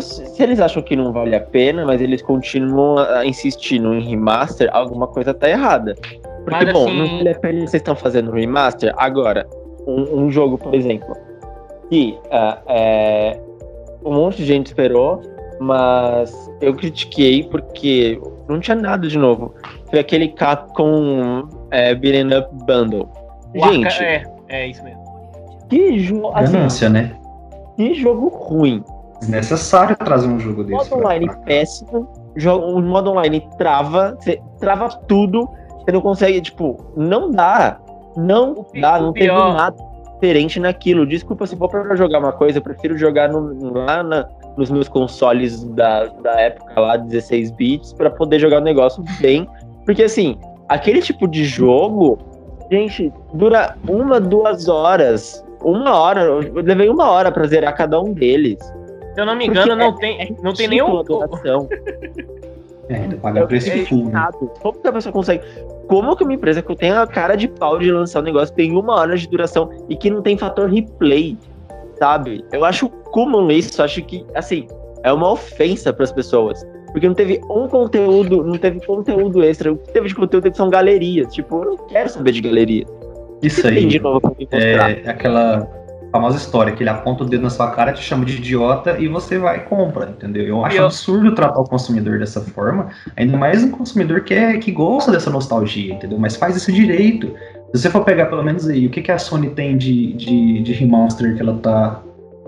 se, 0.00 0.42
eles 0.42 0.60
acham 0.60 0.82
que 0.82 0.96
não 0.96 1.12
vale 1.12 1.34
a 1.34 1.40
pena, 1.40 1.84
mas 1.84 2.00
eles 2.00 2.22
continuam 2.22 2.98
a, 2.98 3.18
a 3.18 3.26
insistir 3.26 3.78
no 3.78 3.98
remaster, 4.00 4.68
alguma 4.72 5.06
coisa 5.06 5.34
tá 5.34 5.48
errada. 5.48 5.94
Porque, 6.44 6.64
mas, 6.64 6.72
bom, 6.72 6.86
assim... 6.86 6.98
não 6.98 7.18
vale 7.18 7.28
a 7.28 7.38
pena 7.38 7.60
vocês 7.60 7.74
estão 7.74 7.96
fazendo 7.96 8.30
remaster. 8.30 8.94
Agora, 8.96 9.46
um, 9.86 10.24
um 10.24 10.30
jogo, 10.30 10.56
por 10.56 10.74
exemplo, 10.74 11.14
que 11.90 12.18
uh, 12.26 12.58
é, 12.68 13.40
um 14.04 14.14
monte 14.14 14.38
de 14.38 14.44
gente 14.44 14.66
esperou, 14.66 15.22
mas 15.60 16.50
eu 16.60 16.74
critiquei 16.74 17.44
porque 17.44 18.20
não 18.48 18.60
tinha 18.60 18.76
nada 18.76 19.06
de 19.06 19.18
novo. 19.18 19.54
Foi 19.90 19.98
aquele 19.98 20.28
Capcom 20.28 21.48
é, 21.70 21.94
Beating 21.94 22.34
Up 22.34 22.48
Bundle. 22.66 23.08
O 23.54 23.72
gente. 23.72 23.86
Arca... 23.86 24.04
É, 24.04 24.24
é 24.48 24.66
isso 24.68 24.82
mesmo. 24.84 25.02
Que 25.68 25.98
jogo. 25.98 26.30
Assim, 26.34 26.52
Ganância, 26.52 26.88
né? 26.88 27.16
Que 27.76 27.94
jogo 27.94 28.28
ruim. 28.28 28.82
Desnecessário 29.20 29.96
trazer 29.96 30.28
um 30.28 30.38
jogo 30.38 30.64
desse. 30.64 30.90
Modo 30.90 31.02
online 31.02 31.30
péssimo. 31.44 32.08
Jogo, 32.36 32.66
o 32.66 32.80
modo 32.80 33.10
online 33.10 33.46
trava. 33.58 34.16
Você 34.18 34.40
trava 34.60 34.88
tudo. 35.08 35.48
Você 35.80 35.92
não 35.92 36.00
consegue, 36.00 36.40
tipo, 36.40 36.92
não 36.96 37.30
dá. 37.30 37.80
Não 38.16 38.66
dá, 38.80 39.00
não 39.00 39.12
teve 39.12 39.28
nada 39.28 39.87
diferente 40.18 40.58
naquilo. 40.58 41.06
Desculpa, 41.06 41.46
se 41.46 41.56
for 41.56 41.68
pra 41.68 41.94
jogar 41.94 42.18
uma 42.18 42.32
coisa, 42.32 42.58
eu 42.58 42.62
prefiro 42.62 42.98
jogar 42.98 43.28
no, 43.28 43.72
lá 43.72 44.02
na, 44.02 44.28
nos 44.56 44.70
meus 44.70 44.88
consoles 44.88 45.62
da, 45.64 46.06
da 46.06 46.40
época 46.40 46.80
lá, 46.80 46.96
16 46.96 47.52
bits, 47.52 47.92
para 47.92 48.10
poder 48.10 48.40
jogar 48.40 48.58
o 48.58 48.64
negócio 48.64 49.02
bem. 49.20 49.48
Porque 49.84 50.02
assim, 50.02 50.36
aquele 50.68 51.00
tipo 51.00 51.28
de 51.28 51.44
jogo, 51.44 52.18
gente, 52.70 53.12
dura 53.32 53.76
uma, 53.88 54.20
duas 54.20 54.68
horas. 54.68 55.44
Uma 55.62 55.96
hora, 55.96 56.22
eu 56.22 56.52
levei 56.62 56.88
uma 56.88 57.10
hora 57.10 57.32
pra 57.32 57.46
zerar 57.46 57.76
cada 57.76 58.00
um 58.00 58.12
deles. 58.12 58.58
Se 59.14 59.20
eu 59.20 59.26
não 59.26 59.34
me 59.34 59.46
engano, 59.46 59.74
não, 59.74 59.88
é, 59.88 59.96
tem, 59.98 60.20
é 60.20 60.28
não 60.42 60.52
tem 60.52 60.68
nenhum. 60.68 61.02
É, 62.88 62.96
ainda 62.96 63.16
paga 63.16 63.46
preço 63.46 63.70
é, 63.70 63.84
full. 63.84 64.06
Né? 64.06 64.28
Como 64.60 64.80
que 64.80 64.88
a 64.88 64.92
pessoa 64.92 65.12
consegue? 65.12 65.44
Como 65.86 66.16
que 66.16 66.24
uma 66.24 66.34
empresa 66.34 66.62
que 66.62 66.74
tem 66.76 66.90
a 66.90 67.06
cara 67.06 67.34
de 67.36 67.48
pau 67.48 67.78
de 67.78 67.90
lançar 67.90 68.20
um 68.20 68.24
negócio 68.24 68.54
tem 68.54 68.76
uma 68.76 68.94
hora 68.94 69.16
de 69.16 69.28
duração 69.28 69.70
e 69.88 69.96
que 69.96 70.10
não 70.10 70.22
tem 70.22 70.36
fator 70.36 70.70
replay, 70.70 71.36
sabe? 71.98 72.44
Eu 72.52 72.64
acho 72.64 72.88
comum 72.88 73.50
isso, 73.50 73.82
acho 73.82 74.02
que, 74.02 74.24
assim, 74.34 74.66
é 75.02 75.12
uma 75.12 75.32
ofensa 75.32 75.92
para 75.92 76.04
as 76.04 76.12
pessoas. 76.12 76.66
Porque 76.92 77.06
não 77.06 77.14
teve 77.14 77.40
um 77.50 77.68
conteúdo, 77.68 78.42
não 78.42 78.56
teve 78.56 78.84
conteúdo 78.84 79.42
extra. 79.42 79.72
O 79.72 79.76
que 79.76 79.92
teve 79.92 80.08
de 80.08 80.14
conteúdo 80.14 80.56
são 80.56 80.70
galerias. 80.70 81.32
Tipo, 81.32 81.62
eu 81.62 81.64
não 81.64 81.76
quero 81.86 82.08
saber 82.08 82.32
de 82.32 82.40
galerias. 82.40 82.88
Isso 83.42 83.66
aí. 83.66 83.86
de 83.86 84.00
novo. 84.00 84.36
É 84.50 85.10
aquela 85.10 85.68
famosa 86.10 86.36
história 86.38 86.72
que 86.74 86.82
ele 86.82 86.90
aponta 86.90 87.22
o 87.22 87.26
dedo 87.26 87.42
na 87.42 87.50
sua 87.50 87.70
cara, 87.70 87.92
te 87.92 88.02
chama 88.02 88.24
de 88.24 88.36
idiota 88.36 88.96
e 88.98 89.08
você 89.08 89.38
vai 89.38 89.58
e 89.58 89.60
compra, 89.60 90.10
entendeu? 90.16 90.44
Eu 90.46 90.64
acho 90.64 90.76
Eu- 90.76 90.86
absurdo 90.86 91.34
tratar 91.34 91.60
o 91.60 91.64
consumidor 91.64 92.18
dessa 92.18 92.40
forma, 92.40 92.88
ainda 93.16 93.36
mais 93.36 93.62
um 93.62 93.70
consumidor 93.70 94.22
que, 94.22 94.32
é, 94.34 94.56
que 94.58 94.72
gosta 94.72 95.12
dessa 95.12 95.30
nostalgia, 95.30 95.94
entendeu? 95.94 96.18
Mas 96.18 96.36
faz 96.36 96.56
isso 96.56 96.72
direito. 96.72 97.34
Se 97.74 97.82
você 97.82 97.90
for 97.90 98.02
pegar 98.04 98.26
pelo 98.26 98.42
menos 98.42 98.66
aí, 98.68 98.86
o 98.86 98.90
que, 98.90 99.02
que 99.02 99.12
a 99.12 99.18
Sony 99.18 99.50
tem 99.50 99.76
de, 99.76 100.14
de, 100.14 100.62
de 100.62 100.72
remaster 100.72 101.34
que 101.36 101.42
ela 101.42 101.54
tá 101.58 102.00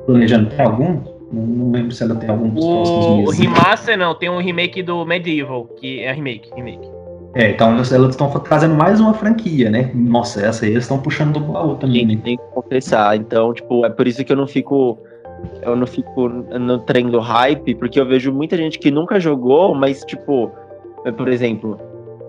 planejando? 0.07 0.49
Tem 0.51 0.65
algum? 0.65 1.01
Não, 1.33 1.43
não 1.47 1.71
lembro 1.71 1.93
se 1.93 2.03
ela 2.03 2.15
tem 2.17 2.29
algum 2.31 2.49
dos 2.49 2.65
próximos 2.65 3.05
O, 3.07 3.13
o 3.13 3.19
meses. 3.19 3.39
remaster 3.39 3.99
não, 3.99 4.15
tem 4.15 4.31
um 4.31 4.39
remake 4.41 4.83
do 4.83 5.05
Medieval, 5.05 5.67
que 5.79 6.01
é 6.01 6.13
remake, 6.13 6.51
remake. 6.57 6.89
É, 7.35 7.51
então 7.51 7.71
elas 7.71 7.91
estão 7.91 8.29
trazendo 8.41 8.75
mais 8.75 9.01
uma 9.01 9.15
franquia, 9.15 9.71
né? 9.71 9.91
Nossa, 9.95 10.45
essa 10.45 10.65
aí 10.65 10.73
eles 10.73 10.85
estão 10.85 10.99
puxando 10.99 11.35
do 11.35 11.41
baú 11.41 11.77
também, 11.77 12.07
Tem, 12.07 12.17
né? 12.17 12.23
tem 12.25 12.37
que 12.37 12.43
confessar. 12.53 13.17
Então, 13.17 13.55
tipo, 13.55 13.87
é 13.87 13.91
por 13.91 14.07
isso 14.09 14.25
que 14.25 14.33
eu 14.33 14.37
não 14.37 14.47
fico. 14.47 14.99
Eu 15.63 15.75
não 15.75 15.87
fico 15.87 16.29
no 16.29 16.79
trem 16.81 17.09
do 17.09 17.19
hype, 17.19 17.75
porque 17.77 17.99
eu 17.99 18.07
vejo 18.07 18.31
muita 18.33 18.57
gente 18.57 18.79
que 18.79 18.91
nunca 18.91 19.19
jogou, 19.19 19.75
mas, 19.75 20.05
tipo, 20.05 20.51
é, 21.05 21.11
por 21.11 21.29
exemplo, 21.29 21.79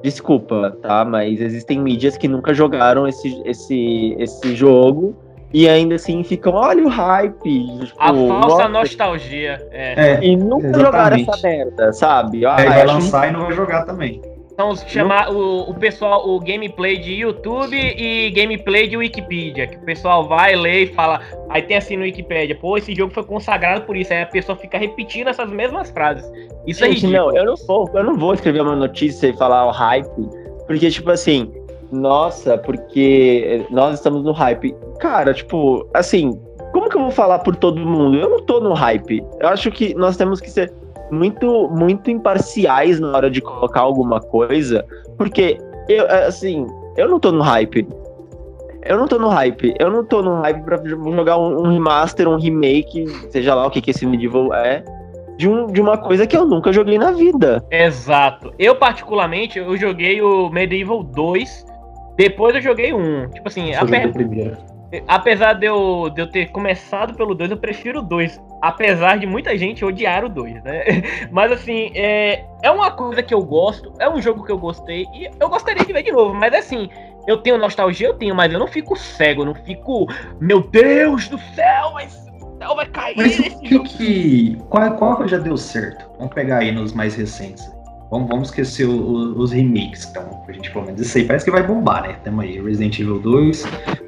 desculpa, 0.01 0.77
tá? 0.81 1.03
Mas 1.03 1.41
existem 1.41 1.79
mídias 1.79 2.15
que 2.15 2.27
nunca 2.27 2.53
jogaram 2.53 3.07
esse, 3.07 3.41
esse, 3.43 4.15
esse 4.17 4.55
jogo 4.55 5.13
e 5.53 5.67
ainda 5.67 5.95
assim 5.95 6.23
ficam, 6.23 6.53
olha 6.53 6.85
o 6.85 6.87
hype. 6.87 7.67
Tipo, 7.85 7.99
A 7.99 8.13
falsa 8.13 8.27
nossa, 8.27 8.69
nostalgia. 8.69 9.67
É. 9.71 10.11
É, 10.13 10.23
E 10.23 10.37
nunca 10.37 10.67
Exatamente. 10.67 10.85
jogaram 10.85 11.17
essa 11.17 11.47
merda, 11.47 11.93
sabe? 11.93 12.45
Ah, 12.45 12.55
aí 12.57 12.69
vai 12.69 12.85
lançar 12.85 13.29
e 13.29 13.31
não 13.33 13.41
vai 13.41 13.53
jogar 13.53 13.83
também. 13.83 14.21
Então, 14.61 14.69
os 14.69 14.81
chamar 14.81 15.31
o, 15.31 15.71
o 15.71 15.73
pessoal, 15.73 16.29
o 16.29 16.39
gameplay 16.39 16.95
de 16.95 17.13
YouTube 17.13 17.75
e 17.75 18.29
gameplay 18.29 18.87
de 18.87 18.95
Wikipedia. 18.95 19.65
Que 19.65 19.77
o 19.77 19.81
pessoal 19.81 20.27
vai, 20.27 20.55
lê 20.55 20.83
e 20.83 20.87
fala. 20.87 21.19
Aí 21.49 21.63
tem 21.63 21.77
assim 21.77 21.97
no 21.97 22.03
Wikipedia, 22.03 22.55
pô, 22.55 22.77
esse 22.77 22.93
jogo 22.93 23.11
foi 23.11 23.23
consagrado 23.23 23.81
por 23.85 23.97
isso. 23.97 24.13
Aí 24.13 24.21
a 24.21 24.27
pessoa 24.27 24.55
fica 24.55 24.77
repetindo 24.77 25.29
essas 25.29 25.49
mesmas 25.49 25.89
frases. 25.89 26.31
Isso 26.67 26.83
é 26.85 26.89
Gente, 26.89 27.07
ridículo. 27.07 27.31
não, 27.31 27.37
eu 27.37 27.45
não 27.45 27.55
vou, 27.55 27.89
eu 27.91 28.03
não 28.03 28.15
vou 28.15 28.33
escrever 28.35 28.61
uma 28.61 28.75
notícia 28.75 29.27
e 29.27 29.33
falar 29.33 29.65
o 29.65 29.71
hype, 29.71 30.07
porque, 30.67 30.91
tipo 30.91 31.09
assim, 31.09 31.51
nossa, 31.91 32.55
porque 32.59 33.65
nós 33.71 33.95
estamos 33.95 34.23
no 34.23 34.31
hype. 34.31 34.75
Cara, 34.99 35.33
tipo, 35.33 35.89
assim, 35.91 36.39
como 36.71 36.87
que 36.87 36.97
eu 36.97 37.01
vou 37.01 37.11
falar 37.11 37.39
por 37.39 37.55
todo 37.55 37.79
mundo? 37.79 38.15
Eu 38.15 38.29
não 38.29 38.39
tô 38.45 38.59
no 38.59 38.73
hype. 38.73 39.23
Eu 39.39 39.47
acho 39.47 39.71
que 39.71 39.95
nós 39.95 40.15
temos 40.17 40.39
que 40.39 40.51
ser 40.51 40.71
muito, 41.11 41.69
muito 41.69 42.09
imparciais 42.09 42.99
na 42.99 43.15
hora 43.15 43.29
de 43.29 43.41
colocar 43.41 43.81
alguma 43.81 44.19
coisa, 44.19 44.85
porque 45.17 45.57
eu, 45.87 46.07
assim, 46.07 46.65
eu 46.97 47.07
não 47.09 47.19
tô 47.19 47.31
no 47.31 47.41
hype. 47.41 47.87
Eu 48.83 48.97
não 48.97 49.07
tô 49.07 49.19
no 49.19 49.27
hype. 49.27 49.75
Eu 49.79 49.91
não 49.91 50.03
tô 50.03 50.21
no 50.23 50.41
hype 50.41 50.63
pra 50.63 50.81
jogar 50.83 51.37
um, 51.37 51.61
um 51.61 51.71
remaster, 51.71 52.27
um 52.27 52.37
remake, 52.37 53.05
seja 53.29 53.53
lá 53.53 53.67
o 53.67 53.69
que, 53.69 53.81
que 53.81 53.91
esse 53.91 54.05
medieval 54.05 54.53
é, 54.53 54.83
de, 55.37 55.47
um, 55.47 55.67
de 55.67 55.81
uma 55.81 55.97
coisa 55.97 56.25
que 56.25 56.35
eu 56.35 56.45
nunca 56.45 56.71
joguei 56.73 56.97
na 56.97 57.11
vida. 57.11 57.63
Exato. 57.69 58.53
Eu, 58.57 58.75
particularmente, 58.75 59.59
eu 59.59 59.75
joguei 59.77 60.21
o 60.21 60.49
Medieval 60.49 61.03
2. 61.03 61.65
Depois 62.15 62.55
eu 62.55 62.61
joguei 62.61 62.93
um. 62.93 63.29
Tipo 63.29 63.47
assim, 63.47 63.73
joguei 63.73 64.05
o 64.05 64.13
primeiro. 64.13 64.57
Apesar 65.07 65.53
de 65.53 65.65
eu, 65.65 66.09
de 66.09 66.21
eu 66.21 66.27
ter 66.27 66.51
começado 66.51 67.13
pelo 67.13 67.33
2, 67.33 67.51
eu 67.51 67.57
prefiro 67.57 67.99
o 67.99 68.03
2. 68.03 68.41
Apesar 68.61 69.17
de 69.17 69.25
muita 69.25 69.57
gente 69.57 69.83
odiar 69.83 70.23
o 70.23 70.29
2, 70.29 70.63
né? 70.63 70.83
Mas 71.31 71.51
assim, 71.51 71.91
é, 71.95 72.45
é 72.61 72.69
uma 72.69 72.91
coisa 72.91 73.23
que 73.23 73.33
eu 73.33 73.43
gosto, 73.43 73.93
é 73.99 74.09
um 74.09 74.21
jogo 74.21 74.43
que 74.43 74.51
eu 74.51 74.57
gostei 74.57 75.07
e 75.13 75.29
eu 75.39 75.49
gostaria 75.49 75.83
de 75.83 75.93
ver 75.93 76.03
de 76.03 76.11
novo. 76.11 76.33
Mas 76.33 76.53
assim, 76.53 76.89
eu 77.27 77.37
tenho 77.37 77.57
nostalgia, 77.57 78.07
eu 78.07 78.13
tenho, 78.15 78.35
mas 78.35 78.51
eu 78.51 78.59
não 78.59 78.67
fico 78.67 78.95
cego, 78.95 79.41
eu 79.41 79.45
não 79.45 79.55
fico, 79.55 80.07
meu 80.39 80.61
Deus 80.61 81.27
do 81.27 81.37
céu, 81.55 81.91
mas 81.93 82.15
o 82.41 82.57
céu 82.57 82.75
vai 82.75 82.85
cair 82.87 83.15
Mas 83.17 83.39
o 83.39 83.59
que 83.61 83.79
que. 83.79 84.57
Qual, 84.69 84.95
qual 84.95 85.27
já 85.27 85.37
deu 85.37 85.57
certo? 85.57 86.09
Vamos 86.17 86.33
pegar 86.33 86.59
aí 86.59 86.71
nos 86.71 86.93
mais 86.93 87.15
recentes. 87.15 87.71
Vamos, 88.11 88.27
vamos 88.27 88.49
esquecer 88.49 88.85
o- 88.85 88.91
o- 88.91 89.39
os 89.39 89.51
remakes, 89.53 90.05
então, 90.11 90.23
pra 90.45 90.53
gente 90.53 90.69
pelo 90.69 90.85
menos. 90.85 90.99
Isso 91.01 91.17
aí 91.17 91.23
parece 91.23 91.45
que 91.45 91.51
vai 91.51 91.63
bombar, 91.63 92.03
né? 92.03 92.17
Temos 92.23 92.43
aí 92.43 92.61
Resident 92.61 92.99
Evil 92.99 93.19
2, 93.19 93.65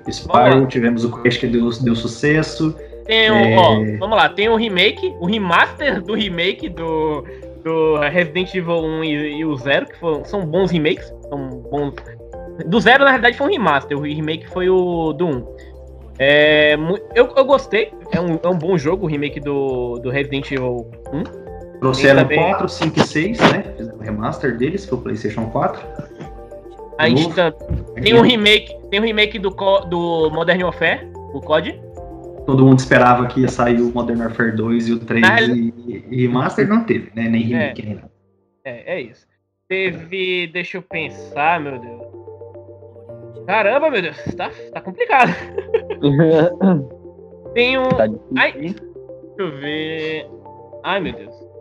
Spyro, 0.10 0.68
tivemos 0.68 1.06
o 1.06 1.10
Crash 1.12 1.38
que 1.38 1.48
deu, 1.48 1.70
deu 1.82 1.96
sucesso. 1.96 2.76
Tem 3.06 3.32
o, 3.32 3.34
É. 3.34 3.56
ó, 3.58 3.76
vamos 4.00 4.18
lá, 4.18 4.28
tem 4.30 4.50
o 4.50 4.56
remake, 4.58 5.13
o 5.20 5.26
remaster 5.26 6.02
do 6.02 6.13
remake 6.16 6.68
do, 6.70 7.24
do 7.63 7.98
Resident 8.00 8.54
Evil 8.54 8.76
1 8.84 9.04
e, 9.06 9.38
e 9.39 9.46
o 9.46 9.56
0, 9.56 9.86
que 9.86 9.98
foram, 9.98 10.26
são 10.26 10.46
bons 10.46 10.70
remakes, 10.70 11.13
são 11.30 11.50
bons. 11.72 11.94
Do 12.66 12.80
0, 12.80 13.04
na 13.06 13.12
verdade, 13.13 13.38
foi 13.38 13.48
um 13.48 13.50
remaster, 13.52 13.98
o 13.98 14.02
remake 14.02 14.48
foi 14.50 14.70
o 14.70 15.13
do 15.13 15.28
1. 15.28 15.48
É, 16.20 16.76
eu, 17.16 17.34
eu 17.36 17.46
gostei, 17.46 17.92
é 18.12 18.20
um, 18.20 18.38
é 18.44 18.48
um 18.48 18.58
bom 18.58 18.78
jogo 18.78 19.06
o 19.06 19.10
remake 19.10 19.39
do, 19.39 19.98
do 20.00 20.10
Resident 20.10 20.52
Evil 20.52 20.88
1. 21.12 21.43
Trouxeram 21.84 22.22
também. 22.22 22.39
4, 22.39 22.69
5 22.69 23.00
e 23.00 23.04
6, 23.04 23.39
né? 23.39 23.63
Fizeram 23.76 23.98
o 23.98 24.02
remaster 24.02 24.58
deles 24.58 24.86
pro 24.86 24.98
PlayStation 25.00 25.48
4. 25.50 25.82
A 26.98 27.10
gente 27.10 27.34
tá- 27.34 27.52
tem 28.02 28.13
um 28.15 28.22
remake, 28.22 28.74
tem 28.89 29.02
um 29.02 29.04
remake 29.04 29.38
do, 29.38 29.52
Co- 29.54 29.82
do 29.82 30.30
Modern 30.32 30.63
Warfare, 30.63 31.06
o 31.34 31.41
COD. 31.41 31.78
Todo 32.46 32.65
mundo 32.65 32.80
esperava 32.80 33.26
que 33.28 33.41
ia 33.41 33.50
sair 33.50 33.82
o 33.82 33.91
Modern 33.93 34.22
Warfare 34.22 34.56
2 34.56 34.88
e 34.88 34.93
o 34.93 35.00
3 35.00 35.22
Na 35.22 35.41
e, 35.41 35.74
e 36.10 36.22
remaster 36.22 36.67
não 36.67 36.86
teve, 36.86 37.12
né? 37.15 37.28
Nem 37.28 37.41
remake, 37.43 37.82
nem 37.86 37.96
nada. 37.96 38.12
É, 38.63 38.96
é 38.96 39.02
isso. 39.02 39.26
Teve. 39.67 40.48
Deixa 40.48 40.78
eu 40.78 40.82
pensar, 40.82 41.60
meu 41.60 41.80
Deus. 41.80 42.02
Caramba, 43.46 43.91
meu 43.91 44.02
Deus, 44.02 44.17
tá, 44.38 44.50
tá 44.72 44.80
complicado. 44.80 45.34
Tem 47.54 47.78
um. 47.78 47.89
Tá 47.89 48.08
Ai. 48.38 48.52
Deixa 48.54 48.76
eu 49.38 49.52
ver. 49.60 50.28
Ai, 50.84 51.00
meu 51.02 51.13
Deus. 51.13 51.53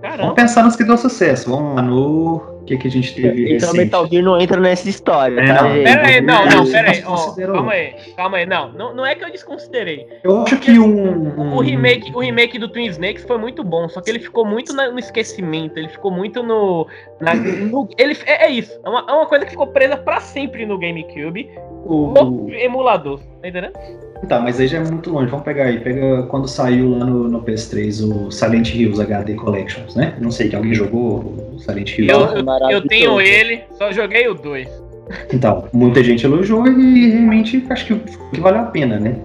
Vamos 0.00 0.16
Caramba. 0.18 0.34
pensar 0.34 0.62
nos 0.64 0.76
que 0.76 0.84
deu 0.84 0.96
sucesso. 0.96 1.50
Vamos 1.50 1.76
lá 1.76 1.82
no. 1.82 2.56
O 2.62 2.64
que, 2.66 2.76
que 2.76 2.88
a 2.88 2.90
gente 2.90 3.14
teve 3.14 3.44
Então 3.54 3.68
recente? 3.68 3.76
Metal 3.76 4.06
Gear 4.08 4.24
não 4.24 4.40
entra 4.40 4.60
nessa 4.60 4.88
história, 4.88 5.40
É, 5.40 5.46
tá, 5.54 5.62
não. 5.62 5.70
Pera 5.84 6.06
aí, 6.08 6.20
não, 6.20 6.46
não, 6.46 6.66
pera 6.66 6.88
aí. 6.90 6.96
desconsiderou. 6.96 7.54
calma 7.54 7.72
aí, 7.72 7.94
calma 8.16 8.36
aí. 8.38 8.46
Não, 8.46 8.72
não, 8.72 8.92
não 8.94 9.06
é 9.06 9.14
que 9.14 9.24
eu 9.24 9.30
desconsiderei. 9.30 10.04
Eu 10.24 10.42
acho 10.42 10.58
que 10.58 10.76
um. 10.76 11.54
O 11.56 11.60
remake, 11.60 12.10
o 12.12 12.18
remake 12.18 12.58
do 12.58 12.68
Twin 12.68 12.86
Snakes 12.86 13.22
foi 13.24 13.38
muito 13.38 13.62
bom, 13.62 13.88
só 13.88 14.00
que 14.00 14.10
ele 14.10 14.18
ficou 14.18 14.44
muito 14.44 14.72
na- 14.74 14.90
no 14.90 14.98
esquecimento, 14.98 15.78
ele 15.78 15.88
ficou 15.88 16.10
muito 16.10 16.42
no. 16.42 16.88
na- 17.20 17.34
no- 17.34 17.88
ele, 17.96 18.16
é, 18.26 18.46
é 18.46 18.50
isso, 18.50 18.80
é 18.84 18.88
uma, 18.88 19.04
é 19.08 19.12
uma 19.12 19.26
coisa 19.26 19.44
que 19.44 19.52
ficou 19.52 19.68
presa 19.68 19.96
pra 19.96 20.20
sempre 20.20 20.66
no 20.66 20.76
GameCube, 20.76 21.48
O, 21.84 22.08
no 22.08 22.50
emulador, 22.52 23.20
tá 23.52 23.58
entendendo? 23.58 24.28
Tá, 24.28 24.40
mas 24.40 24.58
aí 24.60 24.66
já 24.66 24.78
é 24.78 24.84
muito 24.84 25.10
longe. 25.10 25.30
Vamos 25.30 25.44
pegar 25.44 25.64
aí. 25.64 25.78
Pega 25.80 26.24
quando 26.24 26.48
saiu 26.48 26.98
lá 26.98 27.04
no, 27.04 27.28
no 27.28 27.42
PS3 27.42 28.02
o 28.02 28.30
Silent 28.30 28.74
Hills 28.74 29.00
HD 29.00 29.34
Collections, 29.34 29.94
né? 29.94 30.14
Não 30.20 30.30
sei 30.30 30.48
que 30.48 30.56
alguém 30.56 30.74
jogou 30.74 31.54
o 31.54 31.58
Silent 31.58 31.98
Hills. 31.98 32.12
Eu, 32.12 32.38
eu, 32.38 32.70
eu 32.70 32.86
tenho 32.86 33.20
ele, 33.20 33.62
só 33.72 33.92
joguei 33.92 34.28
o 34.28 34.34
2. 34.34 34.86
Então, 35.32 35.68
muita 35.72 36.02
gente 36.02 36.24
elogiou 36.24 36.66
e 36.66 37.10
realmente 37.10 37.64
acho 37.70 37.86
que, 37.86 37.94
que 38.32 38.40
valeu 38.40 38.60
a 38.60 38.66
pena, 38.66 38.98
né? 38.98 39.16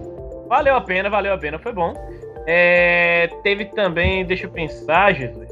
Valeu 0.47 0.75
a 0.75 0.81
pena, 0.81 1.09
valeu 1.09 1.33
a 1.33 1.37
pena, 1.37 1.57
foi 1.57 1.73
bom. 1.73 1.93
É, 2.45 3.29
teve 3.43 3.65
também, 3.65 4.25
deixa 4.25 4.45
eu 4.45 4.51
pensar, 4.51 5.13
Jesus. 5.13 5.49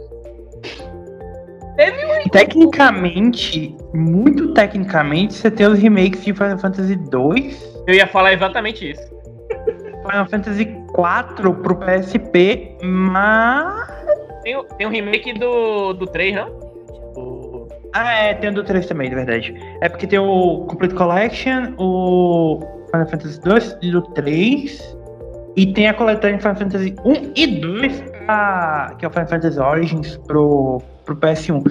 Teve 1.75 2.05
um. 2.05 2.29
Tecnicamente, 2.29 3.75
muito 3.93 4.53
tecnicamente, 4.53 5.33
você 5.33 5.49
tem 5.49 5.65
os 5.65 5.79
remakes 5.79 6.25
de 6.25 6.33
Final 6.33 6.57
Fantasy 6.57 6.95
2, 6.95 7.68
Eu 7.87 7.93
ia 7.95 8.07
falar 8.07 8.33
exatamente 8.33 8.89
isso. 8.91 9.01
Final 10.09 10.27
Fantasy 10.27 10.65
4 10.93 11.53
pro 11.55 11.75
PSP, 11.75 12.77
mas. 12.83 13.87
Tem, 14.43 14.55
o- 14.57 14.63
tem 14.63 14.87
um 14.87 14.89
remake 14.89 15.33
do, 15.33 15.93
do 15.93 16.05
3, 16.07 16.35
não? 16.35 16.49
O- 17.15 17.67
Ah, 17.93 18.13
é, 18.13 18.33
tem 18.35 18.49
o 18.49 18.53
do 18.53 18.63
3 18.63 18.85
também, 18.85 19.09
de 19.09 19.15
verdade. 19.15 19.55
É 19.81 19.89
porque 19.89 20.05
tem 20.07 20.19
o 20.19 20.65
Complete 20.67 20.93
Collection, 20.95 21.73
o 21.77 22.59
Final 22.91 23.07
Fantasy 23.07 23.41
2 23.41 23.77
e 23.81 23.91
do 23.91 24.01
3. 24.01 24.97
E 25.55 25.65
tem 25.73 25.87
a 25.89 25.93
coletânea 25.93 26.37
Final 26.39 26.55
Fantasy 26.55 26.95
1 27.03 27.31
e 27.35 27.47
2, 27.59 28.01
pra- 28.25 28.93
que 28.97 29.03
é 29.03 29.07
o 29.07 29.11
Final 29.11 29.27
Fantasy 29.27 29.59
Origins 29.59 30.17
pro, 30.27 30.81
pro 31.03 31.15
PS1. 31.17 31.63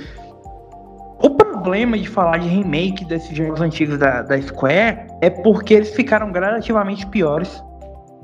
O 1.69 1.71
problema 1.71 1.99
de 1.99 2.09
falar 2.09 2.39
de 2.39 2.49
remake 2.49 3.05
desses 3.05 3.37
jogos 3.37 3.61
antigos 3.61 3.99
da, 3.99 4.23
da 4.23 4.41
Square 4.41 5.07
é 5.21 5.29
porque 5.29 5.75
eles 5.75 5.95
ficaram 5.95 6.33
gradativamente 6.33 7.07
piores. 7.09 7.63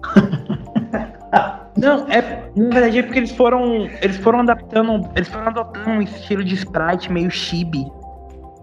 Não, 1.76 2.08
é, 2.08 2.48
na 2.56 2.70
verdade 2.70 3.00
é 3.00 3.02
porque 3.02 3.18
eles 3.18 3.32
foram, 3.32 3.86
eles 4.00 4.16
foram 4.16 4.40
adaptando, 4.40 5.06
eles 5.14 5.28
foram 5.28 5.48
adotando 5.48 5.90
um 5.90 6.00
estilo 6.00 6.42
de 6.42 6.54
sprite 6.54 7.12
meio 7.12 7.30
chibi 7.30 7.84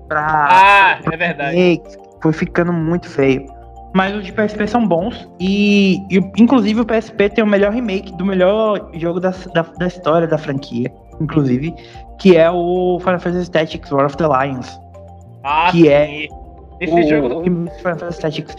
pra 0.07 0.47
Ah, 0.49 0.99
é 1.11 1.15
verdade. 1.15 1.55
remakes, 1.55 1.99
foi 2.19 2.33
ficando 2.33 2.73
muito 2.73 3.07
feio. 3.07 3.45
Mas 3.93 4.15
os 4.15 4.25
de 4.25 4.31
PSP 4.31 4.65
são 4.65 4.87
bons 4.87 5.29
e, 5.39 5.97
e, 6.09 6.17
inclusive 6.39 6.81
o 6.81 6.85
PSP 6.85 7.29
tem 7.29 7.43
o 7.43 7.47
melhor 7.47 7.71
remake 7.71 8.15
do 8.15 8.25
melhor 8.25 8.89
jogo 8.95 9.19
da, 9.19 9.29
da, 9.53 9.61
da 9.61 9.85
história 9.85 10.27
da 10.27 10.39
franquia, 10.39 10.91
inclusive, 11.19 11.75
que 12.21 12.37
é 12.37 12.49
o 12.51 12.99
Final 12.99 13.19
Fantasy 13.19 13.49
Tactics 13.49 13.91
War 13.91 14.05
of 14.05 14.15
the 14.17 14.25
Lions. 14.27 14.79
Ah, 15.43 15.69
que 15.71 15.89
é 15.89 16.05
sim. 16.05 16.27
Esse 16.79 16.93
o 16.93 17.09
jogo. 17.09 17.43
Final 17.43 17.67
Fantasy 17.81 18.21
Tactics. 18.21 18.55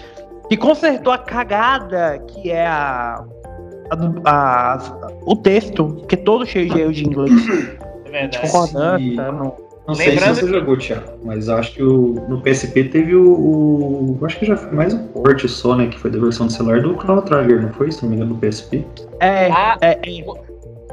que 0.48 0.56
consertou 0.56 1.12
a 1.12 1.18
cagada 1.18 2.18
que 2.26 2.50
é 2.50 2.66
a, 2.66 3.24
a- 3.90 4.76
a- 4.76 5.08
o 5.24 5.36
texto, 5.36 6.04
que 6.08 6.14
é 6.16 6.18
todo 6.18 6.44
cheio 6.44 6.68
de 6.68 6.80
erro 6.80 6.92
de 6.92 7.04
inglês. 7.04 7.32
É 8.06 8.10
verdade. 8.10 8.40
Concordando, 8.50 9.16
tá? 9.16 9.32
Não- 9.32 9.56
Não 9.88 9.94
sei 9.96 10.10
Lembrando 10.10 10.34
se 10.36 10.40
você 10.42 10.46
que- 10.46 10.58
jogou, 10.58 10.76
Thiago, 10.76 11.12
mas 11.24 11.48
acho 11.48 11.74
que 11.74 11.82
o, 11.82 12.14
no 12.28 12.40
PSP 12.40 12.84
teve 12.84 13.14
o, 13.16 13.24
o- 13.32 14.18
eu 14.20 14.26
Acho 14.26 14.38
que 14.38 14.46
já 14.46 14.56
foi 14.56 14.70
mais 14.72 14.92
um 14.94 15.06
porte 15.08 15.48
só, 15.48 15.74
né? 15.74 15.86
Que 15.86 15.98
foi 15.98 16.10
da 16.10 16.18
versão 16.20 16.46
do 16.46 16.52
celular 16.52 16.80
do 16.82 16.94
Chrono 17.00 17.22
Trigger, 17.22 17.62
não 17.62 17.72
foi? 17.72 17.90
Se 17.90 18.02
não 18.02 18.10
me 18.10 18.16
engano, 18.16 18.34
no 18.34 18.38
PSP. 18.40 18.84
É, 19.20 19.50
Ah, 19.50 19.76
é, 19.80 19.92
é. 19.92 20.24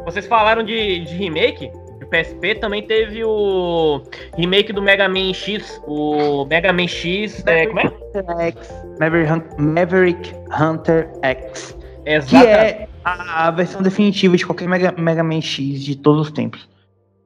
Vocês 0.06 0.26
falaram 0.26 0.64
de, 0.64 1.04
de 1.06 1.14
remake? 1.16 1.70
PSP 2.10 2.56
também 2.56 2.82
teve 2.84 3.24
o 3.24 4.02
remake 4.38 4.74
do 4.74 4.82
Mega 4.82 5.08
Man 5.08 5.34
X. 5.34 5.82
O 5.88 6.46
Mega 6.46 6.74
Man 6.74 6.88
X. 6.88 7.44
É, 7.46 7.68
como 7.68 7.80
é? 7.80 7.84
Hunter 7.86 8.26
X, 8.48 8.86
Maverick, 9.00 9.32
Hun- 9.32 9.44
Maverick 9.74 10.34
Hunter 10.60 11.10
X, 11.24 11.78
que 12.04 12.10
Exatamente. 12.12 12.48
é 12.58 12.88
a, 13.04 13.48
a 13.48 13.52
versão 13.52 13.82
definitiva 13.82 14.36
de 14.36 14.46
qualquer 14.46 14.68
Mega, 14.68 14.94
Mega 14.98 15.24
Man 15.24 15.42
X 15.42 15.84
de 15.84 15.96
todos 15.96 16.28
os 16.28 16.32
tempos. 16.32 16.68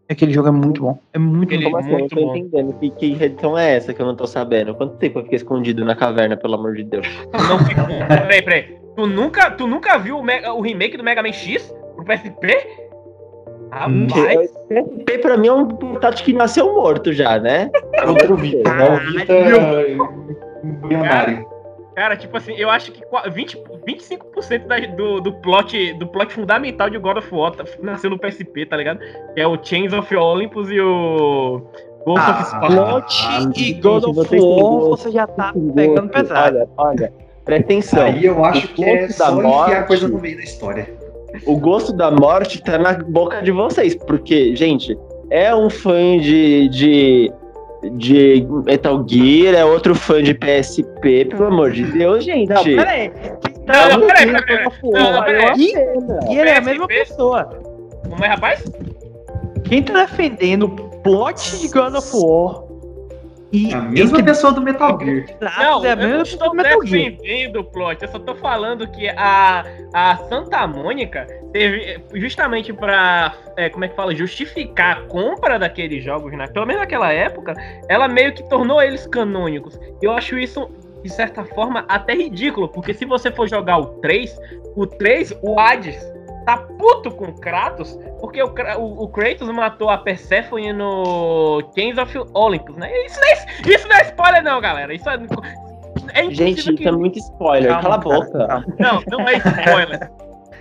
Aquele 0.09 0.33
jogo 0.33 0.49
é 0.49 0.51
muito 0.51 0.81
bom. 0.81 0.99
É 1.13 1.17
muito 1.17 1.55
Aquele- 1.55 1.69
bom. 1.71 1.77
Assim? 1.77 1.91
Eu 1.93 2.07
tô 2.09 2.15
bom. 2.17 2.35
entendendo. 2.35 2.73
Que, 2.79 2.89
que 2.91 3.23
edição 3.23 3.57
é 3.57 3.77
essa 3.77 3.93
que 3.93 4.01
eu 4.01 4.05
não 4.05 4.15
tô 4.15 4.27
sabendo? 4.27 4.75
Quanto 4.75 4.97
tempo 4.97 5.19
eu 5.19 5.23
fiquei 5.23 5.37
escondido 5.37 5.83
na 5.85 5.95
caverna, 5.95 6.35
pelo 6.35 6.55
amor 6.55 6.75
de 6.75 6.83
Deus? 6.83 7.07
Não. 7.31 8.07
Peraí, 8.07 8.41
peraí. 8.41 8.77
Tu 8.95 9.07
nunca, 9.07 9.49
tu 9.51 9.65
nunca 9.65 9.97
viu 9.97 10.19
o, 10.19 10.23
Mega- 10.23 10.53
o 10.53 10.61
remake 10.61 10.97
do 10.97 11.03
Mega 11.03 11.23
Man 11.23 11.31
X 11.31 11.73
pro 11.95 12.03
PSP? 12.05 12.47
Rapaz. 13.73 14.51
PSP 14.69 15.17
pra 15.19 15.37
mim 15.37 15.47
é 15.47 15.53
um 15.53 15.67
portátil 15.67 16.25
que 16.25 16.33
nasceu 16.33 16.73
morto 16.73 17.11
já, 17.13 17.39
né? 17.39 17.69
É 17.93 18.05
outro 18.05 18.35
Vita, 18.35 18.69
é 18.69 18.91
o 18.91 18.99
Vita 19.11 19.33
milionário. 20.63 21.45
Cara, 21.95 22.15
tipo 22.17 22.35
assim, 22.35 22.53
eu 22.57 22.69
acho 22.71 22.91
que 22.91 23.05
qua- 23.05 23.29
20, 23.29 23.55
25% 23.87 24.65
da, 24.67 24.79
do, 24.79 25.21
do, 25.21 25.31
plot, 25.41 25.93
do 25.93 26.07
plot 26.07 26.33
fundamental 26.33 26.89
de 26.89 26.97
God 26.97 27.17
of 27.17 27.33
War 27.35 27.51
tá- 27.51 27.65
nasceu 27.83 28.09
no 28.09 28.17
PSP, 28.17 28.65
tá 28.65 28.75
ligado? 28.77 28.99
Que 29.35 29.41
é 29.41 29.47
o 29.47 29.63
Chains 29.63 29.93
of 29.93 30.15
Olympus 30.15 30.71
e 30.71 30.79
o 30.81 31.61
Ghost 32.03 32.29
of 32.29 32.39
Ah, 32.39 32.43
Sparta. 32.45 32.67
Plot 32.75 33.27
Ah, 33.27 33.37
e 33.37 33.41
gente, 33.41 33.73
God 33.81 34.03
of 34.05 34.19
War, 34.19 34.79
você 34.89 35.11
já 35.11 35.27
tá 35.27 35.53
pegando 35.75 36.09
pesado. 36.09 36.57
Olha, 36.57 36.69
olha, 36.77 37.13
presta 37.45 37.63
atenção. 37.65 38.03
Aí 38.05 38.25
eu 38.25 38.43
acho 38.43 38.67
que 38.69 38.83
é 38.83 39.07
só 39.09 39.25
enfiar 39.31 39.43
morte- 39.43 39.87
coisa 39.87 40.07
no 40.07 40.19
meio 40.19 40.37
da 40.37 40.43
história. 40.43 40.89
O 41.45 41.57
gosto 41.57 41.93
da 41.93 42.11
morte 42.11 42.61
tá 42.61 42.77
na 42.77 42.93
boca 42.93 43.41
de 43.41 43.51
vocês, 43.51 43.95
porque, 43.95 44.55
gente, 44.55 44.97
é 45.29 45.53
um 45.55 45.69
fã 45.69 46.17
de, 46.19 46.69
de, 46.69 47.31
de 47.93 48.47
Metal 48.65 49.03
Gear, 49.07 49.55
é 49.55 49.65
outro 49.65 49.95
fã 49.95 50.21
de 50.21 50.33
PSP, 50.33 51.25
pelo 51.25 51.45
amor 51.45 51.71
de 51.71 51.83
Deus, 51.85 52.23
gente. 52.23 52.49
Não, 52.49 52.63
peraí. 52.63 53.11
Não, 53.65 53.99
não, 53.99 54.07
peraí, 54.07 54.25
peraí, 54.27 54.45
peraí. 54.45 54.67
Não, 54.83 55.13
não, 55.13 55.23
peraí. 55.23 55.59
E, 55.59 56.33
e 56.33 56.39
ele 56.39 56.49
é 56.49 56.57
a 56.57 56.61
mesma 56.61 56.87
pessoa. 56.87 57.49
Como 58.07 58.23
é, 58.23 58.27
rapaz? 58.27 58.63
Quem 59.63 59.81
tá 59.81 60.05
defendendo 60.05 60.65
o 60.65 60.69
plot 61.01 61.59
de 61.59 61.67
God 61.69 61.95
of 61.95 62.11
War 62.13 62.72
e 63.53 63.71
É 63.71 63.75
a 63.75 63.81
mesma 63.83 64.17
entre 64.17 64.31
pessoa 64.31 64.51
do 64.51 64.61
Metal 64.63 64.99
Gear. 64.99 65.25
Não, 65.39 65.85
é 65.85 65.89
a 65.89 65.93
eu 65.93 65.95
não 65.95 66.03
mesma 66.07 66.23
pessoa 66.23 66.23
estou 66.23 66.49
do 66.49 66.55
Metal 66.55 66.85
Gear. 66.85 67.11
defendendo 67.11 67.55
o 67.57 67.63
plot, 67.63 68.01
eu 68.01 68.09
só 68.09 68.17
tô 68.17 68.33
falando 68.33 68.87
que 68.87 69.07
a, 69.09 69.63
a 69.93 70.17
Santa 70.27 70.65
Mônica 70.65 71.27
teve, 71.53 72.01
justamente 72.15 72.73
pra, 72.73 73.35
é, 73.55 73.69
como 73.69 73.85
é 73.85 73.87
que 73.87 73.95
fala, 73.95 74.15
justificar 74.15 74.97
a 74.97 75.01
compra 75.01 75.59
daqueles 75.59 76.03
jogos, 76.03 76.33
né? 76.33 76.47
pelo 76.47 76.65
menos 76.65 76.81
naquela 76.81 77.13
época, 77.13 77.53
ela 77.87 78.07
meio 78.07 78.33
que 78.33 78.41
tornou 78.49 78.81
eles 78.81 79.05
canônicos. 79.05 79.79
E 80.01 80.05
eu 80.05 80.11
acho 80.11 80.35
isso, 80.39 80.67
de 81.03 81.09
certa 81.09 81.45
forma, 81.45 81.85
até 81.87 82.15
ridículo, 82.15 82.67
porque 82.67 82.91
se 82.91 83.05
você 83.05 83.29
for 83.29 83.47
jogar 83.47 83.77
o 83.77 83.85
3, 83.99 84.35
o 84.75 84.87
3, 84.87 85.31
o 85.43 85.59
Hades, 85.59 86.12
tá 86.45 86.57
puto 86.57 87.11
com 87.11 87.25
o 87.25 87.33
Kratos, 87.33 87.97
porque 88.19 88.41
o, 88.41 88.47
o, 88.77 89.03
o 89.03 89.07
Kratos 89.07 89.47
matou 89.49 89.89
a 89.89 89.97
Persephone 89.97 90.73
no 90.73 91.61
Chains 91.75 91.97
of 91.97 92.17
Olympus, 92.33 92.75
né? 92.75 92.91
Isso 93.05 93.19
não 93.19 93.27
é, 93.27 93.75
isso 93.75 93.87
não 93.87 93.95
é 93.95 94.01
spoiler 94.03 94.43
não, 94.43 94.61
galera. 94.61 94.93
Isso 94.93 95.09
é, 95.09 95.15
é 96.13 96.23
Gente, 96.29 96.61
impossível 96.61 96.73
isso 96.75 96.87
é 96.87 96.91
muito 96.91 97.19
spoiler. 97.19 97.69
Calma, 97.69 97.81
Cala 97.83 97.95
a 97.95 97.97
boca. 97.97 98.65
Não, 98.79 99.03
não 99.07 99.27
é 99.27 99.37
spoiler. 99.37 100.11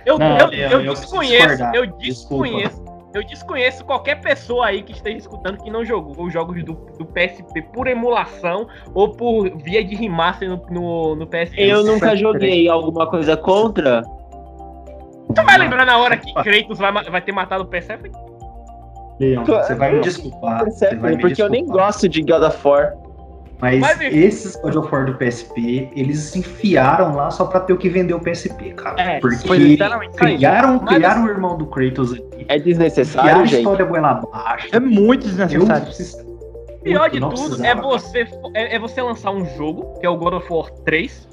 Eu, 0.05 0.17
Não, 0.19 0.37
eu, 0.37 0.51
eu 0.51 0.81
eu 0.81 0.93
desconheço, 0.93 1.63
eu 1.73 1.85
Desculpa. 1.85 2.43
desconheço, 2.43 2.83
eu 3.13 3.23
desconheço 3.23 3.85
qualquer 3.85 4.19
pessoa 4.19 4.65
aí 4.65 4.83
que 4.83 4.91
esteja 4.91 5.17
escutando 5.17 5.63
que 5.63 5.69
não 5.69 5.85
jogou 5.85 6.25
os 6.25 6.33
jogos 6.33 6.61
do, 6.63 6.73
do 6.73 7.05
PSP 7.05 7.61
por 7.73 7.87
emulação 7.87 8.67
ou 8.93 9.11
por 9.11 9.49
via 9.63 9.83
de 9.83 9.95
remaster 9.95 10.49
no, 10.49 10.61
no, 10.69 11.15
no 11.15 11.27
PSP. 11.27 11.61
Eu 11.61 11.83
nunca 11.85 12.15
joguei 12.15 12.67
alguma 12.67 13.07
coisa 13.09 13.37
contra. 13.37 14.01
Tu 15.35 15.43
vai 15.43 15.57
lembrar 15.57 15.85
na 15.85 15.97
hora 15.97 16.17
que 16.17 16.33
Kratos 16.33 16.77
vai, 16.77 16.91
vai 16.91 17.21
ter 17.21 17.31
matado 17.31 17.63
o 17.63 17.67
Persephone? 17.67 18.11
Leão, 19.19 19.45
você 19.45 19.75
vai 19.75 19.93
me 19.93 20.01
desculpar. 20.01 20.65
Você 20.65 20.95
vai 20.95 21.15
me 21.15 21.21
porque 21.21 21.41
eu 21.41 21.49
nem 21.49 21.61
desculpar. 21.63 21.85
gosto 21.87 22.09
de 22.09 22.21
God 22.21 22.43
of 22.43 22.67
War. 22.67 22.93
Mas 23.61 23.79
Mas, 23.79 24.01
esses 24.01 24.55
God 24.57 24.75
of 24.75 24.93
War 24.93 25.05
do 25.05 25.13
PSP, 25.13 25.89
eles 25.95 26.35
enfiaram 26.35 27.15
lá 27.15 27.29
só 27.31 27.45
pra 27.45 27.61
ter 27.61 27.71
o 27.71 27.77
que 27.77 27.87
vender 27.87 28.13
o 28.13 28.19
PSP, 28.19 28.73
cara. 28.73 29.01
É, 29.01 29.19
Porque 29.21 29.47
criaram, 30.17 30.81
Mas- 30.83 30.95
criaram 30.97 31.23
o 31.25 31.29
irmão 31.29 31.57
do 31.57 31.67
Kratos 31.67 32.11
ali. 32.11 32.21
É 32.39 32.43
Criaram 32.45 32.63
desnecessário, 32.63 33.41
a 33.41 33.45
gente. 33.45 33.57
história 33.59 33.85
goela 33.85 34.11
abaixo. 34.11 34.67
É 34.73 34.79
muito 34.79 35.27
desnecessário. 35.27 35.85
precis- 35.85 36.17
Pior 36.83 37.09
de 37.09 37.21
tudo 37.21 37.63
é 37.65 37.73
você, 37.73 38.27
é, 38.53 38.75
é 38.75 38.79
você 38.79 39.01
lançar 39.01 39.31
um 39.31 39.45
jogo, 39.55 39.97
que 40.01 40.05
é 40.05 40.09
o 40.09 40.17
God 40.17 40.33
of 40.33 40.51
War 40.51 40.69
3, 40.83 41.25
que 41.31 41.32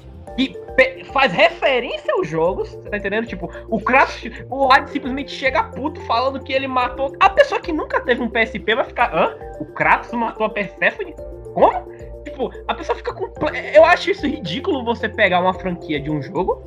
faz 1.11 1.31
referência 1.33 2.13
aos 2.13 2.27
jogos, 2.27 2.75
tá 2.89 2.97
entendendo? 2.97 3.27
Tipo, 3.27 3.49
o 3.67 3.79
Kratos, 3.79 4.21
o 4.49 4.71
Hades 4.71 4.91
simplesmente 4.91 5.31
chega 5.31 5.63
puto 5.63 5.99
falando 6.01 6.41
que 6.41 6.53
ele 6.53 6.67
matou. 6.67 7.15
A 7.19 7.29
pessoa 7.29 7.59
que 7.59 7.71
nunca 7.71 7.99
teve 8.01 8.21
um 8.21 8.29
PSP 8.29 8.75
vai 8.75 8.85
ficar, 8.85 9.13
hã? 9.13 9.35
O 9.59 9.65
Kratos 9.65 10.11
matou 10.13 10.45
a 10.45 10.49
Persephone? 10.49 11.13
Como? 11.53 11.91
Tipo, 12.23 12.51
a 12.67 12.73
pessoa 12.73 12.95
fica 12.95 13.13
com. 13.13 13.31
Eu 13.73 13.83
acho 13.85 14.11
isso 14.11 14.27
ridículo 14.27 14.83
você 14.83 15.09
pegar 15.09 15.39
uma 15.39 15.53
franquia 15.53 15.99
de 15.99 16.09
um 16.09 16.21
jogo 16.21 16.61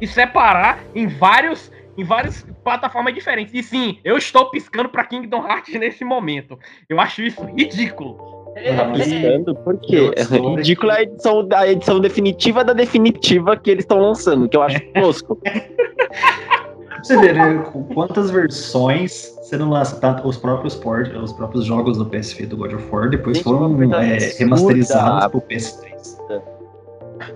e 0.00 0.06
separar 0.06 0.80
em 0.94 1.06
vários. 1.06 1.70
Em 1.98 2.04
várias 2.04 2.46
plataformas 2.64 3.12
diferentes. 3.12 3.52
E 3.52 3.62
sim, 3.62 3.98
eu 4.02 4.16
estou 4.16 4.48
piscando 4.50 4.88
pra 4.88 5.04
Kingdom 5.04 5.46
Hearts 5.46 5.74
nesse 5.74 6.02
momento. 6.02 6.58
Eu 6.88 6.98
acho 6.98 7.20
isso 7.20 7.44
ridículo. 7.44 8.39
Tá 8.54 8.84
Não, 8.84 8.92
piscando, 8.92 9.54
por 9.54 9.76
quê? 9.78 10.12
Sou- 10.24 10.56
Ridícula 10.56 10.94
a 10.94 11.02
edição, 11.02 11.48
a 11.54 11.68
edição 11.68 12.00
definitiva 12.00 12.64
da 12.64 12.72
definitiva 12.72 13.56
que 13.56 13.70
eles 13.70 13.84
estão 13.84 14.00
lançando, 14.00 14.48
que 14.48 14.56
eu 14.56 14.62
acho 14.62 14.80
tosco. 14.94 15.36
Pra 15.36 17.02
você 17.02 17.16
ver 17.18 17.34
né, 17.34 17.64
quantas 17.94 18.30
versões 18.30 19.34
sendo 19.42 19.68
lançadas, 19.68 20.24
os 20.24 20.36
próprios 20.36 20.74
port, 20.74 21.08
os 21.16 21.32
próprios 21.32 21.64
jogos 21.64 21.96
do 21.96 22.06
PSP 22.06 22.46
do 22.46 22.56
God 22.56 22.74
of 22.74 22.84
War 22.92 23.08
depois 23.08 23.38
Gente, 23.38 23.44
foram 23.44 23.74
é, 23.94 24.18
remasterizados 24.38 25.28
pro 25.28 25.40
PS3. 25.40 26.20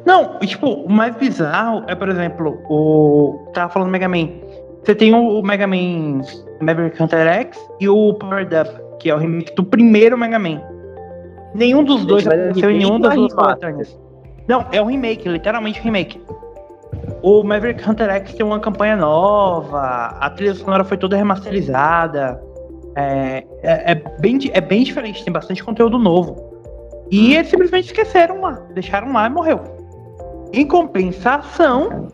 Não, 0.07 0.39
tipo, 0.39 0.67
o 0.67 0.91
mais 0.91 1.15
bizarro 1.17 1.85
é, 1.87 1.95
por 1.95 2.09
exemplo, 2.09 2.63
o. 2.69 3.51
Tava 3.53 3.73
falando 3.73 3.89
do 3.89 3.93
Mega 3.93 4.09
Man. 4.09 4.29
Você 4.83 4.95
tem 4.95 5.15
o 5.15 5.43
Mega 5.43 5.67
Man 5.67 6.21
Maverick 6.61 7.03
Hunter 7.03 7.27
X 7.27 7.59
e 7.81 7.89
o 7.89 8.15
Powered 8.15 8.55
Up, 8.55 8.71
que 8.99 9.11
é 9.11 9.15
o 9.15 9.19
remake 9.19 9.55
do 9.55 9.65
primeiro 9.65 10.17
Mega 10.17 10.39
Man. 10.39 10.61
Nenhum 11.55 11.85
dos 11.85 12.05
dois 12.05 12.25
mas 12.25 12.35
é 12.35 12.37
apareceu 12.37 12.71
em 12.71 12.79
nenhum 12.79 12.99
das 12.99 13.13
é 13.13 13.17
duas 13.17 13.33
coletâneas. 13.33 14.01
Não, 14.49 14.67
é 14.73 14.83
um 14.83 14.87
remake, 14.87 15.29
literalmente 15.29 15.81
um 15.81 15.85
remake. 15.85 16.21
O 17.23 17.43
Maverick 17.43 17.89
Hunter 17.89 18.11
X 18.11 18.35
tem 18.35 18.45
uma 18.45 18.61
campanha 18.61 18.97
nova, 18.97 20.17
a 20.21 20.31
trilha 20.31 20.55
sonora 20.55 20.85
foi 20.85 20.97
toda 20.97 21.17
remasterizada. 21.17 22.41
É, 22.97 23.45
é, 23.63 23.93
é 23.93 23.95
bem, 24.21 24.39
é 24.53 24.61
bem 24.61 24.83
diferente, 24.83 25.25
tem 25.25 25.33
bastante 25.33 25.63
conteúdo 25.65 25.99
novo. 25.99 26.53
E 27.11 27.35
eles 27.35 27.49
simplesmente 27.49 27.87
esqueceram 27.87 28.41
lá, 28.41 28.61
deixaram 28.75 29.13
lá 29.13 29.27
e 29.27 29.31
morreu. 29.31 29.61
Em 30.53 30.67
compensação, 30.67 32.09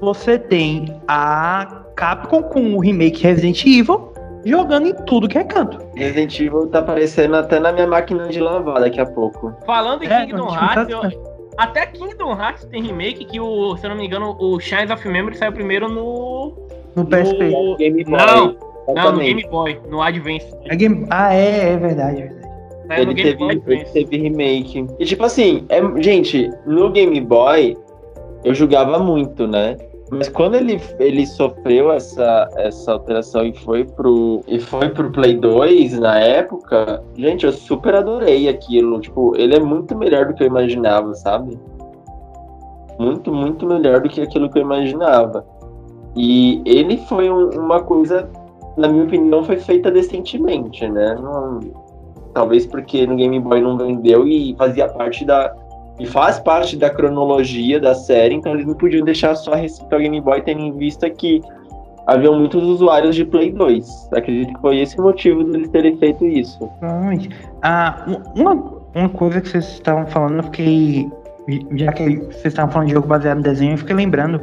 você 0.00 0.38
tem 0.38 1.00
a 1.06 1.84
Capcom 1.94 2.42
com 2.42 2.74
o 2.74 2.78
remake 2.78 3.22
Resident 3.22 3.64
Evil 3.64 4.12
jogando 4.46 4.86
em 4.88 4.94
tudo 5.04 5.28
que 5.28 5.36
é 5.38 5.44
canto. 5.44 5.78
Resident 5.94 6.38
Evil 6.40 6.66
tá 6.68 6.78
aparecendo 6.78 7.34
até 7.36 7.58
na 7.60 7.72
minha 7.72 7.86
máquina 7.86 8.28
de 8.28 8.40
lavar 8.40 8.80
daqui 8.80 9.00
a 9.00 9.06
pouco. 9.06 9.52
Falando 9.66 10.02
em 10.04 10.06
É, 10.08 10.24
Kingdom 10.26 10.48
Hearts, 10.54 10.86
tipo, 10.86 11.06
eu- 11.06 11.36
até 11.58 11.86
Kingdom 11.86 12.32
Hearts 12.32 12.64
tem 12.66 12.82
remake 12.82 13.24
que, 13.24 13.40
o, 13.40 13.76
se 13.76 13.84
eu 13.86 13.90
não 13.90 13.96
me 13.96 14.06
engano, 14.06 14.36
o 14.38 14.58
Shines 14.60 14.90
of 14.90 15.06
Memory 15.08 15.36
saiu 15.36 15.52
primeiro 15.52 15.88
no. 15.88 16.54
No 16.94 17.04
PSP. 17.04 17.48
no 17.50 17.76
Game 17.76 18.04
Boy. 18.04 18.16
não, 18.16 18.56
não, 18.94 19.12
no. 19.12 19.18
Game 19.18 19.46
Boy, 19.50 19.80
no 19.90 20.00
Advance. 20.00 20.46
É 20.66 20.76
game- 20.76 21.06
Ah, 21.10 21.34
é, 21.34 21.72
é 21.72 21.76
verdade, 21.76 22.22
é 22.22 22.26
verdade. 22.26 22.46
Saiu 22.86 23.04
no 23.06 23.10
Ele 23.12 23.14
Game 23.22 23.36
teve, 23.36 23.36
Boy 23.38 23.74
ele 23.74 23.84
teve 23.86 24.16
remake. 24.16 24.86
E 25.00 25.04
tipo 25.04 25.24
assim, 25.24 25.66
é, 25.68 25.80
gente, 26.00 26.48
no 26.66 26.88
Game 26.90 27.20
Boy 27.20 27.76
eu 28.44 28.54
jogava 28.54 28.98
muito, 28.98 29.46
né? 29.48 29.76
Mas 30.10 30.28
quando 30.28 30.54
ele, 30.54 30.80
ele 31.00 31.26
sofreu 31.26 31.90
essa, 31.90 32.48
essa 32.56 32.92
alteração 32.92 33.44
e 33.44 33.52
foi 33.52 33.84
pro 33.84 34.40
e 34.46 34.60
foi 34.60 34.88
pro 34.88 35.10
Play 35.10 35.36
2 35.36 35.98
na 35.98 36.18
época, 36.20 37.02
gente, 37.16 37.44
eu 37.44 37.52
super 37.52 37.94
adorei 37.94 38.48
aquilo. 38.48 39.00
Tipo, 39.00 39.34
ele 39.36 39.56
é 39.56 39.60
muito 39.60 39.96
melhor 39.98 40.26
do 40.26 40.34
que 40.34 40.44
eu 40.44 40.46
imaginava, 40.46 41.12
sabe? 41.14 41.58
Muito, 42.98 43.32
muito 43.32 43.66
melhor 43.66 44.00
do 44.00 44.08
que 44.08 44.20
aquilo 44.20 44.48
que 44.48 44.58
eu 44.58 44.62
imaginava. 44.62 45.44
E 46.14 46.62
ele 46.64 46.96
foi 47.08 47.28
um- 47.28 47.50
uma 47.50 47.82
coisa, 47.82 48.28
na 48.76 48.88
minha 48.88 49.04
opinião, 49.04 49.42
foi 49.42 49.56
feita 49.58 49.90
decentemente, 49.90 50.88
né? 50.88 51.14
Não- 51.20 51.60
talvez 52.32 52.64
porque 52.64 53.06
no 53.06 53.16
Game 53.16 53.38
Boy 53.40 53.60
não 53.60 53.76
vendeu 53.76 54.26
e 54.26 54.54
fazia 54.56 54.88
parte 54.88 55.24
da. 55.24 55.54
E 55.98 56.06
faz 56.06 56.38
parte 56.38 56.76
da 56.76 56.90
cronologia 56.90 57.80
da 57.80 57.94
série, 57.94 58.34
então 58.34 58.52
eles 58.52 58.66
não 58.66 58.74
podiam 58.74 59.04
deixar 59.04 59.34
só 59.34 59.54
restrito 59.54 59.94
ao 59.94 60.00
Game 60.00 60.20
Boy, 60.20 60.42
tendo 60.42 60.60
em 60.60 60.72
vista 60.76 61.08
que 61.08 61.40
haviam 62.06 62.38
muitos 62.38 62.62
usuários 62.62 63.14
de 63.16 63.24
Play 63.24 63.50
2. 63.52 64.10
Acredito 64.12 64.54
que 64.54 64.60
foi 64.60 64.78
esse 64.78 64.98
o 65.00 65.02
motivo 65.02 65.42
deles 65.44 65.68
terem 65.70 65.96
feito 65.96 66.24
isso. 66.26 66.68
Ah, 67.62 68.04
um- 68.06 68.40
uma, 68.42 68.54
uma 68.94 69.08
coisa 69.08 69.40
que 69.40 69.48
vocês 69.48 69.64
estavam 69.64 70.06
falando, 70.06 70.36
eu 70.38 70.42
fiquei. 70.44 71.10
Já 71.76 71.92
que 71.92 72.16
vocês 72.16 72.46
estavam 72.46 72.70
falando 72.72 72.88
de 72.88 72.94
jogo 72.94 73.06
baseado 73.08 73.38
no 73.38 73.42
desenho, 73.42 73.72
eu 73.72 73.78
fiquei 73.78 73.94
lembrando. 73.96 74.40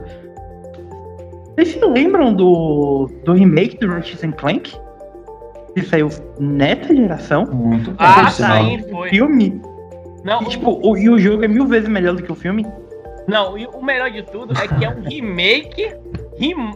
Vocês 1.56 1.74
se 1.74 1.86
lembram 1.86 2.34
do, 2.34 3.10
do 3.26 3.34
remake 3.34 3.78
do 3.78 3.88
Ratchet 3.90 4.26
and 4.26 4.32
Clank? 4.32 4.74
Que 5.76 5.82
saiu 5.84 6.10
nessa 6.40 6.96
geração? 6.96 7.46
Muito 7.52 7.92
bom, 7.92 7.98
Ah, 8.00 8.28
sinal. 8.30 8.58
sim, 8.66 8.80
foi. 8.90 9.10
Filme? 9.10 9.62
Não, 10.24 10.42
E, 10.44 10.46
tipo, 10.46 10.80
o, 10.88 10.98
e 10.98 11.10
o 11.10 11.20
jogo 11.20 11.44
é 11.44 11.48
mil 11.48 11.66
vezes 11.66 11.90
melhor 11.90 12.16
do 12.16 12.24
que 12.24 12.32
o 12.32 12.36
filme? 12.36 12.66
Não, 13.28 13.58
e 13.58 13.66
o 13.68 13.82
melhor 13.82 14.10
de 14.12 14.22
tudo 14.24 14.54
é 14.58 14.68
que 14.68 14.84
é 14.86 14.90
um 14.90 15.02
remake. 15.02 15.84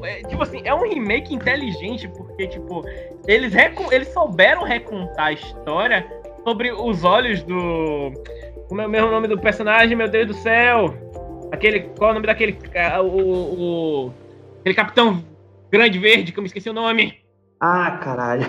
é, 0.03 0.21
tipo 0.27 0.41
assim, 0.43 0.61
é 0.63 0.73
um 0.73 0.87
remake 0.87 1.33
inteligente, 1.33 2.07
porque, 2.09 2.47
tipo, 2.47 2.85
eles, 3.27 3.53
recu- 3.53 3.91
eles 3.91 4.07
souberam 4.09 4.63
recontar 4.63 5.27
a 5.27 5.31
história 5.33 6.05
sobre 6.43 6.71
os 6.71 7.03
olhos 7.03 7.43
do. 7.43 8.11
Como 8.69 8.81
é 8.81 8.85
o 8.85 8.89
mesmo 8.89 9.09
nome 9.11 9.27
do 9.27 9.37
personagem, 9.39 9.95
meu 9.95 10.09
Deus 10.09 10.27
do 10.27 10.33
céu? 10.33 10.93
Aquele. 11.51 11.81
Qual 11.97 12.09
é 12.09 12.11
o 12.11 12.15
nome 12.15 12.27
daquele. 12.27 12.57
O. 13.03 14.05
o 14.07 14.13
aquele 14.59 14.75
capitão 14.75 15.23
grande 15.71 15.99
verde, 15.99 16.31
que 16.31 16.39
eu 16.39 16.41
me 16.43 16.47
esqueci 16.47 16.69
o 16.69 16.73
nome. 16.73 17.19
Ah, 17.59 17.91
caralho. 18.03 18.45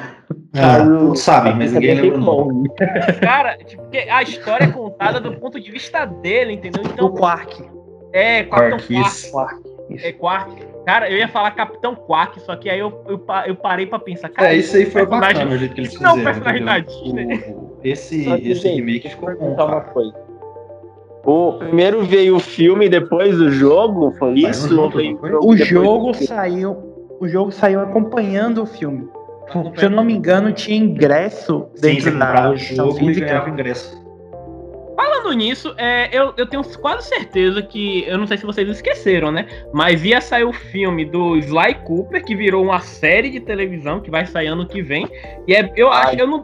Ah, 0.54 0.84
todos 0.84 1.20
sabem, 1.20 1.54
mas 1.56 1.72
ninguém 1.72 1.94
lembra 2.00 2.18
o 2.18 2.20
nome. 2.20 2.68
Cara, 3.20 3.56
tipo, 3.58 3.82
porque 3.82 3.98
a 3.98 4.22
história 4.22 4.64
é 4.64 4.70
contada 4.70 5.18
do 5.20 5.32
ponto 5.36 5.58
de 5.58 5.70
vista 5.70 6.04
dele, 6.04 6.52
entendeu? 6.54 6.82
O 6.82 6.86
Então, 6.86 7.10
Quark. 7.14 7.64
é, 8.12 8.42
Capitão 8.44 8.78
Quark, 8.78 9.30
Quark. 9.30 9.62
É 10.04 10.12
Quark. 10.12 10.66
Cara, 10.84 11.10
eu 11.10 11.16
ia 11.18 11.28
falar 11.28 11.50
Capitão 11.52 11.94
Quark, 11.94 12.40
só 12.40 12.54
que 12.56 12.68
aí 12.68 12.78
eu, 12.80 13.02
eu, 13.08 13.18
pa- 13.18 13.46
eu 13.46 13.54
parei 13.56 13.86
pra 13.86 13.98
pensar. 13.98 14.28
Cara, 14.28 14.52
É, 14.52 14.56
isso 14.56 14.76
aí 14.76 14.84
foi 14.84 15.06
personagem- 15.06 15.34
bacana 15.36 15.54
o 15.54 15.58
jeito 15.58 15.74
que 15.74 15.80
eles 15.80 16.00
não 16.00 16.10
é 16.10 16.14
fizeram. 16.14 16.32
personagem 16.32 16.64
da? 16.64 16.78
Disney. 16.78 17.34
O- 17.48 17.78
Esse, 17.84 18.24
que, 18.24 18.50
esse 18.50 18.60
gente, 18.60 18.76
remake 18.76 19.08
ficou 19.08 19.34
bom, 19.38 19.54
uma 19.54 19.80
coisa. 19.80 20.14
O 21.24 21.52
primeiro 21.54 22.02
veio 22.04 22.36
o 22.36 22.40
filme 22.40 22.88
depois 22.88 23.36
do 23.36 23.50
jogo? 23.50 24.12
Foi 24.18 24.32
isso? 24.34 24.74
não 24.74 24.90
foi? 24.90 25.16
jogo 25.22 25.46
O 25.46 25.56
jogo 25.56 26.12
do 26.12 26.24
saiu. 26.26 26.87
O 27.20 27.28
jogo 27.28 27.50
saiu 27.50 27.80
acompanhando 27.80 28.62
o 28.62 28.66
filme. 28.66 29.08
Se 29.76 29.86
eu 29.86 29.90
não 29.90 30.04
me 30.04 30.12
engano, 30.12 30.52
tinha 30.52 30.76
ingresso 30.76 31.68
Sim, 31.74 31.80
dentro 31.80 32.10
você 32.12 32.18
da 32.18 32.50
o 32.50 32.56
jogo 32.56 33.10
e 33.10 33.14
ganhava 33.14 33.48
ingresso. 33.48 33.98
Falando 34.94 35.32
nisso, 35.32 35.74
é, 35.78 36.08
eu, 36.12 36.34
eu 36.36 36.46
tenho 36.46 36.62
quase 36.80 37.08
certeza 37.08 37.62
que. 37.62 38.04
Eu 38.06 38.18
não 38.18 38.26
sei 38.26 38.36
se 38.36 38.44
vocês 38.44 38.68
esqueceram, 38.68 39.30
né? 39.30 39.46
Mas 39.72 40.04
ia 40.04 40.20
sair 40.20 40.44
o 40.44 40.52
filme 40.52 41.04
do 41.04 41.36
Sly 41.36 41.74
Cooper, 41.86 42.24
que 42.24 42.34
virou 42.34 42.64
uma 42.64 42.80
série 42.80 43.30
de 43.30 43.40
televisão 43.40 44.00
que 44.00 44.10
vai 44.10 44.26
sair 44.26 44.48
ano 44.48 44.66
que 44.66 44.82
vem. 44.82 45.08
E 45.46 45.54
é, 45.54 45.72
eu 45.76 45.90
acho. 45.90 46.08
Ai. 46.08 46.20
Eu 46.20 46.26
não, 46.26 46.42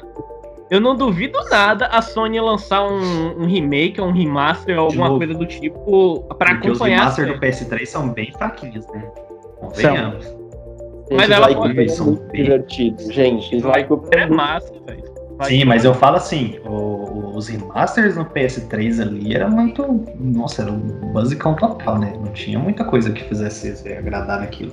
eu 0.70 0.80
não 0.80 0.96
duvido 0.96 1.38
nada 1.50 1.86
a 1.86 2.00
Sony 2.00 2.40
lançar 2.40 2.86
um, 2.86 3.42
um 3.42 3.46
remake 3.46 4.00
um 4.00 4.12
remaster 4.12 4.78
ou 4.78 4.86
alguma 4.86 5.08
novo. 5.08 5.18
coisa 5.18 5.34
do 5.34 5.46
tipo 5.46 6.26
os 6.28 6.36
acompanhar. 6.40 6.96
a 6.96 7.00
remaster 7.00 7.26
série. 7.26 7.38
do 7.38 7.40
PS3 7.40 7.86
são 7.86 8.08
bem 8.08 8.32
fraquinhos, 8.32 8.86
né? 8.88 9.04
Convenhamos. 9.60 10.24
Gente, 10.24 10.43
Mas 11.10 11.30
ela 11.30 11.46
Sly 11.46 11.54
pode- 11.56 11.68
Cooper 11.68 11.84
é 11.84 11.88
São 11.88 12.06
muito 12.06 12.32
divertido. 12.32 13.12
Gente, 13.12 13.56
Sly 13.56 13.84
Cooper 13.84 14.18
É 14.22 14.26
massa, 14.26 14.72
velho. 14.86 15.04
Sim, 15.42 15.64
mas 15.64 15.84
eu 15.84 15.92
falo 15.94 16.16
assim, 16.16 16.58
o- 16.64 17.32
os 17.36 17.48
remasters 17.48 18.16
no 18.16 18.24
PS3 18.24 19.00
ali 19.00 19.34
era 19.34 19.48
muito. 19.48 19.84
Nossa, 20.18 20.62
era 20.62 20.70
um 20.72 21.12
basicão 21.12 21.54
total, 21.54 21.98
né? 21.98 22.12
Não 22.24 22.32
tinha 22.32 22.58
muita 22.58 22.84
coisa 22.84 23.10
que 23.12 23.22
fizesse 23.24 23.92
agradar 23.92 24.40
naquilo. 24.40 24.72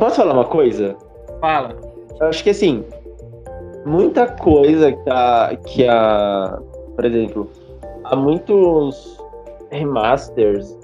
Posso 0.00 0.16
falar 0.16 0.32
uma 0.34 0.44
coisa? 0.44 0.96
Fala. 1.40 1.76
Eu 2.20 2.26
acho 2.28 2.42
que 2.42 2.50
assim, 2.50 2.84
muita 3.84 4.26
coisa 4.26 4.90
que 4.92 5.10
a, 5.10 5.56
que 5.64 5.86
a. 5.88 6.58
Por 6.96 7.04
exemplo, 7.04 7.50
há 8.04 8.16
muitos 8.16 9.16
remasters 9.70 10.76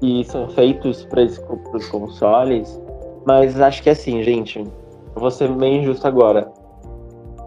que 0.00 0.24
são 0.24 0.48
feitos 0.50 1.04
para 1.04 1.22
os 1.22 1.88
consoles, 1.88 2.78
mas 3.26 3.60
acho 3.60 3.82
que 3.82 3.90
assim, 3.90 4.22
gente, 4.22 4.60
eu 4.60 5.20
vou 5.20 5.30
ser 5.30 5.50
meio 5.50 5.82
injusto 5.82 6.06
agora. 6.06 6.50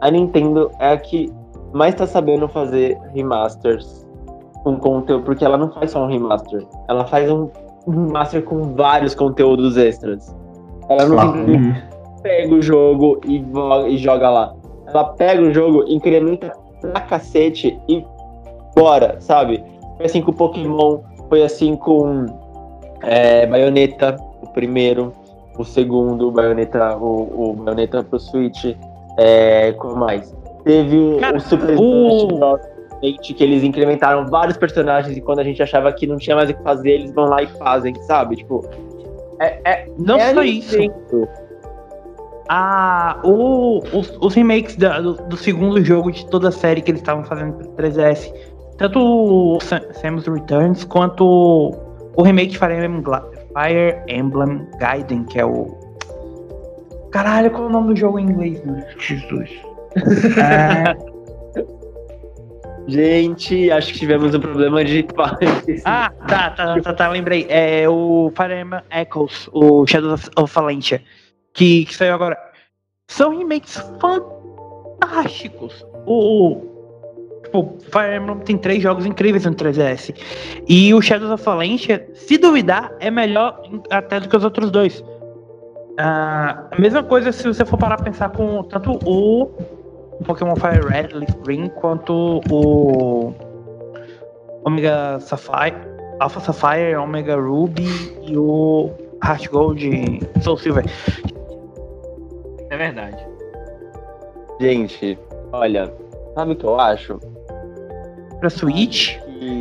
A 0.02 0.12
Nintendo 0.12 0.70
é 0.80 0.92
a 0.92 0.98
que 0.98 1.32
mais 1.74 1.96
tá 1.96 2.06
sabendo 2.06 2.48
fazer 2.48 3.00
remasters 3.14 4.06
com 4.64 4.76
conteúdo, 4.76 5.24
porque 5.24 5.46
ela 5.46 5.58
não 5.58 5.72
faz 5.72 5.92
só 5.92 6.04
um 6.04 6.08
remaster, 6.08 6.66
ela 6.90 7.06
faz 7.06 7.32
um 7.32 7.50
remaster 7.88 8.44
com 8.44 8.76
vários 8.76 9.16
conteúdos 9.16 9.78
extras. 9.78 10.36
Ela 10.90 11.06
não 11.06 11.74
pega 12.22 12.54
o 12.54 12.62
jogo 12.62 13.22
e, 13.26 13.44
e 13.88 13.98
joga 13.98 14.30
lá. 14.30 14.54
Ela 14.88 15.06
pega 15.14 15.42
o 15.42 15.54
jogo, 15.54 15.86
incrementa 15.88 16.52
pra 16.82 17.02
cacete 17.02 17.80
e 17.88 18.04
bora, 18.76 19.16
sabe? 19.20 19.64
Foi 19.96 20.06
assim 20.06 20.22
com 20.22 20.34
Pokémon, 20.34 21.00
foi 21.30 21.44
assim 21.44 21.76
com 21.76 22.26
é, 23.04 23.46
Bayonetta, 23.46 24.16
o 24.42 24.48
primeiro, 24.48 25.14
o 25.60 25.64
segundo, 25.66 26.32
Bayonetta, 26.32 26.96
o, 26.98 27.50
o 27.52 27.54
Bayonetta 27.54 28.04
pro 28.04 28.20
Switch, 28.20 28.76
é, 29.18 29.72
como 29.74 29.96
mais? 29.98 30.36
Teve 30.64 30.98
o, 30.98 31.18
Cara, 31.20 31.38
o 31.38 31.40
Super 31.42 31.78
o- 31.78 32.18
Smash 32.18 32.40
Bros. 32.40 32.60
Que 33.24 33.44
eles 33.44 33.64
incrementaram 33.64 34.26
vários 34.28 34.58
personagens 34.58 35.16
e 35.16 35.22
quando 35.22 35.40
a 35.40 35.44
gente 35.44 35.64
achava 35.64 35.90
que 35.94 36.06
não 36.06 36.18
tinha 36.18 36.36
mais 36.36 36.50
o 36.50 36.54
que 36.54 36.62
fazer, 36.64 36.90
eles 36.92 37.14
vão 37.14 37.26
lá 37.30 37.42
e 37.42 37.48
fazem, 37.48 37.96
sabe? 38.04 38.36
Tipo, 38.36 38.68
é, 39.40 39.58
é, 39.64 39.88
Não 39.98 40.18
é 40.18 40.34
só 40.34 40.42
isso. 40.44 40.78
Nintendo. 40.78 41.28
Ah, 42.50 43.20
o, 43.24 43.80
os, 43.94 44.18
os 44.20 44.34
remakes 44.34 44.76
da- 44.76 45.00
do, 45.00 45.14
do 45.14 45.38
segundo 45.38 45.82
jogo 45.84 46.12
de 46.12 46.26
toda 46.26 46.50
a 46.50 46.52
série 46.52 46.82
que 46.82 46.92
eles 46.92 47.00
estavam 47.02 47.24
fazendo 47.24 47.54
pro 47.54 47.70
3DS, 47.74 48.34
tanto 48.78 49.00
o 49.00 49.60
Sa- 49.62 49.82
Samus 49.94 50.26
Returns 50.28 50.84
quanto 50.84 51.72
o, 52.18 52.22
remake 52.24 52.52
de 52.52 52.58
Fire 52.60 52.74
Emblem, 52.74 53.02
Fire 53.54 54.02
Emblem 54.08 54.68
Gaiden, 54.80 55.24
que 55.26 55.40
é 55.40 55.46
o. 55.46 55.78
Caralho, 57.12 57.50
qual 57.52 57.64
é 57.64 57.68
o 57.68 57.70
nome 57.70 57.94
do 57.94 58.00
jogo 58.00 58.20
em 58.20 58.24
inglês, 58.24 58.64
meu 58.64 58.78
Jesus? 59.00 59.50
É, 60.38 60.96
Gente, 62.90 63.70
acho 63.70 63.94
que 63.94 64.00
tivemos 64.00 64.34
um 64.34 64.40
problema 64.40 64.84
de 64.84 65.06
ah, 65.86 66.12
tá, 66.28 66.50
tá, 66.50 66.82
tá, 66.82 66.94
tá, 66.94 67.10
lembrei. 67.10 67.46
É 67.48 67.88
o 67.88 68.32
Fire 68.36 68.60
Emblem 68.60 68.82
Echoes, 68.90 69.48
o 69.54 69.86
Shadows 69.86 70.28
of 70.36 70.54
Valentia, 70.54 71.00
que, 71.54 71.86
que 71.86 71.96
saiu 71.96 72.16
agora. 72.16 72.36
São 73.08 73.38
remakes 73.38 73.78
fantásticos. 74.02 75.86
O, 76.08 76.69
tipo, 77.50 77.76
Fire 77.92 78.16
Emblem 78.16 78.38
tem 78.40 78.58
três 78.58 78.82
jogos 78.82 79.06
incríveis 79.06 79.46
no 79.46 79.54
3DS. 79.54 80.16
E 80.68 80.94
o 80.94 81.02
Shadows 81.02 81.32
of 81.32 81.44
Valentia, 81.44 82.08
se 82.14 82.38
duvidar, 82.38 82.94
é 83.00 83.10
melhor 83.10 83.62
até 83.90 84.20
do 84.20 84.30
que 84.30 84.38
os 84.38 84.44
outros 84.44 84.70
dois. 84.72 85.04
Ah, 85.98 86.68
a 86.72 86.80
mesma 86.80 87.04
coisa 87.04 87.32
se 87.32 87.46
você 87.46 87.66
for 87.66 87.78
parar 87.78 87.98
pra 87.98 88.06
pensar 88.06 88.30
com 88.30 88.64
tanto 88.64 89.00
o 89.06 89.48
Pokémon 90.26 90.56
Fire 90.56 90.88
Red, 90.88 91.10
Leaf 91.14 91.36
Green, 91.44 91.68
quanto 91.70 92.42
o 92.50 93.34
Omega 94.64 95.20
Sapphire, 95.20 95.76
Alpha 96.20 96.40
Sapphire, 96.40 96.96
Omega 96.96 97.36
Ruby 97.36 97.88
e 98.24 98.38
o 98.38 98.90
Heart 99.26 99.50
Gold 99.50 99.90
e 99.90 100.42
Soul 100.42 100.58
Silver. 100.58 100.86
É 102.70 102.78
verdade. 102.78 103.18
Gente, 104.62 105.18
olha, 105.52 105.92
sabe 106.40 106.54
o 106.54 106.56
que 106.56 106.64
eu 106.66 106.80
acho? 106.80 107.20
Pra 108.40 108.50
Switch, 108.50 109.18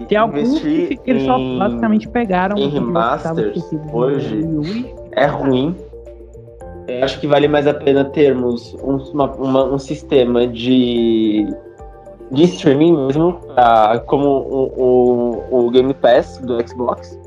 tem 0.09 0.17
alguns 0.17 0.61
que, 0.61 0.97
que 0.97 1.11
eles 1.11 1.25
só 1.25 1.37
em- 1.37 1.59
basicamente 1.59 2.09
pegaram 2.09 2.57
em 2.57 2.69
remasters 2.69 3.65
hoje 3.93 4.95
é 5.13 5.27
ruim. 5.27 5.75
Eu 6.87 7.05
acho 7.05 7.21
que 7.21 7.27
vale 7.27 7.49
mais 7.49 7.67
a 7.67 7.75
pena 7.75 8.05
termos 8.05 8.75
um, 8.83 8.97
uma- 9.13 9.31
uma- 9.35 9.65
um 9.65 9.79
sistema 9.79 10.47
de, 10.47 11.47
de 12.31 12.43
streaming 12.45 12.97
mesmo, 13.07 13.33
pra- 13.55 14.01
como 14.07 14.27
o, 14.29 15.43
o, 15.51 15.67
o 15.67 15.71
Game 15.71 15.93
Pass 15.95 16.39
do 16.39 16.57
Xbox. 16.67 17.19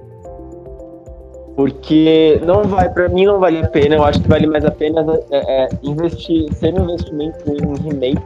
Porque 1.56 2.42
não 2.46 2.64
vai, 2.64 2.90
pra 2.90 3.10
mim 3.10 3.26
não 3.26 3.40
vale 3.40 3.60
a 3.60 3.68
pena, 3.68 3.96
eu 3.96 4.04
acho 4.06 4.22
que 4.22 4.28
vale 4.30 4.48
mais 4.48 4.64
a 4.66 4.72
pena 4.72 5.06
é, 5.30 5.66
é, 5.66 5.70
investir, 5.84 6.52
ser 6.54 6.74
um 6.80 6.84
investimento 6.86 7.38
em 7.52 7.76
remake. 7.84 8.22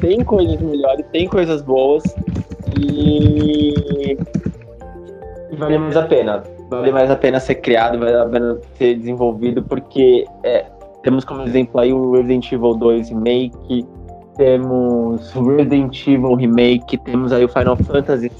Tem 0.00 0.24
coisas 0.24 0.60
melhores, 0.60 1.04
tem 1.12 1.28
coisas 1.28 1.62
boas, 1.62 2.02
E... 2.78 4.16
vale 5.58 5.78
mais 5.78 5.96
a 5.96 6.02
pena. 6.02 6.42
Vale 6.70 6.92
mais 6.92 7.10
a 7.10 7.16
pena 7.16 7.40
ser 7.40 7.56
criado, 7.56 7.98
vale 7.98 8.16
a 8.16 8.26
pena 8.26 8.58
ser 8.74 8.94
desenvolvido, 8.96 9.62
porque 9.62 10.24
é, 10.44 10.64
temos 11.02 11.24
como 11.24 11.42
exemplo 11.42 11.80
aí 11.80 11.92
o 11.92 12.12
Resident 12.12 12.52
Evil 12.52 12.74
2 12.74 13.08
Remake, 13.08 13.86
temos 14.36 15.32
Resident 15.32 16.06
Evil 16.06 16.34
Remake, 16.34 16.96
temos 16.98 17.32
aí 17.32 17.44
o 17.44 17.48
Final 17.48 17.76
Fantasy 17.76 18.30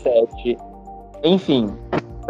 VII. 0.44 0.56
Enfim, 1.24 1.68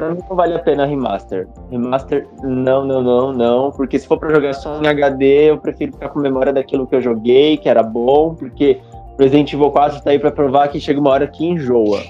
pra 0.01 0.11
mim 0.15 0.21
não 0.29 0.37
vale 0.37 0.55
a 0.55 0.59
pena 0.59 0.87
remaster. 0.87 1.47
Remaster, 1.71 2.27
não, 2.43 2.85
não, 2.85 3.03
não, 3.03 3.33
não. 3.33 3.71
Porque 3.73 3.99
se 3.99 4.07
for 4.07 4.19
pra 4.19 4.31
jogar 4.35 4.55
só 4.55 4.81
em 4.81 4.87
HD, 4.87 5.51
eu 5.51 5.59
prefiro 5.59 5.93
ficar 5.93 6.09
com 6.09 6.19
memória 6.19 6.53
daquilo 6.53 6.87
que 6.87 6.95
eu 6.95 7.03
joguei, 7.03 7.57
que 7.57 7.69
era 7.69 7.83
bom, 7.83 8.35
porque 8.35 8.81
Resident 9.19 9.53
Evil 9.53 9.71
4 9.71 10.03
tá 10.03 10.11
aí 10.11 10.19
pra 10.19 10.31
provar 10.31 10.69
que 10.69 10.81
chega 10.81 10.99
uma 10.99 11.11
hora 11.11 11.27
que 11.27 11.47
enjoa. 11.47 12.01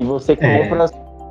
E 0.00 0.04
você 0.04 0.32
É. 0.32 0.36
compra 0.68 0.86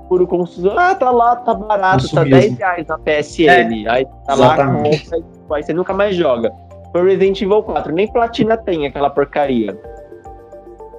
por 0.07 0.25
consumo. 0.27 0.71
Ah, 0.77 0.93
tá 0.93 1.09
lá, 1.09 1.35
tá 1.37 1.53
barato, 1.53 2.03
tá 2.09 2.21
Consumismo. 2.21 2.29
10 2.41 2.57
reais 2.57 2.87
na 2.87 2.97
PSN. 2.99 3.87
Aí 3.89 4.05
tá 4.25 4.35
lá, 4.35 4.53
Exatamente. 4.53 5.03
compra, 5.09 5.19
aí 5.57 5.63
você 5.63 5.73
nunca 5.73 5.93
mais 5.93 6.15
joga. 6.15 6.51
Foi 6.91 7.03
Resident 7.03 7.41
Evil 7.41 7.63
4, 7.63 7.91
nem 7.93 8.07
platina 8.11 8.55
tem 8.55 8.85
aquela 8.85 9.09
porcaria. 9.09 9.75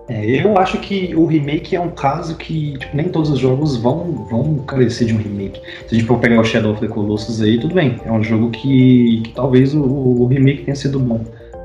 É, 0.09 0.45
eu 0.45 0.57
acho 0.57 0.79
que 0.79 1.15
o 1.17 1.27
remake 1.27 1.75
é 1.75 1.81
um 1.81 1.91
caso 1.91 2.37
que 2.37 2.79
tipo, 2.79 2.97
nem 2.97 3.09
todos 3.09 3.29
os 3.29 3.41
jogos 3.41 3.77
vão, 3.77 4.27
vão 4.31 4.59
carecer 4.59 5.09
de 5.09 5.15
um 5.15 5.19
remake. 5.19 5.61
Se 5.89 5.95
a 5.95 5.99
gente 5.99 6.07
for 6.07 6.19
pegar 6.19 6.41
o 6.41 6.45
Shadow 6.45 6.73
of 6.73 6.81
the 6.81 6.87
Colossus 6.87 7.43
aí, 7.43 7.59
tudo 7.59 7.75
bem. 7.75 8.01
É 8.05 8.13
um 8.13 8.23
jogo 8.23 8.51
que, 8.51 9.23
que 9.25 9.33
talvez 9.35 9.75
o, 9.75 9.83
o 9.83 10.27
remake 10.27 10.65
tenha 10.65 10.77
sido 10.77 11.01
bom. 11.01 11.21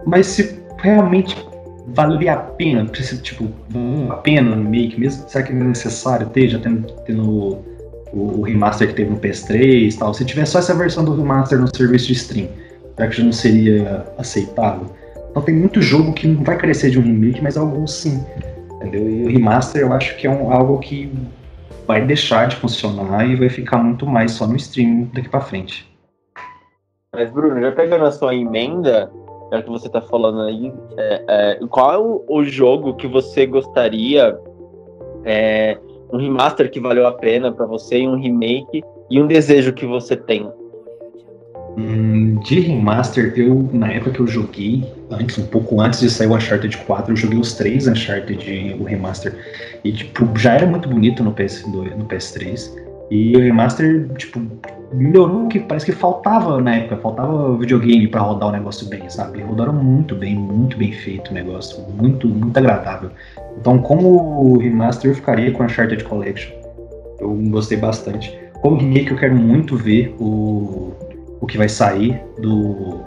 Mas 0.06 0.26
se 0.26 0.60
realmente 0.78 1.36
valeria 1.88 2.34
a 2.34 2.38
pena, 2.38 2.86
precisa, 2.86 3.22
tipo, 3.22 3.48
a 4.10 4.16
pena 4.16 4.56
no 4.56 4.64
remake 4.64 5.00
mesmo, 5.00 5.28
será 5.28 5.44
que 5.44 5.52
é 5.52 5.56
necessário 5.56 6.28
ter, 6.30 6.48
já 6.48 6.60
tendo, 6.60 6.92
tendo 7.06 7.30
o, 7.30 8.39
o 8.39 8.42
remaster 8.42 8.88
que 8.88 8.96
teve 8.96 9.12
no 9.12 9.18
PS3 9.18 9.94
e 9.94 9.98
tal? 9.98 10.14
Se 10.14 10.26
tiver 10.26 10.46
só 10.46 10.60
essa 10.60 10.74
versão 10.74 11.06
do 11.06 11.16
remaster 11.16 11.60
no 11.60 11.68
serviço 11.76 12.08
de 12.08 12.14
stream, 12.14 12.48
será 12.96 13.08
que 13.08 13.18
já 13.18 13.24
não 13.24 13.32
seria 13.32 14.06
aceitável? 14.18 14.89
Então 15.32 15.41
tem 15.41 15.55
muito 15.55 15.82
jogo 15.82 16.13
que 16.13 16.27
não 16.27 16.43
vai 16.43 16.57
crescer 16.57 16.91
de 16.91 16.99
um 16.99 17.01
remake, 17.01 17.41
mas 17.41 17.57
alguns 17.57 17.93
sim. 17.93 18.23
Entendeu? 18.75 19.09
E 19.09 19.23
o 19.23 19.29
remaster 19.29 19.82
eu 19.82 19.93
acho 19.93 20.17
que 20.17 20.27
é 20.27 20.29
um- 20.29 20.51
algo 20.51 20.77
que 20.79 21.11
vai 21.88 22.05
deixar 22.05 22.47
de 22.47 22.57
funcionar 22.57 23.25
e 23.25 23.36
vai 23.36 23.49
ficar 23.49 23.77
muito 23.77 24.05
mais 24.05 24.32
só 24.32 24.45
no 24.45 24.55
stream 24.57 25.09
daqui 25.13 25.29
pra 25.29 25.39
frente. 25.39 25.89
Mas, 27.15 27.32
Bruno, 27.32 27.59
já 27.61 27.71
pegando 27.71 28.05
a 28.05 28.11
sua 28.11 28.36
emenda, 28.36 29.11
já 29.51 29.61
que 29.61 29.69
você 29.69 29.89
tá 29.89 30.01
falando 30.01 30.41
aí, 30.41 30.73
é, 30.97 31.23
é, 31.27 31.59
qual 31.69 31.93
é 31.93 31.97
o, 31.97 32.23
o 32.27 32.43
jogo 32.43 32.95
que 32.95 33.07
você 33.07 33.45
gostaria, 33.45 34.38
é, 35.25 35.77
um 36.11 36.17
remaster 36.17 36.69
que 36.69 36.79
valeu 36.79 37.07
a 37.07 37.13
pena 37.13 37.51
pra 37.51 37.65
você, 37.65 38.07
um 38.07 38.19
remake, 38.19 38.82
e 39.09 39.21
um 39.21 39.27
desejo 39.27 39.73
que 39.73 39.86
você 39.86 40.15
tem? 40.15 40.49
Hum, 41.78 42.36
de 42.43 42.59
remaster, 42.59 43.34
eu, 43.38 43.69
na 43.72 43.91
época 43.91 44.11
que 44.11 44.19
eu 44.19 44.28
joguei, 44.28 44.84
antes, 45.09 45.38
um 45.38 45.45
pouco 45.45 45.80
antes 45.80 46.01
de 46.01 46.09
sair 46.09 46.28
o 46.28 46.36
Uncharted 46.36 46.78
4, 46.78 47.13
eu 47.13 47.15
joguei 47.15 47.39
os 47.39 47.53
três 47.53 47.88
Uncharted, 47.88 48.76
o 48.80 48.84
remaster. 48.84 49.34
E, 49.84 49.91
tipo, 49.91 50.28
já 50.38 50.53
era 50.53 50.65
muito 50.65 50.89
bonito 50.89 51.24
no, 51.24 51.34
PS2, 51.34 51.95
no 51.95 52.05
PS3. 52.05 52.69
E 53.09 53.36
o 53.36 53.39
remaster, 53.39 54.09
tipo, 54.17 54.41
melhorou 54.93 55.45
o 55.45 55.47
que 55.47 55.59
parece 55.59 55.86
que 55.86 55.91
faltava 55.93 56.59
na 56.59 56.76
época. 56.76 56.97
Faltava 56.97 57.57
videogame 57.57 58.07
pra 58.07 58.22
rodar 58.22 58.49
o 58.49 58.51
negócio 58.51 58.88
bem, 58.88 59.09
sabe? 59.09 59.41
Rodaram 59.41 59.74
muito 59.74 60.15
bem, 60.15 60.36
muito 60.36 60.78
bem 60.78 60.91
feito 60.91 61.32
o 61.32 61.34
negócio. 61.34 61.82
Muito, 61.97 62.28
muito 62.28 62.57
agradável. 62.57 63.11
Então, 63.59 63.80
como 63.80 64.57
remaster, 64.57 65.11
eu 65.11 65.15
ficaria 65.15 65.51
com 65.51 65.63
o 65.63 65.65
Uncharted 65.65 66.03
Collection. 66.03 66.51
Eu 67.19 67.34
gostei 67.49 67.78
bastante. 67.78 68.38
Como 68.61 68.78
remake, 68.78 69.11
eu 69.11 69.17
quero 69.17 69.36
muito 69.36 69.76
ver 69.76 70.15
o 70.19 70.93
o 71.42 71.48
que 71.48 71.58
vai 71.58 71.68
sair 71.68 72.22
do, 72.39 73.02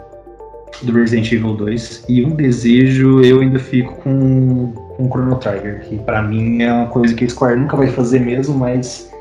do 0.83 0.91
Resident 0.93 1.31
Evil 1.31 1.55
2. 1.55 2.05
E 2.07 2.23
um 2.23 2.31
desejo 2.31 3.21
eu 3.23 3.39
ainda 3.39 3.57
fico 3.57 3.95
com, 3.95 4.71
com 4.73 5.07
Chrono 5.09 5.37
Trigger, 5.37 5.81
que 5.81 5.97
pra 5.99 6.21
mim 6.21 6.61
é 6.61 6.71
uma 6.71 6.87
coisa 6.87 7.15
que 7.15 7.25
a 7.25 7.29
Square 7.29 7.59
nunca 7.59 7.77
vai 7.77 7.87
fazer 7.87 8.19
mesmo, 8.19 8.55
mas 8.55 9.11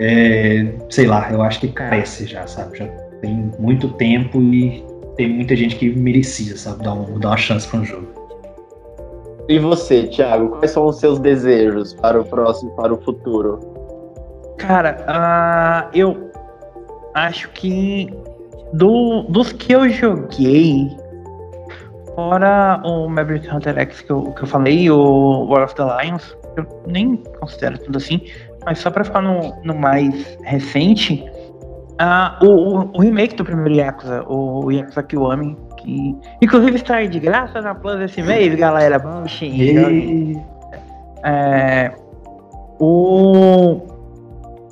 é, 0.00 0.66
sei 0.90 1.06
lá, 1.06 1.30
eu 1.30 1.40
acho 1.40 1.60
que 1.60 1.68
carece 1.68 2.26
já, 2.26 2.46
sabe? 2.46 2.78
Já 2.78 2.86
tem 3.22 3.50
muito 3.58 3.88
tempo 3.90 4.42
e 4.42 4.84
tem 5.16 5.32
muita 5.32 5.56
gente 5.56 5.76
que 5.76 5.88
merecia, 5.90 6.56
sabe? 6.56 6.84
Dar, 6.84 6.92
um, 6.92 7.18
dar 7.18 7.28
uma 7.28 7.36
chance 7.36 7.66
pra 7.66 7.80
um 7.80 7.84
jogo. 7.84 8.06
E 9.48 9.60
você, 9.60 10.02
Thiago, 10.08 10.48
quais 10.56 10.72
são 10.72 10.86
os 10.86 10.98
seus 10.98 11.20
desejos 11.20 11.94
para 11.94 12.20
o 12.20 12.24
próximo, 12.24 12.72
para 12.72 12.92
o 12.92 13.00
futuro? 13.00 13.60
Cara, 14.58 15.04
ah, 15.06 15.88
eu 15.94 16.30
acho 17.14 17.48
que 17.50 18.12
do, 18.76 19.22
dos 19.24 19.52
que 19.52 19.72
eu 19.72 19.88
joguei, 19.88 20.96
fora 22.14 22.80
o 22.84 23.08
Maverick 23.08 23.48
Hunter 23.48 23.78
X 23.78 24.02
que 24.02 24.10
eu, 24.10 24.32
que 24.32 24.42
eu 24.42 24.46
falei, 24.46 24.90
o 24.90 25.46
War 25.46 25.64
of 25.64 25.74
the 25.74 25.82
Lions, 25.82 26.36
eu 26.56 26.66
nem 26.86 27.16
considero 27.40 27.78
tudo 27.78 27.98
assim, 27.98 28.20
mas 28.64 28.78
só 28.78 28.90
pra 28.90 29.04
ficar 29.04 29.22
no, 29.22 29.54
no 29.62 29.74
mais 29.74 30.38
recente, 30.42 31.24
ah, 31.98 32.38
o, 32.42 32.46
o, 32.46 32.90
o 32.94 33.00
remake 33.00 33.36
do 33.36 33.44
primeiro 33.44 33.74
Yakuza, 33.74 34.24
o 34.28 34.70
Yakuza 34.70 35.02
Kiwami, 35.02 35.56
que 35.78 36.14
inclusive 36.42 36.76
está 36.76 36.96
aí 36.96 37.08
de 37.08 37.18
graça 37.18 37.60
na 37.62 37.74
Plus 37.74 38.00
esse 38.00 38.22
mês, 38.22 38.54
galera. 38.54 38.98
Baixem, 38.98 39.74
joguem. 39.74 40.44
É, 41.24 41.92
o 42.78 43.95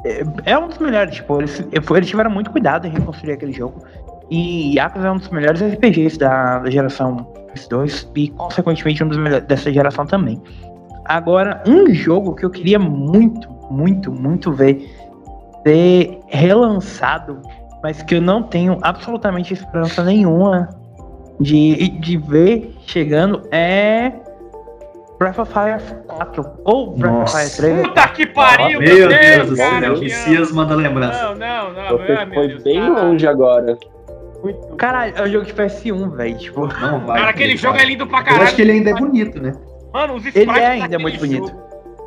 é- 0.04 0.52
é 0.52 0.58
um 0.58 0.68
dos 0.68 0.78
melhores, 0.78 1.14
tipo, 1.14 1.40
eles, 1.40 1.66
eles 1.72 2.08
tiveram 2.08 2.30
muito 2.30 2.50
cuidado 2.50 2.86
em 2.86 2.90
reconstruir 2.90 3.32
aquele 3.32 3.52
jogo. 3.52 3.82
E 4.30 4.76
Yakuza 4.76 5.06
é 5.06 5.10
um 5.10 5.16
dos 5.16 5.28
melhores 5.28 5.60
RPGs 5.62 6.18
da, 6.18 6.58
da 6.58 6.70
geração 6.70 7.26
PS2 7.54 8.08
e, 8.16 8.28
consequentemente, 8.28 9.02
um 9.04 9.08
dos 9.08 9.18
melhores 9.18 9.46
dessa 9.46 9.72
geração 9.72 10.06
também. 10.06 10.40
Agora, 11.04 11.62
um 11.66 11.92
jogo 11.92 12.34
que 12.34 12.44
eu 12.44 12.50
queria 12.50 12.78
muito, 12.78 13.48
muito, 13.70 14.10
muito 14.10 14.52
ver 14.52 14.90
ser 15.66 16.20
relançado, 16.28 17.40
mas 17.82 18.02
que 18.02 18.16
eu 18.16 18.22
não 18.22 18.42
tenho 18.42 18.78
absolutamente 18.82 19.52
esperança 19.52 20.02
nenhuma 20.04 20.68
de, 21.40 21.88
de 22.00 22.16
ver 22.16 22.74
chegando 22.86 23.42
é 23.50 24.12
Breath 25.24 25.38
of 25.38 25.52
Fire 25.52 25.80
4 26.06 26.44
ou 26.64 26.90
Breath 26.90 27.12
Nossa. 27.12 27.38
of 27.38 27.56
Fire 27.56 27.56
3. 27.74 27.88
Puta 27.88 28.08
que 28.08 28.26
pariu, 28.26 28.78
Meu 28.80 29.08
Deus 29.08 29.48
do 29.50 29.56
cara, 29.56 29.80
céu, 29.80 29.94
que 29.94 30.10
Cias 30.10 30.52
manda 30.52 30.74
lembrança. 30.74 31.22
Não, 31.22 31.34
não, 31.34 31.72
não. 31.72 31.98
Você 31.98 32.12
ah, 32.12 32.26
meu 32.26 32.34
foi 32.34 32.48
Deus, 32.48 32.62
bem 32.62 32.80
cara. 32.80 33.02
longe 33.02 33.26
agora. 33.26 33.78
Muito 34.42 34.76
Caralho, 34.76 35.14
é 35.16 35.22
um 35.22 35.28
jogo 35.28 35.46
de 35.46 35.54
PS1, 35.54 36.10
velho. 36.14 36.36
Tipo, 36.36 36.66
Não 36.66 37.06
vai. 37.06 37.18
Cara, 37.20 37.30
aquele 37.30 37.56
jogo 37.56 37.78
é 37.78 37.84
lindo 37.86 38.06
pra 38.06 38.18
Eu 38.18 38.24
caralho. 38.24 38.42
acho 38.42 38.54
que 38.56 38.60
ele 38.62 38.72
ainda 38.72 38.90
é 38.90 38.94
bonito, 38.94 39.40
né? 39.40 39.52
Mano, 39.94 40.14
os 40.16 40.26
sprites 40.26 40.52
ele 40.54 40.60
é 40.60 40.66
ainda 40.66 40.98
muito 40.98 41.18
bonito. 41.18 41.46
jogo- 41.48 41.62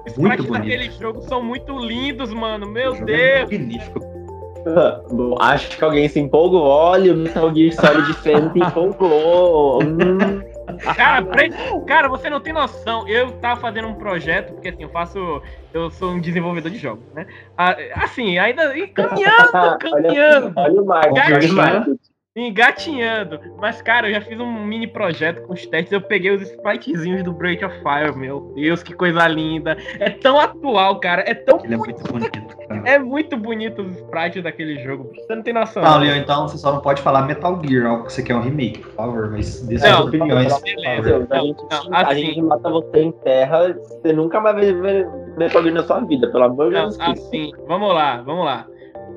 Os 0.08 0.16
Muito 0.18 0.44
bonito. 0.44 0.62
daquele 0.62 0.92
jogo 0.92 1.22
são 1.24 1.42
muito 1.44 1.76
lindos, 1.80 2.32
mano. 2.32 2.68
O 2.68 2.70
Meu 2.70 2.94
jogo 2.96 3.10
é 3.10 3.44
Deus. 3.46 3.52
magnífico. 3.52 4.00
Bom, 5.12 5.36
acho 5.40 5.76
que 5.78 5.84
alguém 5.84 6.08
se 6.08 6.20
empolgou. 6.20 6.62
Olha, 6.62 7.14
o 7.14 7.18
Metal 7.18 7.52
Gear 7.56 7.74
Solid 7.74 8.14
Fan 8.14 8.52
se 8.52 8.60
empolgou. 8.60 9.82
Hum, 9.84 10.42
Cara, 10.78 11.22
pre- 11.24 11.52
cara, 11.86 12.08
você 12.08 12.30
não 12.30 12.40
tem 12.40 12.54
noção. 12.54 13.08
Eu 13.08 13.32
tava 13.34 13.60
fazendo 13.60 13.88
um 13.88 13.96
projeto, 13.96 14.54
porque 14.54 14.70
assim, 14.70 14.84
eu 14.84 14.90
faço. 14.90 15.42
Eu 15.74 15.90
sou 15.92 16.12
um 16.12 16.20
desenvolvedor 16.20 16.72
de 16.72 16.78
jogos, 16.78 17.04
né? 17.14 17.26
Ah, 17.58 17.76
Assim, 17.96 18.38
ainda. 18.40 18.76
e 18.78 18.88
Caminhando, 18.88 19.78
caminhando. 19.80 20.54
olha. 20.56 20.82
Olha 21.14 21.52
o 21.52 21.56
marketing. 21.56 21.98
Engatinhando. 22.38 23.40
Mas, 23.60 23.82
cara, 23.82 24.08
eu 24.10 24.14
já 24.14 24.22
fiz 24.22 24.40
um 24.40 24.64
mini 24.64 24.86
projeto 24.88 25.42
com 25.48 25.54
os 25.54 25.66
testes. 25.66 25.92
Eu 25.92 26.02
peguei 26.02 26.32
os 26.36 26.42
spritezinhos 26.44 27.24
do 27.24 27.34
Breath 27.34 27.64
of 27.64 27.76
Fire, 27.80 28.16
meu 28.16 28.52
Deus, 28.56 28.84
que 28.84 28.94
coisa 28.94 29.28
linda. 29.28 29.76
É 30.00 30.10
tão 30.12 30.40
atual, 30.40 31.00
cara. 31.00 31.24
É 31.28 31.34
tão. 31.34 31.60
Ele 31.64 31.74
é 31.74 31.78
muito 31.78 32.04
bonito, 32.12 32.58
cara. 32.68 32.82
É 32.86 33.00
muito 33.00 33.36
bonito 33.38 33.82
os 33.82 33.96
sprites 33.98 34.44
daquele 34.44 34.78
jogo. 34.84 35.12
Você 35.16 35.36
não 35.36 35.42
tem 35.42 35.54
noção. 35.54 35.82
Não, 35.82 35.98
Leon, 35.98 36.18
então 36.18 36.48
você 36.48 36.58
só 36.58 36.72
não 36.74 36.80
pode 36.82 37.02
falar 37.02 37.24
Metal 37.24 37.60
Gear, 37.66 37.88
algo 37.88 38.06
que 38.06 38.14
você 38.14 38.22
quer 38.22 38.36
um 38.36 38.42
remake, 38.42 38.80
por 38.82 38.92
favor, 38.92 39.32
mas 39.32 39.62
dê 39.68 39.80
suas 39.80 39.92
Não, 39.92 40.06
opiniões. 40.06 40.62
beleza. 40.62 41.10
favor. 41.12 41.28
A 41.32 41.40
gente, 41.40 41.58
Não, 41.72 41.94
a 41.96 42.02
assim- 42.02 42.20
gente 42.26 42.42
mata 42.44 42.70
você 42.70 43.02
em 43.02 43.12
terra, 43.12 43.74
você 43.74 44.14
nunca 44.14 44.40
vai 44.40 44.54
ver 44.54 45.08
Metal 45.38 45.62
Gear 45.64 45.74
na 45.74 45.84
sua 45.84 46.00
vida, 46.02 46.28
pelo 46.32 46.44
amor 46.44 46.70
de 46.70 46.76
Não, 46.76 46.84
Deus. 46.90 47.00
assim, 47.00 47.52
vamos 47.68 47.94
lá, 47.94 48.22
vamos 48.22 48.46
lá. 48.46 48.68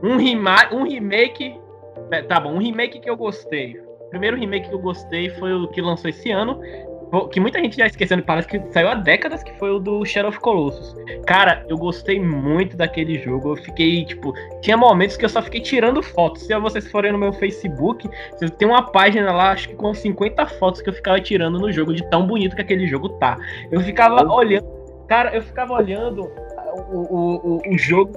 Um, 0.03 0.17
rema 0.17 0.57
um 0.73 0.85
remake. 0.85 1.55
Tá 2.29 2.41
bom, 2.41 2.55
um 2.55 2.59
remake 2.59 3.01
que 3.01 3.09
eu 3.09 3.17
gostei. 3.17 3.79
O 3.79 4.11
primeiro 4.11 4.37
remake 4.37 4.69
que 4.69 4.75
eu 4.75 4.81
gostei 4.81 5.31
foi 5.31 5.53
o 5.53 5.69
que 5.69 5.81
lançou 5.81 6.11
esse 6.11 6.31
ano. 6.31 6.61
Que 7.33 7.41
muita 7.41 7.59
gente 7.59 7.77
já 7.77 7.87
esquecendo, 7.87 8.23
parece 8.23 8.47
que 8.47 8.61
saiu 8.73 8.89
há 8.89 8.95
décadas, 8.95 9.43
que 9.43 9.53
foi 9.59 9.71
o 9.71 9.81
do 9.81 10.05
Shadow 10.05 10.31
of 10.31 10.39
Colossus. 10.39 10.95
Cara, 11.27 11.65
eu 11.69 11.77
gostei 11.77 12.21
muito 12.21 12.77
daquele 12.77 13.19
jogo. 13.19 13.53
Eu 13.53 13.57
fiquei, 13.57 14.05
tipo, 14.05 14.33
tinha 14.61 14.77
momentos 14.77 15.17
que 15.17 15.25
eu 15.25 15.29
só 15.29 15.43
fiquei 15.43 15.61
tirando 15.61 16.03
fotos. 16.03 16.43
Se 16.43 16.57
vocês 16.61 16.89
forem 16.89 17.11
no 17.11 17.19
meu 17.19 17.33
Facebook, 17.33 18.09
vocês 18.33 18.51
tem 18.53 18.69
uma 18.69 18.83
página 18.83 19.33
lá, 19.33 19.51
acho 19.51 19.69
que 19.69 19.75
com 19.75 19.93
50 19.93 20.47
fotos 20.47 20.83
que 20.83 20.89
eu 20.89 20.95
ficava 20.95 21.21
tirando 21.21 21.59
no 21.59 21.73
jogo, 21.73 21.93
de 21.93 22.09
tão 22.11 22.27
bonito 22.27 22.55
que 22.55 22.63
aquele 22.63 22.87
jogo 22.87 23.09
tá. 23.19 23.37
Eu 23.73 23.81
ficava 23.81 24.25
olhando, 24.33 24.69
cara, 25.09 25.35
eu 25.35 25.43
ficava 25.43 25.75
olhando 25.75 26.31
o, 26.93 27.59
o, 27.59 27.75
o 27.75 27.79
jogo. 27.79 28.13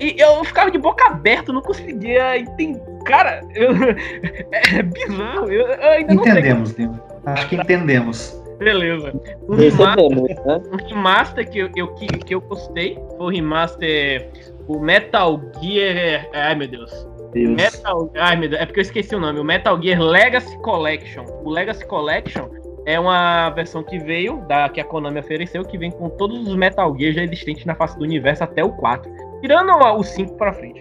E 0.00 0.16
eu 0.18 0.42
ficava 0.44 0.68
de 0.68 0.78
boca 0.78 1.06
aberta, 1.06 1.52
não 1.52 1.62
conseguia 1.62 2.36
entender. 2.36 2.91
Cara, 3.04 3.42
eu, 3.54 3.70
é 4.52 4.82
bizarro. 4.82 5.50
Eu, 5.50 5.66
eu 5.66 5.90
ainda 5.90 6.14
não 6.14 6.22
Entendemos, 6.22 6.76
Nil. 6.76 6.98
Acho 7.24 7.48
que 7.48 7.56
entendemos. 7.56 8.42
Beleza. 8.58 9.12
Um 9.48 9.56
remaster, 9.56 10.46
né? 10.46 10.62
um 10.72 10.88
remaster 10.88 11.50
que, 11.50 11.58
eu, 11.58 11.70
eu, 11.76 11.88
que, 11.94 12.06
que 12.06 12.34
eu 12.34 12.40
gostei 12.40 12.98
foi 13.16 13.26
o 13.26 13.28
remaster. 13.28 14.28
O 14.68 14.78
Metal 14.78 15.40
Gear. 15.60 16.28
Ai 16.32 16.54
meu 16.54 16.68
Deus. 16.68 17.08
Deus. 17.32 17.50
Metal. 17.50 18.12
Ai 18.16 18.36
meu 18.36 18.48
Deus, 18.48 18.62
é 18.62 18.66
porque 18.66 18.80
eu 18.80 18.82
esqueci 18.82 19.14
o 19.14 19.20
nome. 19.20 19.40
O 19.40 19.44
Metal 19.44 19.80
Gear 19.82 20.00
Legacy 20.00 20.56
Collection. 20.58 21.24
O 21.44 21.50
Legacy 21.50 21.84
Collection 21.86 22.48
é 22.86 22.98
uma 22.98 23.50
versão 23.50 23.82
que 23.82 23.98
veio, 23.98 24.38
da, 24.48 24.68
que 24.68 24.80
a 24.80 24.84
Konami 24.84 25.20
ofereceu, 25.20 25.64
que 25.64 25.78
vem 25.78 25.90
com 25.90 26.08
todos 26.10 26.46
os 26.46 26.54
Metal 26.54 26.94
Gear 26.98 27.12
já 27.12 27.22
existentes 27.24 27.64
na 27.64 27.74
face 27.74 27.96
do 27.98 28.04
universo 28.04 28.44
até 28.44 28.62
o 28.62 28.70
4. 28.70 29.10
Tirando 29.40 29.72
o 29.72 30.02
5 30.02 30.34
pra 30.36 30.52
frente. 30.52 30.80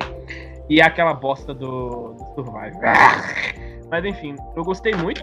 E 0.71 0.81
aquela 0.81 1.13
bosta 1.13 1.53
do, 1.53 2.13
do 2.13 2.25
Survive. 2.33 2.77
Ah! 2.81 3.21
Mas 3.91 4.05
enfim, 4.05 4.37
eu 4.55 4.63
gostei 4.63 4.93
muito. 4.95 5.21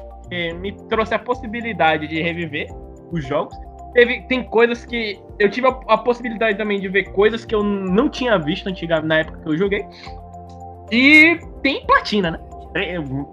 Me 0.61 0.73
trouxe 0.91 1.15
a 1.15 1.19
possibilidade 1.19 2.07
de 2.07 2.21
reviver 2.21 2.69
os 3.11 3.27
jogos. 3.27 3.57
Teve, 3.95 4.21
tem 4.29 4.45
coisas 4.45 4.85
que. 4.85 5.19
Eu 5.39 5.51
tive 5.51 5.67
a, 5.67 5.71
a 5.89 5.97
possibilidade 5.97 6.59
também 6.59 6.79
de 6.79 6.87
ver 6.87 7.05
coisas 7.13 7.47
que 7.47 7.55
eu 7.55 7.63
não 7.63 8.11
tinha 8.11 8.39
visto 8.39 8.69
antiga, 8.69 9.01
na 9.01 9.21
época 9.21 9.39
que 9.39 9.49
eu 9.49 9.57
joguei. 9.57 9.87
E 10.93 11.41
tem 11.63 11.83
platina, 11.87 12.33
né? 12.33 12.41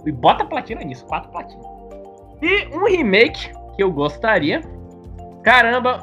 E 0.06 0.12
Bota 0.14 0.46
platina 0.46 0.82
nisso, 0.86 1.06
quatro 1.08 1.30
platinas. 1.32 1.66
E 2.42 2.74
um 2.74 2.86
remake 2.86 3.52
que 3.76 3.84
eu 3.84 3.92
gostaria. 3.92 4.62
Caramba, 5.44 6.00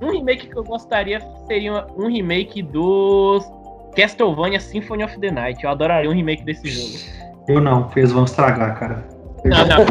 um 0.00 0.10
remake 0.10 0.48
que 0.48 0.56
eu 0.56 0.64
gostaria 0.64 1.20
seria 1.46 1.86
um 1.98 2.08
remake 2.08 2.62
dos 2.62 3.46
Castlevania 3.94 4.60
Symphony 4.60 5.04
of 5.04 5.18
the 5.18 5.30
Night. 5.30 5.62
Eu 5.64 5.70
adoraria 5.70 6.10
um 6.10 6.14
remake 6.14 6.44
desse 6.44 6.68
jogo. 6.68 7.24
Eu 7.48 7.60
não, 7.60 7.84
porque 7.84 8.00
eles 8.00 8.12
vão 8.12 8.24
estragar, 8.24 8.78
cara. 8.78 9.04
Não, 9.44 9.58
não. 9.66 9.86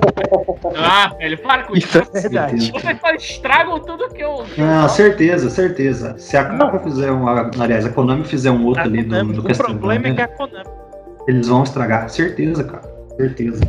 Ah, 0.75 1.13
velho, 1.19 1.37
para 1.37 1.63
com 1.63 1.75
isso. 1.75 1.87
Isso 1.99 2.17
é 2.17 2.21
verdade. 2.21 2.71
Vocês 2.71 2.99
só 2.99 3.13
estragam 3.13 3.79
tudo 3.79 4.09
que 4.09 4.23
eu. 4.23 4.43
que 4.45 4.59
Não, 4.59 4.77
falo. 4.77 4.89
certeza, 4.89 5.49
certeza. 5.49 6.17
Se 6.17 6.35
a 6.35 6.45
Capcom 6.45 6.79
fizer 6.79 7.11
um. 7.11 7.27
Aliás, 7.61 7.85
a 7.85 7.89
Konami 7.89 8.23
fizer 8.23 8.49
um 8.49 8.65
outro 8.65 8.81
ali 8.83 9.03
do, 9.03 9.23
do 9.25 9.41
o 9.41 9.55
problema 9.57 10.07
é 10.07 10.11
que 10.11 10.15
Castlevania, 10.17 10.23
a 10.25 10.27
Konami. 10.29 10.69
eles 11.27 11.47
vão 11.47 11.61
estragar. 11.63 12.09
Certeza, 12.09 12.63
cara. 12.63 12.81
Certeza. 13.15 13.61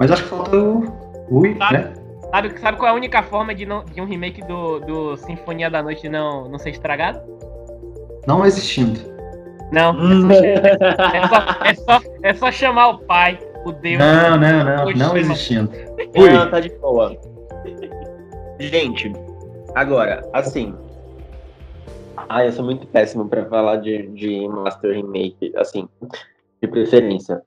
Mas 0.00 0.10
acho 0.10 0.24
que 0.24 0.28
falta 0.28 0.56
o. 0.56 0.84
Ui, 1.30 1.56
Sabe? 1.56 1.72
né? 1.74 1.92
Sabe, 2.32 2.58
sabe 2.58 2.76
qual 2.76 2.88
é 2.88 2.90
a 2.90 2.94
única 2.94 3.22
forma 3.22 3.54
de, 3.54 3.64
não, 3.64 3.84
de 3.84 4.00
um 4.00 4.04
remake 4.06 4.42
do, 4.44 4.80
do 4.80 5.16
Sinfonia 5.18 5.70
da 5.70 5.82
Noite 5.82 6.08
não, 6.08 6.48
não 6.48 6.58
ser 6.58 6.70
estragado? 6.70 7.20
Não 8.26 8.44
existindo. 8.44 9.00
Não. 9.72 9.92
Hum. 9.92 10.28
É 11.12 11.26
só, 11.28 11.64
é, 11.64 11.74
só, 11.74 12.00
é 12.22 12.34
só 12.34 12.52
chamar 12.52 12.88
o 12.88 12.98
pai, 12.98 13.38
o 13.64 13.72
Deus. 13.72 13.98
Não, 13.98 14.38
não, 14.38 14.64
não. 14.64 14.92
Não 14.92 15.16
existindo. 15.16 15.70
Ui. 16.16 16.30
Não, 16.30 16.50
tá 16.50 16.60
de 16.60 16.70
boa. 16.78 17.16
Gente, 18.58 19.12
agora, 19.74 20.28
assim. 20.32 20.74
Ah, 22.28 22.44
eu 22.44 22.52
sou 22.52 22.64
muito 22.64 22.86
péssimo 22.88 23.28
pra 23.28 23.46
falar 23.46 23.76
de, 23.76 24.08
de 24.08 24.48
Master 24.48 24.92
Remake, 24.96 25.52
assim, 25.56 25.88
de 26.60 26.68
preferência. 26.68 27.42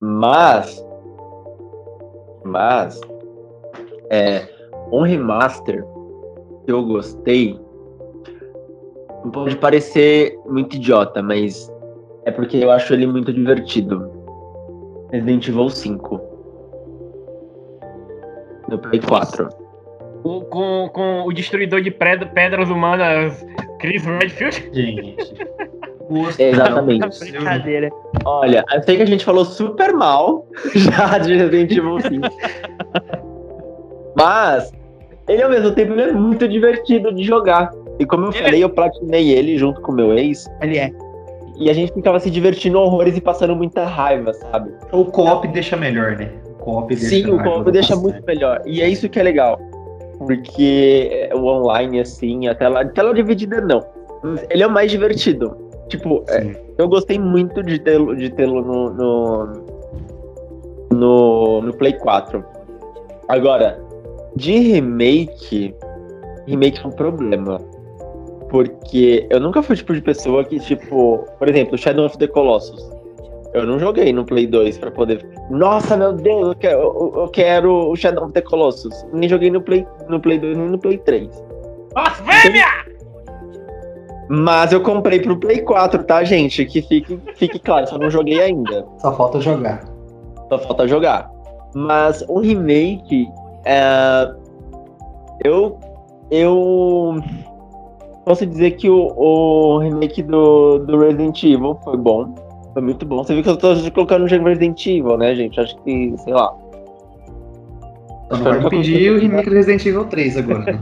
Mas. 0.00 0.84
Mas. 2.44 3.00
É. 4.10 4.48
Um 4.90 5.02
remaster 5.02 5.84
que 6.64 6.72
eu 6.72 6.84
gostei. 6.84 7.60
Pode 9.30 9.56
parecer 9.56 10.38
muito 10.46 10.76
idiota, 10.76 11.22
mas. 11.22 11.70
É 12.24 12.30
porque 12.30 12.56
eu 12.58 12.70
acho 12.70 12.92
ele 12.94 13.06
muito 13.06 13.32
divertido. 13.32 14.10
Resident 15.10 15.46
Evil 15.48 15.68
5. 15.68 16.20
No 18.68 18.78
Play 18.78 19.00
4. 19.00 19.48
O- 20.24 20.40
com, 20.42 20.88
com 20.92 21.22
o 21.26 21.32
destruidor 21.32 21.80
de 21.82 21.90
pedra- 21.90 22.28
pedras 22.28 22.70
humanas, 22.70 23.44
Chris 23.80 24.04
Redfield. 24.04 24.70
Gente. 24.72 25.16
Gosto, 26.08 26.38
Exatamente. 26.42 27.02
eu- 27.04 27.32
Brincadeira. 27.32 27.90
Olha, 28.24 28.64
eu 28.72 28.82
sei 28.84 28.96
que 28.96 29.02
a 29.02 29.06
gente 29.06 29.24
falou 29.24 29.44
super 29.44 29.92
mal 29.92 30.46
já 30.74 31.18
de 31.18 31.34
Resident 31.36 31.72
Evil 31.72 32.00
5. 32.00 32.28
Mas, 34.16 34.70
ele 35.28 35.42
ao 35.42 35.50
mesmo 35.50 35.72
tempo 35.74 35.92
ele 35.92 36.02
é 36.02 36.12
muito 36.12 36.46
divertido 36.46 37.12
de 37.12 37.24
jogar. 37.24 37.70
E 37.98 38.06
como 38.06 38.24
eu 38.26 38.30
Ele 38.30 38.38
é- 38.38 38.42
falei, 38.44 38.64
eu 38.64 38.70
platinei 38.70 39.30
ele 39.30 39.56
junto 39.58 39.80
com 39.80 39.92
o 39.92 39.94
meu 39.94 40.12
ex. 40.16 40.50
Ele 40.60 40.78
é. 40.78 40.92
E 41.56 41.68
a 41.70 41.72
gente 41.74 41.92
ficava 41.92 42.18
se 42.18 42.30
divertindo 42.30 42.78
horrores 42.80 43.16
e 43.16 43.20
passando 43.20 43.54
muita 43.54 43.84
raiva, 43.84 44.32
sabe? 44.32 44.70
O 44.90 45.04
co-op 45.04 45.46
deixa 45.48 45.76
melhor, 45.76 46.16
né? 46.16 46.30
O 46.58 46.64
co-op 46.64 46.88
deixa 46.94 47.08
Sim, 47.08 47.30
o 47.30 47.38
ajuda 47.40 47.70
deixa 47.70 47.94
bastante. 47.94 48.12
muito 48.14 48.26
melhor. 48.26 48.62
E 48.66 48.80
é 48.82 48.88
isso 48.88 49.08
que 49.08 49.20
é 49.20 49.22
legal. 49.22 49.60
Porque 50.18 51.28
o 51.34 51.44
online, 51.46 52.00
assim, 52.00 52.48
a 52.48 52.54
tela, 52.54 52.80
a 52.80 52.88
tela 52.88 53.12
dividida 53.14 53.60
não. 53.60 53.84
Ele 54.50 54.62
é 54.62 54.66
o 54.66 54.70
mais 54.70 54.90
divertido. 54.90 55.56
Tipo, 55.88 56.24
é, 56.28 56.56
eu 56.78 56.88
gostei 56.88 57.18
muito 57.18 57.62
de 57.62 57.78
tê-lo 57.78 58.16
de 58.16 58.30
tê-lo 58.30 58.62
no, 58.62 58.90
no, 58.94 59.46
no, 60.90 61.62
no 61.62 61.74
Play 61.74 61.92
4. 61.98 62.42
Agora, 63.28 63.78
de 64.36 64.58
remake, 64.58 65.74
remake 66.46 66.80
é 66.82 66.86
um 66.86 66.92
problema. 66.92 67.60
Porque 68.52 69.26
eu 69.30 69.40
nunca 69.40 69.62
fui 69.62 69.72
o 69.72 69.76
tipo 69.78 69.94
de 69.94 70.02
pessoa 70.02 70.44
que, 70.44 70.60
tipo, 70.60 71.24
por 71.38 71.48
exemplo, 71.48 71.78
Shadow 71.78 72.04
of 72.04 72.18
the 72.18 72.26
Colossus. 72.26 72.86
Eu 73.54 73.66
não 73.66 73.78
joguei 73.78 74.12
no 74.12 74.26
Play 74.26 74.46
2 74.46 74.76
pra 74.76 74.90
poder. 74.90 75.26
Nossa, 75.50 75.96
meu 75.96 76.12
Deus, 76.12 76.48
eu 76.48 76.54
quero, 76.54 76.80
eu, 76.80 77.12
eu 77.16 77.28
quero 77.28 77.90
o 77.90 77.96
Shadow 77.96 78.24
of 78.24 78.34
the 78.34 78.42
Colossus. 78.42 79.06
Nem 79.10 79.26
joguei 79.26 79.50
no 79.50 79.62
Play, 79.62 79.86
no 80.06 80.20
Play 80.20 80.38
2 80.38 80.58
nem 80.58 80.68
no 80.68 80.78
Play 80.78 80.98
3. 80.98 81.28
Blasfêmia! 81.94 82.66
Mas 84.28 84.70
eu 84.70 84.82
comprei 84.82 85.20
pro 85.20 85.38
Play 85.38 85.62
4, 85.62 86.04
tá, 86.04 86.22
gente? 86.22 86.66
Que 86.66 86.82
fique, 86.82 87.18
fique 87.36 87.58
claro, 87.58 87.86
só 87.86 87.96
não 87.96 88.10
joguei 88.10 88.38
ainda. 88.38 88.86
Só 88.98 89.16
falta 89.16 89.40
jogar. 89.40 89.82
Só 90.50 90.58
falta 90.58 90.86
jogar. 90.86 91.30
Mas 91.74 92.22
um 92.28 92.40
remake. 92.40 93.26
é, 93.64 94.30
eu. 95.42 95.78
Eu. 96.30 97.16
Posso 98.24 98.46
dizer 98.46 98.72
que 98.72 98.88
o, 98.88 99.12
o 99.16 99.78
remake 99.78 100.22
do, 100.22 100.78
do 100.80 100.98
Resident 100.98 101.42
Evil 101.42 101.76
foi 101.82 101.96
bom. 101.96 102.34
Foi 102.72 102.80
muito 102.82 103.04
bom. 103.04 103.22
Você 103.24 103.34
viu 103.34 103.42
que 103.42 103.50
eu 103.50 103.56
tô 103.56 103.74
colocando 103.92 104.22
no 104.22 104.28
Resident 104.28 104.86
Evil, 104.86 105.16
né, 105.18 105.34
gente? 105.34 105.58
Acho 105.60 105.76
que, 105.82 106.14
sei 106.18 106.32
lá. 106.32 106.54
Vai 108.30 108.60
impedir 108.64 109.12
o 109.12 109.18
remake 109.18 109.50
do 109.50 109.54
Resident 109.56 109.84
Evil 109.84 110.04
3 110.06 110.36
agora. 110.38 110.72
né? 110.72 110.80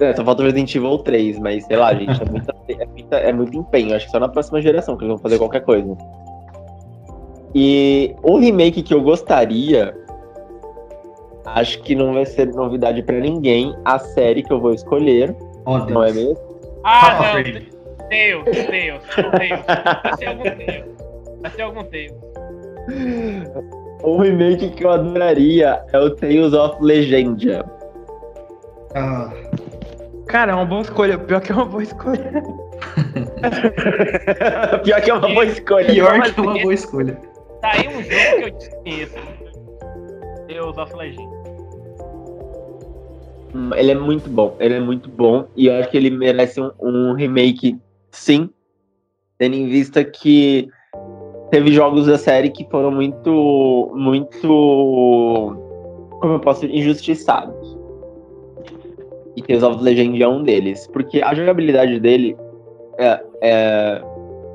É, 0.00 0.14
só 0.14 0.24
falta 0.24 0.42
o 0.42 0.46
Resident 0.46 0.74
Evil 0.74 0.96
3, 0.98 1.38
mas 1.40 1.64
sei 1.66 1.76
lá, 1.76 1.92
gente, 1.94 2.22
é, 2.22 2.24
muita- 2.30 2.54
é 2.68 2.86
muita- 2.86 3.16
é 3.16 3.32
muito 3.32 3.56
empenho. 3.56 3.94
Acho 3.94 4.06
que 4.06 4.12
só 4.12 4.18
na 4.18 4.28
próxima 4.28 4.62
geração 4.62 4.96
que 4.96 5.04
eles 5.04 5.10
vão 5.14 5.18
fazer 5.18 5.36
qualquer 5.38 5.60
coisa. 5.60 5.94
E 7.54 8.14
um 8.24 8.38
remake 8.38 8.82
que 8.82 8.94
eu 8.94 9.02
gostaria, 9.02 9.94
acho 11.46 11.82
que 11.82 11.94
não 11.94 12.12
vai 12.14 12.24
ser 12.26 12.46
novidade 12.54 13.02
pra 13.02 13.18
ninguém, 13.18 13.74
a 13.84 13.98
série 13.98 14.42
que 14.42 14.52
eu 14.52 14.60
vou 14.60 14.72
escolher, 14.74 15.34
Ó, 15.66 15.78
não 15.86 16.04
é 16.04 16.12
mesmo? 16.12 16.36
Ah, 16.84 17.00
Papa 17.16 17.34
não. 17.34 17.42
Deus, 17.42 17.64
Deus, 18.44 18.66
Deus. 18.68 19.00
Vai 20.02 20.16
ser 20.18 20.26
algum 20.26 20.42
Deus. 20.44 20.84
Vai 21.40 21.50
ser 21.50 21.62
algum 21.62 21.82
Deus. 21.84 22.12
Um 24.04 24.18
remake 24.18 24.68
que 24.70 24.84
eu 24.84 24.90
adoraria 24.90 25.82
é 25.92 25.98
o 25.98 26.10
Tales 26.14 26.52
of 26.52 26.76
Legendia. 26.82 27.64
Ah, 28.94 29.30
Cara, 30.26 30.52
é 30.52 30.54
uma 30.54 30.64
boa 30.66 30.82
escolha. 30.82 31.16
Pior 31.18 31.40
que 31.40 31.50
é 31.52 31.54
uma 31.54 31.64
boa 31.64 31.82
escolha. 31.82 32.32
Pior 34.84 35.00
que 35.00 35.10
é 35.10 35.14
uma 35.14 35.28
boa 35.28 35.44
escolha. 35.46 35.86
pior 35.86 36.22
que 36.22 36.40
uma 36.40 36.52
esse- 36.54 36.62
boa 36.62 36.74
escolha. 36.74 37.18
Tá 37.60 37.70
aí 37.72 37.88
um 37.88 38.02
jogo 38.02 38.08
que 38.08 38.42
eu 38.42 38.50
desconheço. 38.50 39.14
Deus 40.46 40.78
of 40.78 40.94
Legend. 40.94 41.28
Ele 43.76 43.92
é 43.92 43.94
muito 43.94 44.28
bom, 44.28 44.56
ele 44.58 44.74
é 44.74 44.80
muito 44.80 45.08
bom 45.08 45.46
e 45.56 45.66
eu 45.66 45.74
acho 45.76 45.88
que 45.90 45.96
ele 45.96 46.10
merece 46.10 46.60
um, 46.60 46.70
um 46.80 47.12
remake, 47.12 47.78
sim, 48.10 48.50
tendo 49.38 49.54
em 49.54 49.68
vista 49.68 50.02
que 50.02 50.68
teve 51.50 51.72
jogos 51.72 52.06
da 52.06 52.18
série 52.18 52.50
que 52.50 52.68
foram 52.68 52.90
muito, 52.90 53.92
muito, 53.94 54.48
como 56.20 56.32
eu 56.32 56.40
posso 56.40 56.66
dizer, 56.66 56.76
injustiçados. 56.76 57.78
E 59.36 59.42
Tales 59.42 59.62
of 59.62 59.82
Legend 59.82 60.20
é 60.20 60.28
um 60.28 60.42
deles, 60.42 60.88
porque 60.92 61.22
a 61.22 61.32
jogabilidade 61.34 62.00
dele 62.00 62.36
é, 62.98 63.24
é 63.40 64.02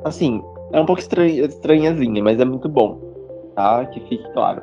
assim, 0.04 0.44
é 0.74 0.82
um 0.82 0.86
pouco 0.86 1.02
estranha, 1.02 1.46
estranhazinha, 1.46 2.22
mas 2.22 2.40
é 2.40 2.46
muito 2.46 2.68
bom, 2.68 3.00
tá? 3.56 3.86
Que 3.86 4.00
fique 4.02 4.30
claro. 4.34 4.62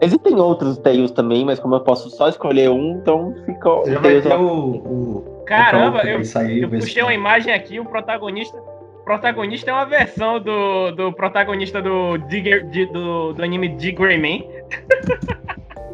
Existem 0.00 0.34
outros 0.36 0.76
Tails 0.78 1.10
também, 1.10 1.44
mas 1.44 1.58
como 1.58 1.74
eu 1.74 1.80
posso 1.80 2.10
só 2.10 2.28
escolher 2.28 2.68
um, 2.70 2.98
então 2.98 3.34
fica 3.46 3.68
o 3.70 3.86
Já 3.86 3.98
vai 3.98 4.20
Tails 4.20 4.22
ter 4.24 4.34
of- 4.34 4.44
o, 4.44 4.48
o- 4.76 5.42
Caramba, 5.46 6.02
o 6.04 6.06
eu, 6.08 6.24
sair, 6.24 6.62
eu 6.62 6.68
puxei 6.68 7.02
uma 7.02 7.14
imagem 7.14 7.52
aqui, 7.54 7.78
o 7.80 7.84
protagonista. 7.84 8.56
O 8.58 9.04
protagonista 9.06 9.70
é 9.70 9.72
uma 9.74 9.84
versão 9.86 10.40
do, 10.40 10.90
do 10.90 11.12
protagonista 11.12 11.80
do, 11.80 12.18
Digger, 12.18 12.66
de- 12.68 12.86
do, 12.86 13.32
do 13.32 13.42
anime 13.42 13.68
de 13.68 13.92
Greyman. 13.92 14.44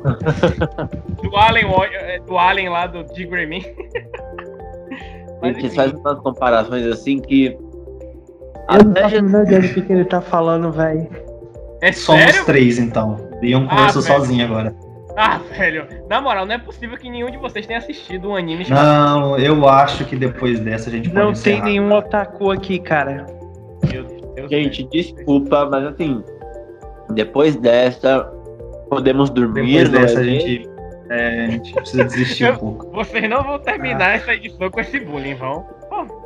do 1.23 1.37
Alien, 1.37 1.67
eh, 1.93 2.19
do 2.27 2.39
Alien 2.39 2.69
lá 2.71 2.87
do 2.87 3.05
de 3.05 3.25
Greyman. 3.27 3.63
Mas 5.41 5.57
Gente, 5.57 5.75
faz 5.75 5.93
umas 5.93 6.19
comparações 6.21 6.87
assim 6.87 7.19
que. 7.21 7.57
Eu 8.71 8.85
não 8.85 8.95
faço 8.95 9.17
a 9.17 9.19
ideia 9.19 9.61
do 9.61 9.69
que, 9.75 9.83
que 9.83 9.93
ele 9.93 10.05
tá 10.05 10.21
falando, 10.21 10.71
velho. 10.73 11.09
É 11.83 11.93
Somos 11.93 12.23
sério? 12.23 12.45
três, 12.47 12.79
então. 12.79 13.17
Leon 13.43 13.67
Ah, 13.69 13.77
conversou 13.77 14.03
velho. 14.03 14.15
sozinho 14.21 14.45
agora. 14.47 14.75
Ah, 15.17 15.41
velho. 15.59 15.87
Na 16.09 16.21
moral, 16.21 16.47
não 16.47 16.55
é 16.55 16.59
possível 16.59 16.97
que 16.97 17.11
nenhum 17.11 17.31
de 17.31 17.37
vocês 17.37 17.67
tenha 17.67 17.79
assistido 17.79 18.31
um 18.31 18.37
anime 18.37 18.65
chamado. 18.65 18.87
Não, 18.87 19.39
eu 19.39 19.69
acho 19.69 20.05
que 20.07 20.17
depois 20.17 20.61
dessa 20.61 20.89
a 20.89 20.93
gente 20.93 21.11
pode 21.11 21.21
Não 21.23 21.33
tem 21.35 21.61
nenhum 21.63 21.93
otaku 21.93 22.51
aqui, 22.51 22.79
cara. 22.79 23.27
Meu 23.93 24.05
Deus 24.35 24.49
Gente, 24.51 24.85
desculpa, 24.85 25.69
mas 25.71 25.85
assim, 25.85 26.23
depois 27.11 27.57
dessa, 27.57 28.25
podemos 28.89 29.29
dormir. 29.29 29.85
Depois 29.85 29.89
dessa 29.91 30.21
a 30.21 30.23
é 30.23 30.25
gente, 30.25 30.71
é, 31.11 31.45
a 31.45 31.51
gente 31.51 31.75
precisa 31.75 32.05
desistir 32.05 32.51
um 32.53 32.57
pouco. 32.59 32.91
Vocês 32.93 33.29
não 33.29 33.43
vão 33.43 33.59
terminar 33.59 34.15
essa 34.17 34.33
edição 34.33 34.71
com 34.71 34.81
esse 34.81 34.99
bullying, 35.01 35.35
vão? 35.35 35.67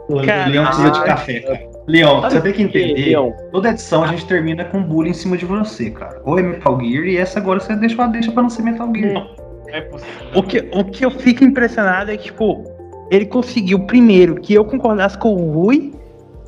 O 0.08 0.22
Caralho. 0.24 0.52
Leon 0.52 0.66
precisa 0.66 0.90
de 0.90 1.02
café, 1.04 1.40
cara. 1.40 1.75
Leon, 1.86 2.20
você 2.20 2.40
tem 2.40 2.52
que 2.52 2.62
entender. 2.62 2.94
Leon, 2.94 3.30
Toda 3.52 3.70
edição 3.70 4.02
a 4.02 4.08
gente 4.08 4.26
termina 4.26 4.64
com 4.64 4.82
bullying 4.82 5.10
em 5.10 5.14
cima 5.14 5.36
de 5.36 5.44
você, 5.44 5.90
cara. 5.90 6.20
Ou 6.24 6.38
é 6.38 6.42
Metal 6.42 6.80
Gear 6.80 7.04
e 7.04 7.16
essa 7.16 7.38
agora 7.38 7.60
você 7.60 7.76
deixa, 7.76 8.06
deixa 8.08 8.32
pra 8.32 8.42
não 8.42 8.50
ser 8.50 8.62
Metal 8.62 8.90
Gear. 8.94 9.14
Não 9.14 9.36
é 9.68 9.80
possível. 9.82 10.26
O 10.34 10.42
que, 10.42 10.68
o 10.72 10.84
que 10.84 11.04
eu 11.04 11.10
fico 11.10 11.44
impressionado 11.44 12.10
é 12.10 12.16
que, 12.16 12.24
tipo, 12.24 12.64
ele 13.10 13.26
conseguiu, 13.26 13.86
primeiro, 13.86 14.36
que 14.36 14.54
eu 14.54 14.64
concordasse 14.64 15.16
com 15.16 15.32
o 15.32 15.52
Rui 15.52 15.92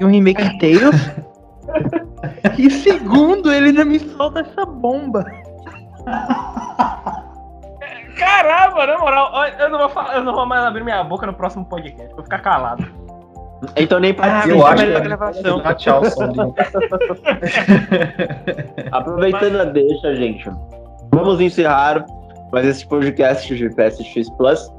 em 0.00 0.04
um 0.04 0.10
remake 0.10 0.42
de 0.42 0.58
Tales. 0.58 1.10
e 2.58 2.70
segundo, 2.70 3.52
ele 3.52 3.68
ainda 3.68 3.84
me 3.84 3.98
solta 4.00 4.40
essa 4.40 4.66
bomba. 4.66 5.24
Caramba, 8.16 8.86
na 8.86 8.98
moral, 8.98 9.32
eu 9.58 9.70
não, 9.70 9.78
vou 9.78 9.88
falar, 9.88 10.16
eu 10.16 10.24
não 10.24 10.34
vou 10.34 10.44
mais 10.44 10.64
abrir 10.64 10.82
minha 10.82 11.04
boca 11.04 11.26
no 11.26 11.32
próximo 11.32 11.64
podcast. 11.64 12.12
Vou 12.14 12.24
ficar 12.24 12.40
calado. 12.40 12.84
Então 13.76 13.98
nem 13.98 14.12
Ah, 14.12 14.14
participa. 14.14 14.54
eu 14.54 14.58
mas 14.58 14.80
acho 14.80 14.86
que 14.86 15.00
gravação. 15.00 15.62
Tchau, 15.76 16.02
Leon. 16.36 16.52
Aproveitando 18.92 19.60
a 19.60 19.64
deixa, 19.64 20.14
gente, 20.14 20.48
vamos 21.12 21.40
encerrar 21.40 22.04
mais 22.52 22.66
esse 22.66 22.86
podcast 22.86 23.54
de 23.54 23.68
PSX 23.70 24.30
Plus. 24.36 24.70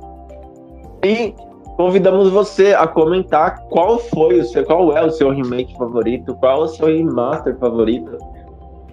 E 1.04 1.34
convidamos 1.78 2.30
você 2.30 2.74
a 2.74 2.88
comentar 2.88 3.60
qual 3.70 4.00
foi 4.00 4.40
o 4.40 4.44
seu, 4.46 4.64
qual 4.66 4.96
é 4.98 5.04
o 5.04 5.10
seu 5.12 5.30
remake 5.32 5.78
favorito, 5.78 6.36
qual 6.36 6.62
é 6.62 6.64
o 6.66 6.68
seu 6.68 6.88
remaster 6.88 7.58
favorito. 7.58 8.18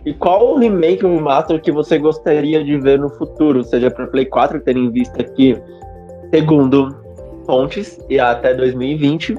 E 0.05 0.13
qual 0.15 0.55
o 0.55 0.59
remake 0.59 1.05
ou 1.05 1.15
remaster 1.17 1.61
que 1.61 1.73
você 1.73 1.99
gostaria 1.99 2.63
de 2.63 2.79
ver 2.79 2.99
no 2.99 3.09
futuro, 3.11 3.65
seja 3.65 3.91
para 3.91 4.07
Play 4.07 4.27
4, 4.27 4.61
tendo 4.61 4.79
em 4.79 4.91
vista 4.91 5.23
que, 5.25 5.61
segundo 6.33 6.95
fontes, 7.45 7.99
e 8.09 8.21
até 8.21 8.55
2020, 8.55 9.37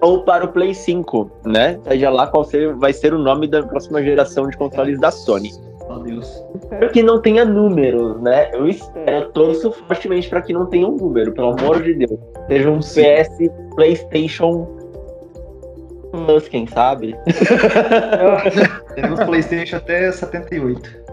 ou 0.00 0.22
para 0.22 0.44
o 0.44 0.48
Play 0.48 0.74
5, 0.74 1.30
né? 1.46 1.78
Seja 1.84 2.10
lá 2.10 2.26
qual 2.26 2.44
ser, 2.44 2.74
vai 2.74 2.92
ser 2.92 3.14
o 3.14 3.18
nome 3.18 3.48
da 3.48 3.62
próxima 3.62 4.02
geração 4.02 4.48
de 4.48 4.56
consoles 4.56 4.98
da 5.00 5.10
Sony. 5.10 5.52
Meu 5.88 6.00
Deus. 6.00 6.44
Espero 6.54 6.90
que 6.90 7.02
não 7.02 7.20
tenha 7.20 7.44
números, 7.44 8.20
né? 8.20 8.50
Eu 8.52 8.68
espero, 8.68 9.10
eu 9.10 9.30
torço 9.30 9.72
fortemente 9.72 10.28
para 10.28 10.42
que 10.42 10.52
não 10.52 10.66
tenha 10.66 10.86
um 10.86 10.96
número, 10.96 11.32
pelo 11.32 11.50
amor 11.58 11.82
de 11.82 11.94
Deus. 11.94 12.18
Seja 12.48 12.70
um 12.70 12.82
Sim. 12.82 13.02
PS, 13.02 13.50
PlayStation 13.74 14.76
Plus, 16.10 16.48
quem 16.48 16.66
sabe? 16.66 17.14
Temos 18.94 19.22
Playstation 19.24 19.76
até 19.76 20.10
78. 20.10 21.06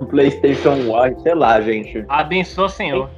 Um 0.00 0.06
PlayStation 0.06 0.90
One, 0.90 1.20
sei 1.22 1.34
lá, 1.34 1.60
gente. 1.60 2.04
Abençoa, 2.08 2.68
senhor. 2.68 3.10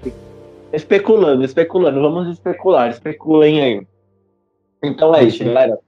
Especulando, 0.73 1.45
especulando, 1.45 2.01
vamos 2.01 2.29
especular, 2.29 2.91
especulem 2.91 3.63
aí. 3.63 3.87
Então 4.87 5.15
é 5.15 5.25
isso, 5.25 5.45
galera. 5.45 5.79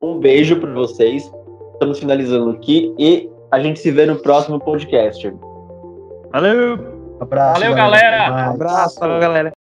Um 0.00 0.18
beijo 0.18 0.58
para 0.60 0.72
vocês. 0.72 1.30
Estamos 1.72 1.98
finalizando 1.98 2.50
aqui 2.50 2.94
e 2.98 3.28
a 3.50 3.60
gente 3.60 3.80
se 3.80 3.90
vê 3.90 4.06
no 4.06 4.16
próximo 4.16 4.58
podcast. 4.60 5.32
Valeu! 6.32 7.00
Abraço. 7.20 7.60
Valeu, 7.60 7.74
galera. 7.74 8.16
Até 8.16 8.30
mais. 8.30 8.54
Abraço, 8.54 9.00
galera. 9.00 9.52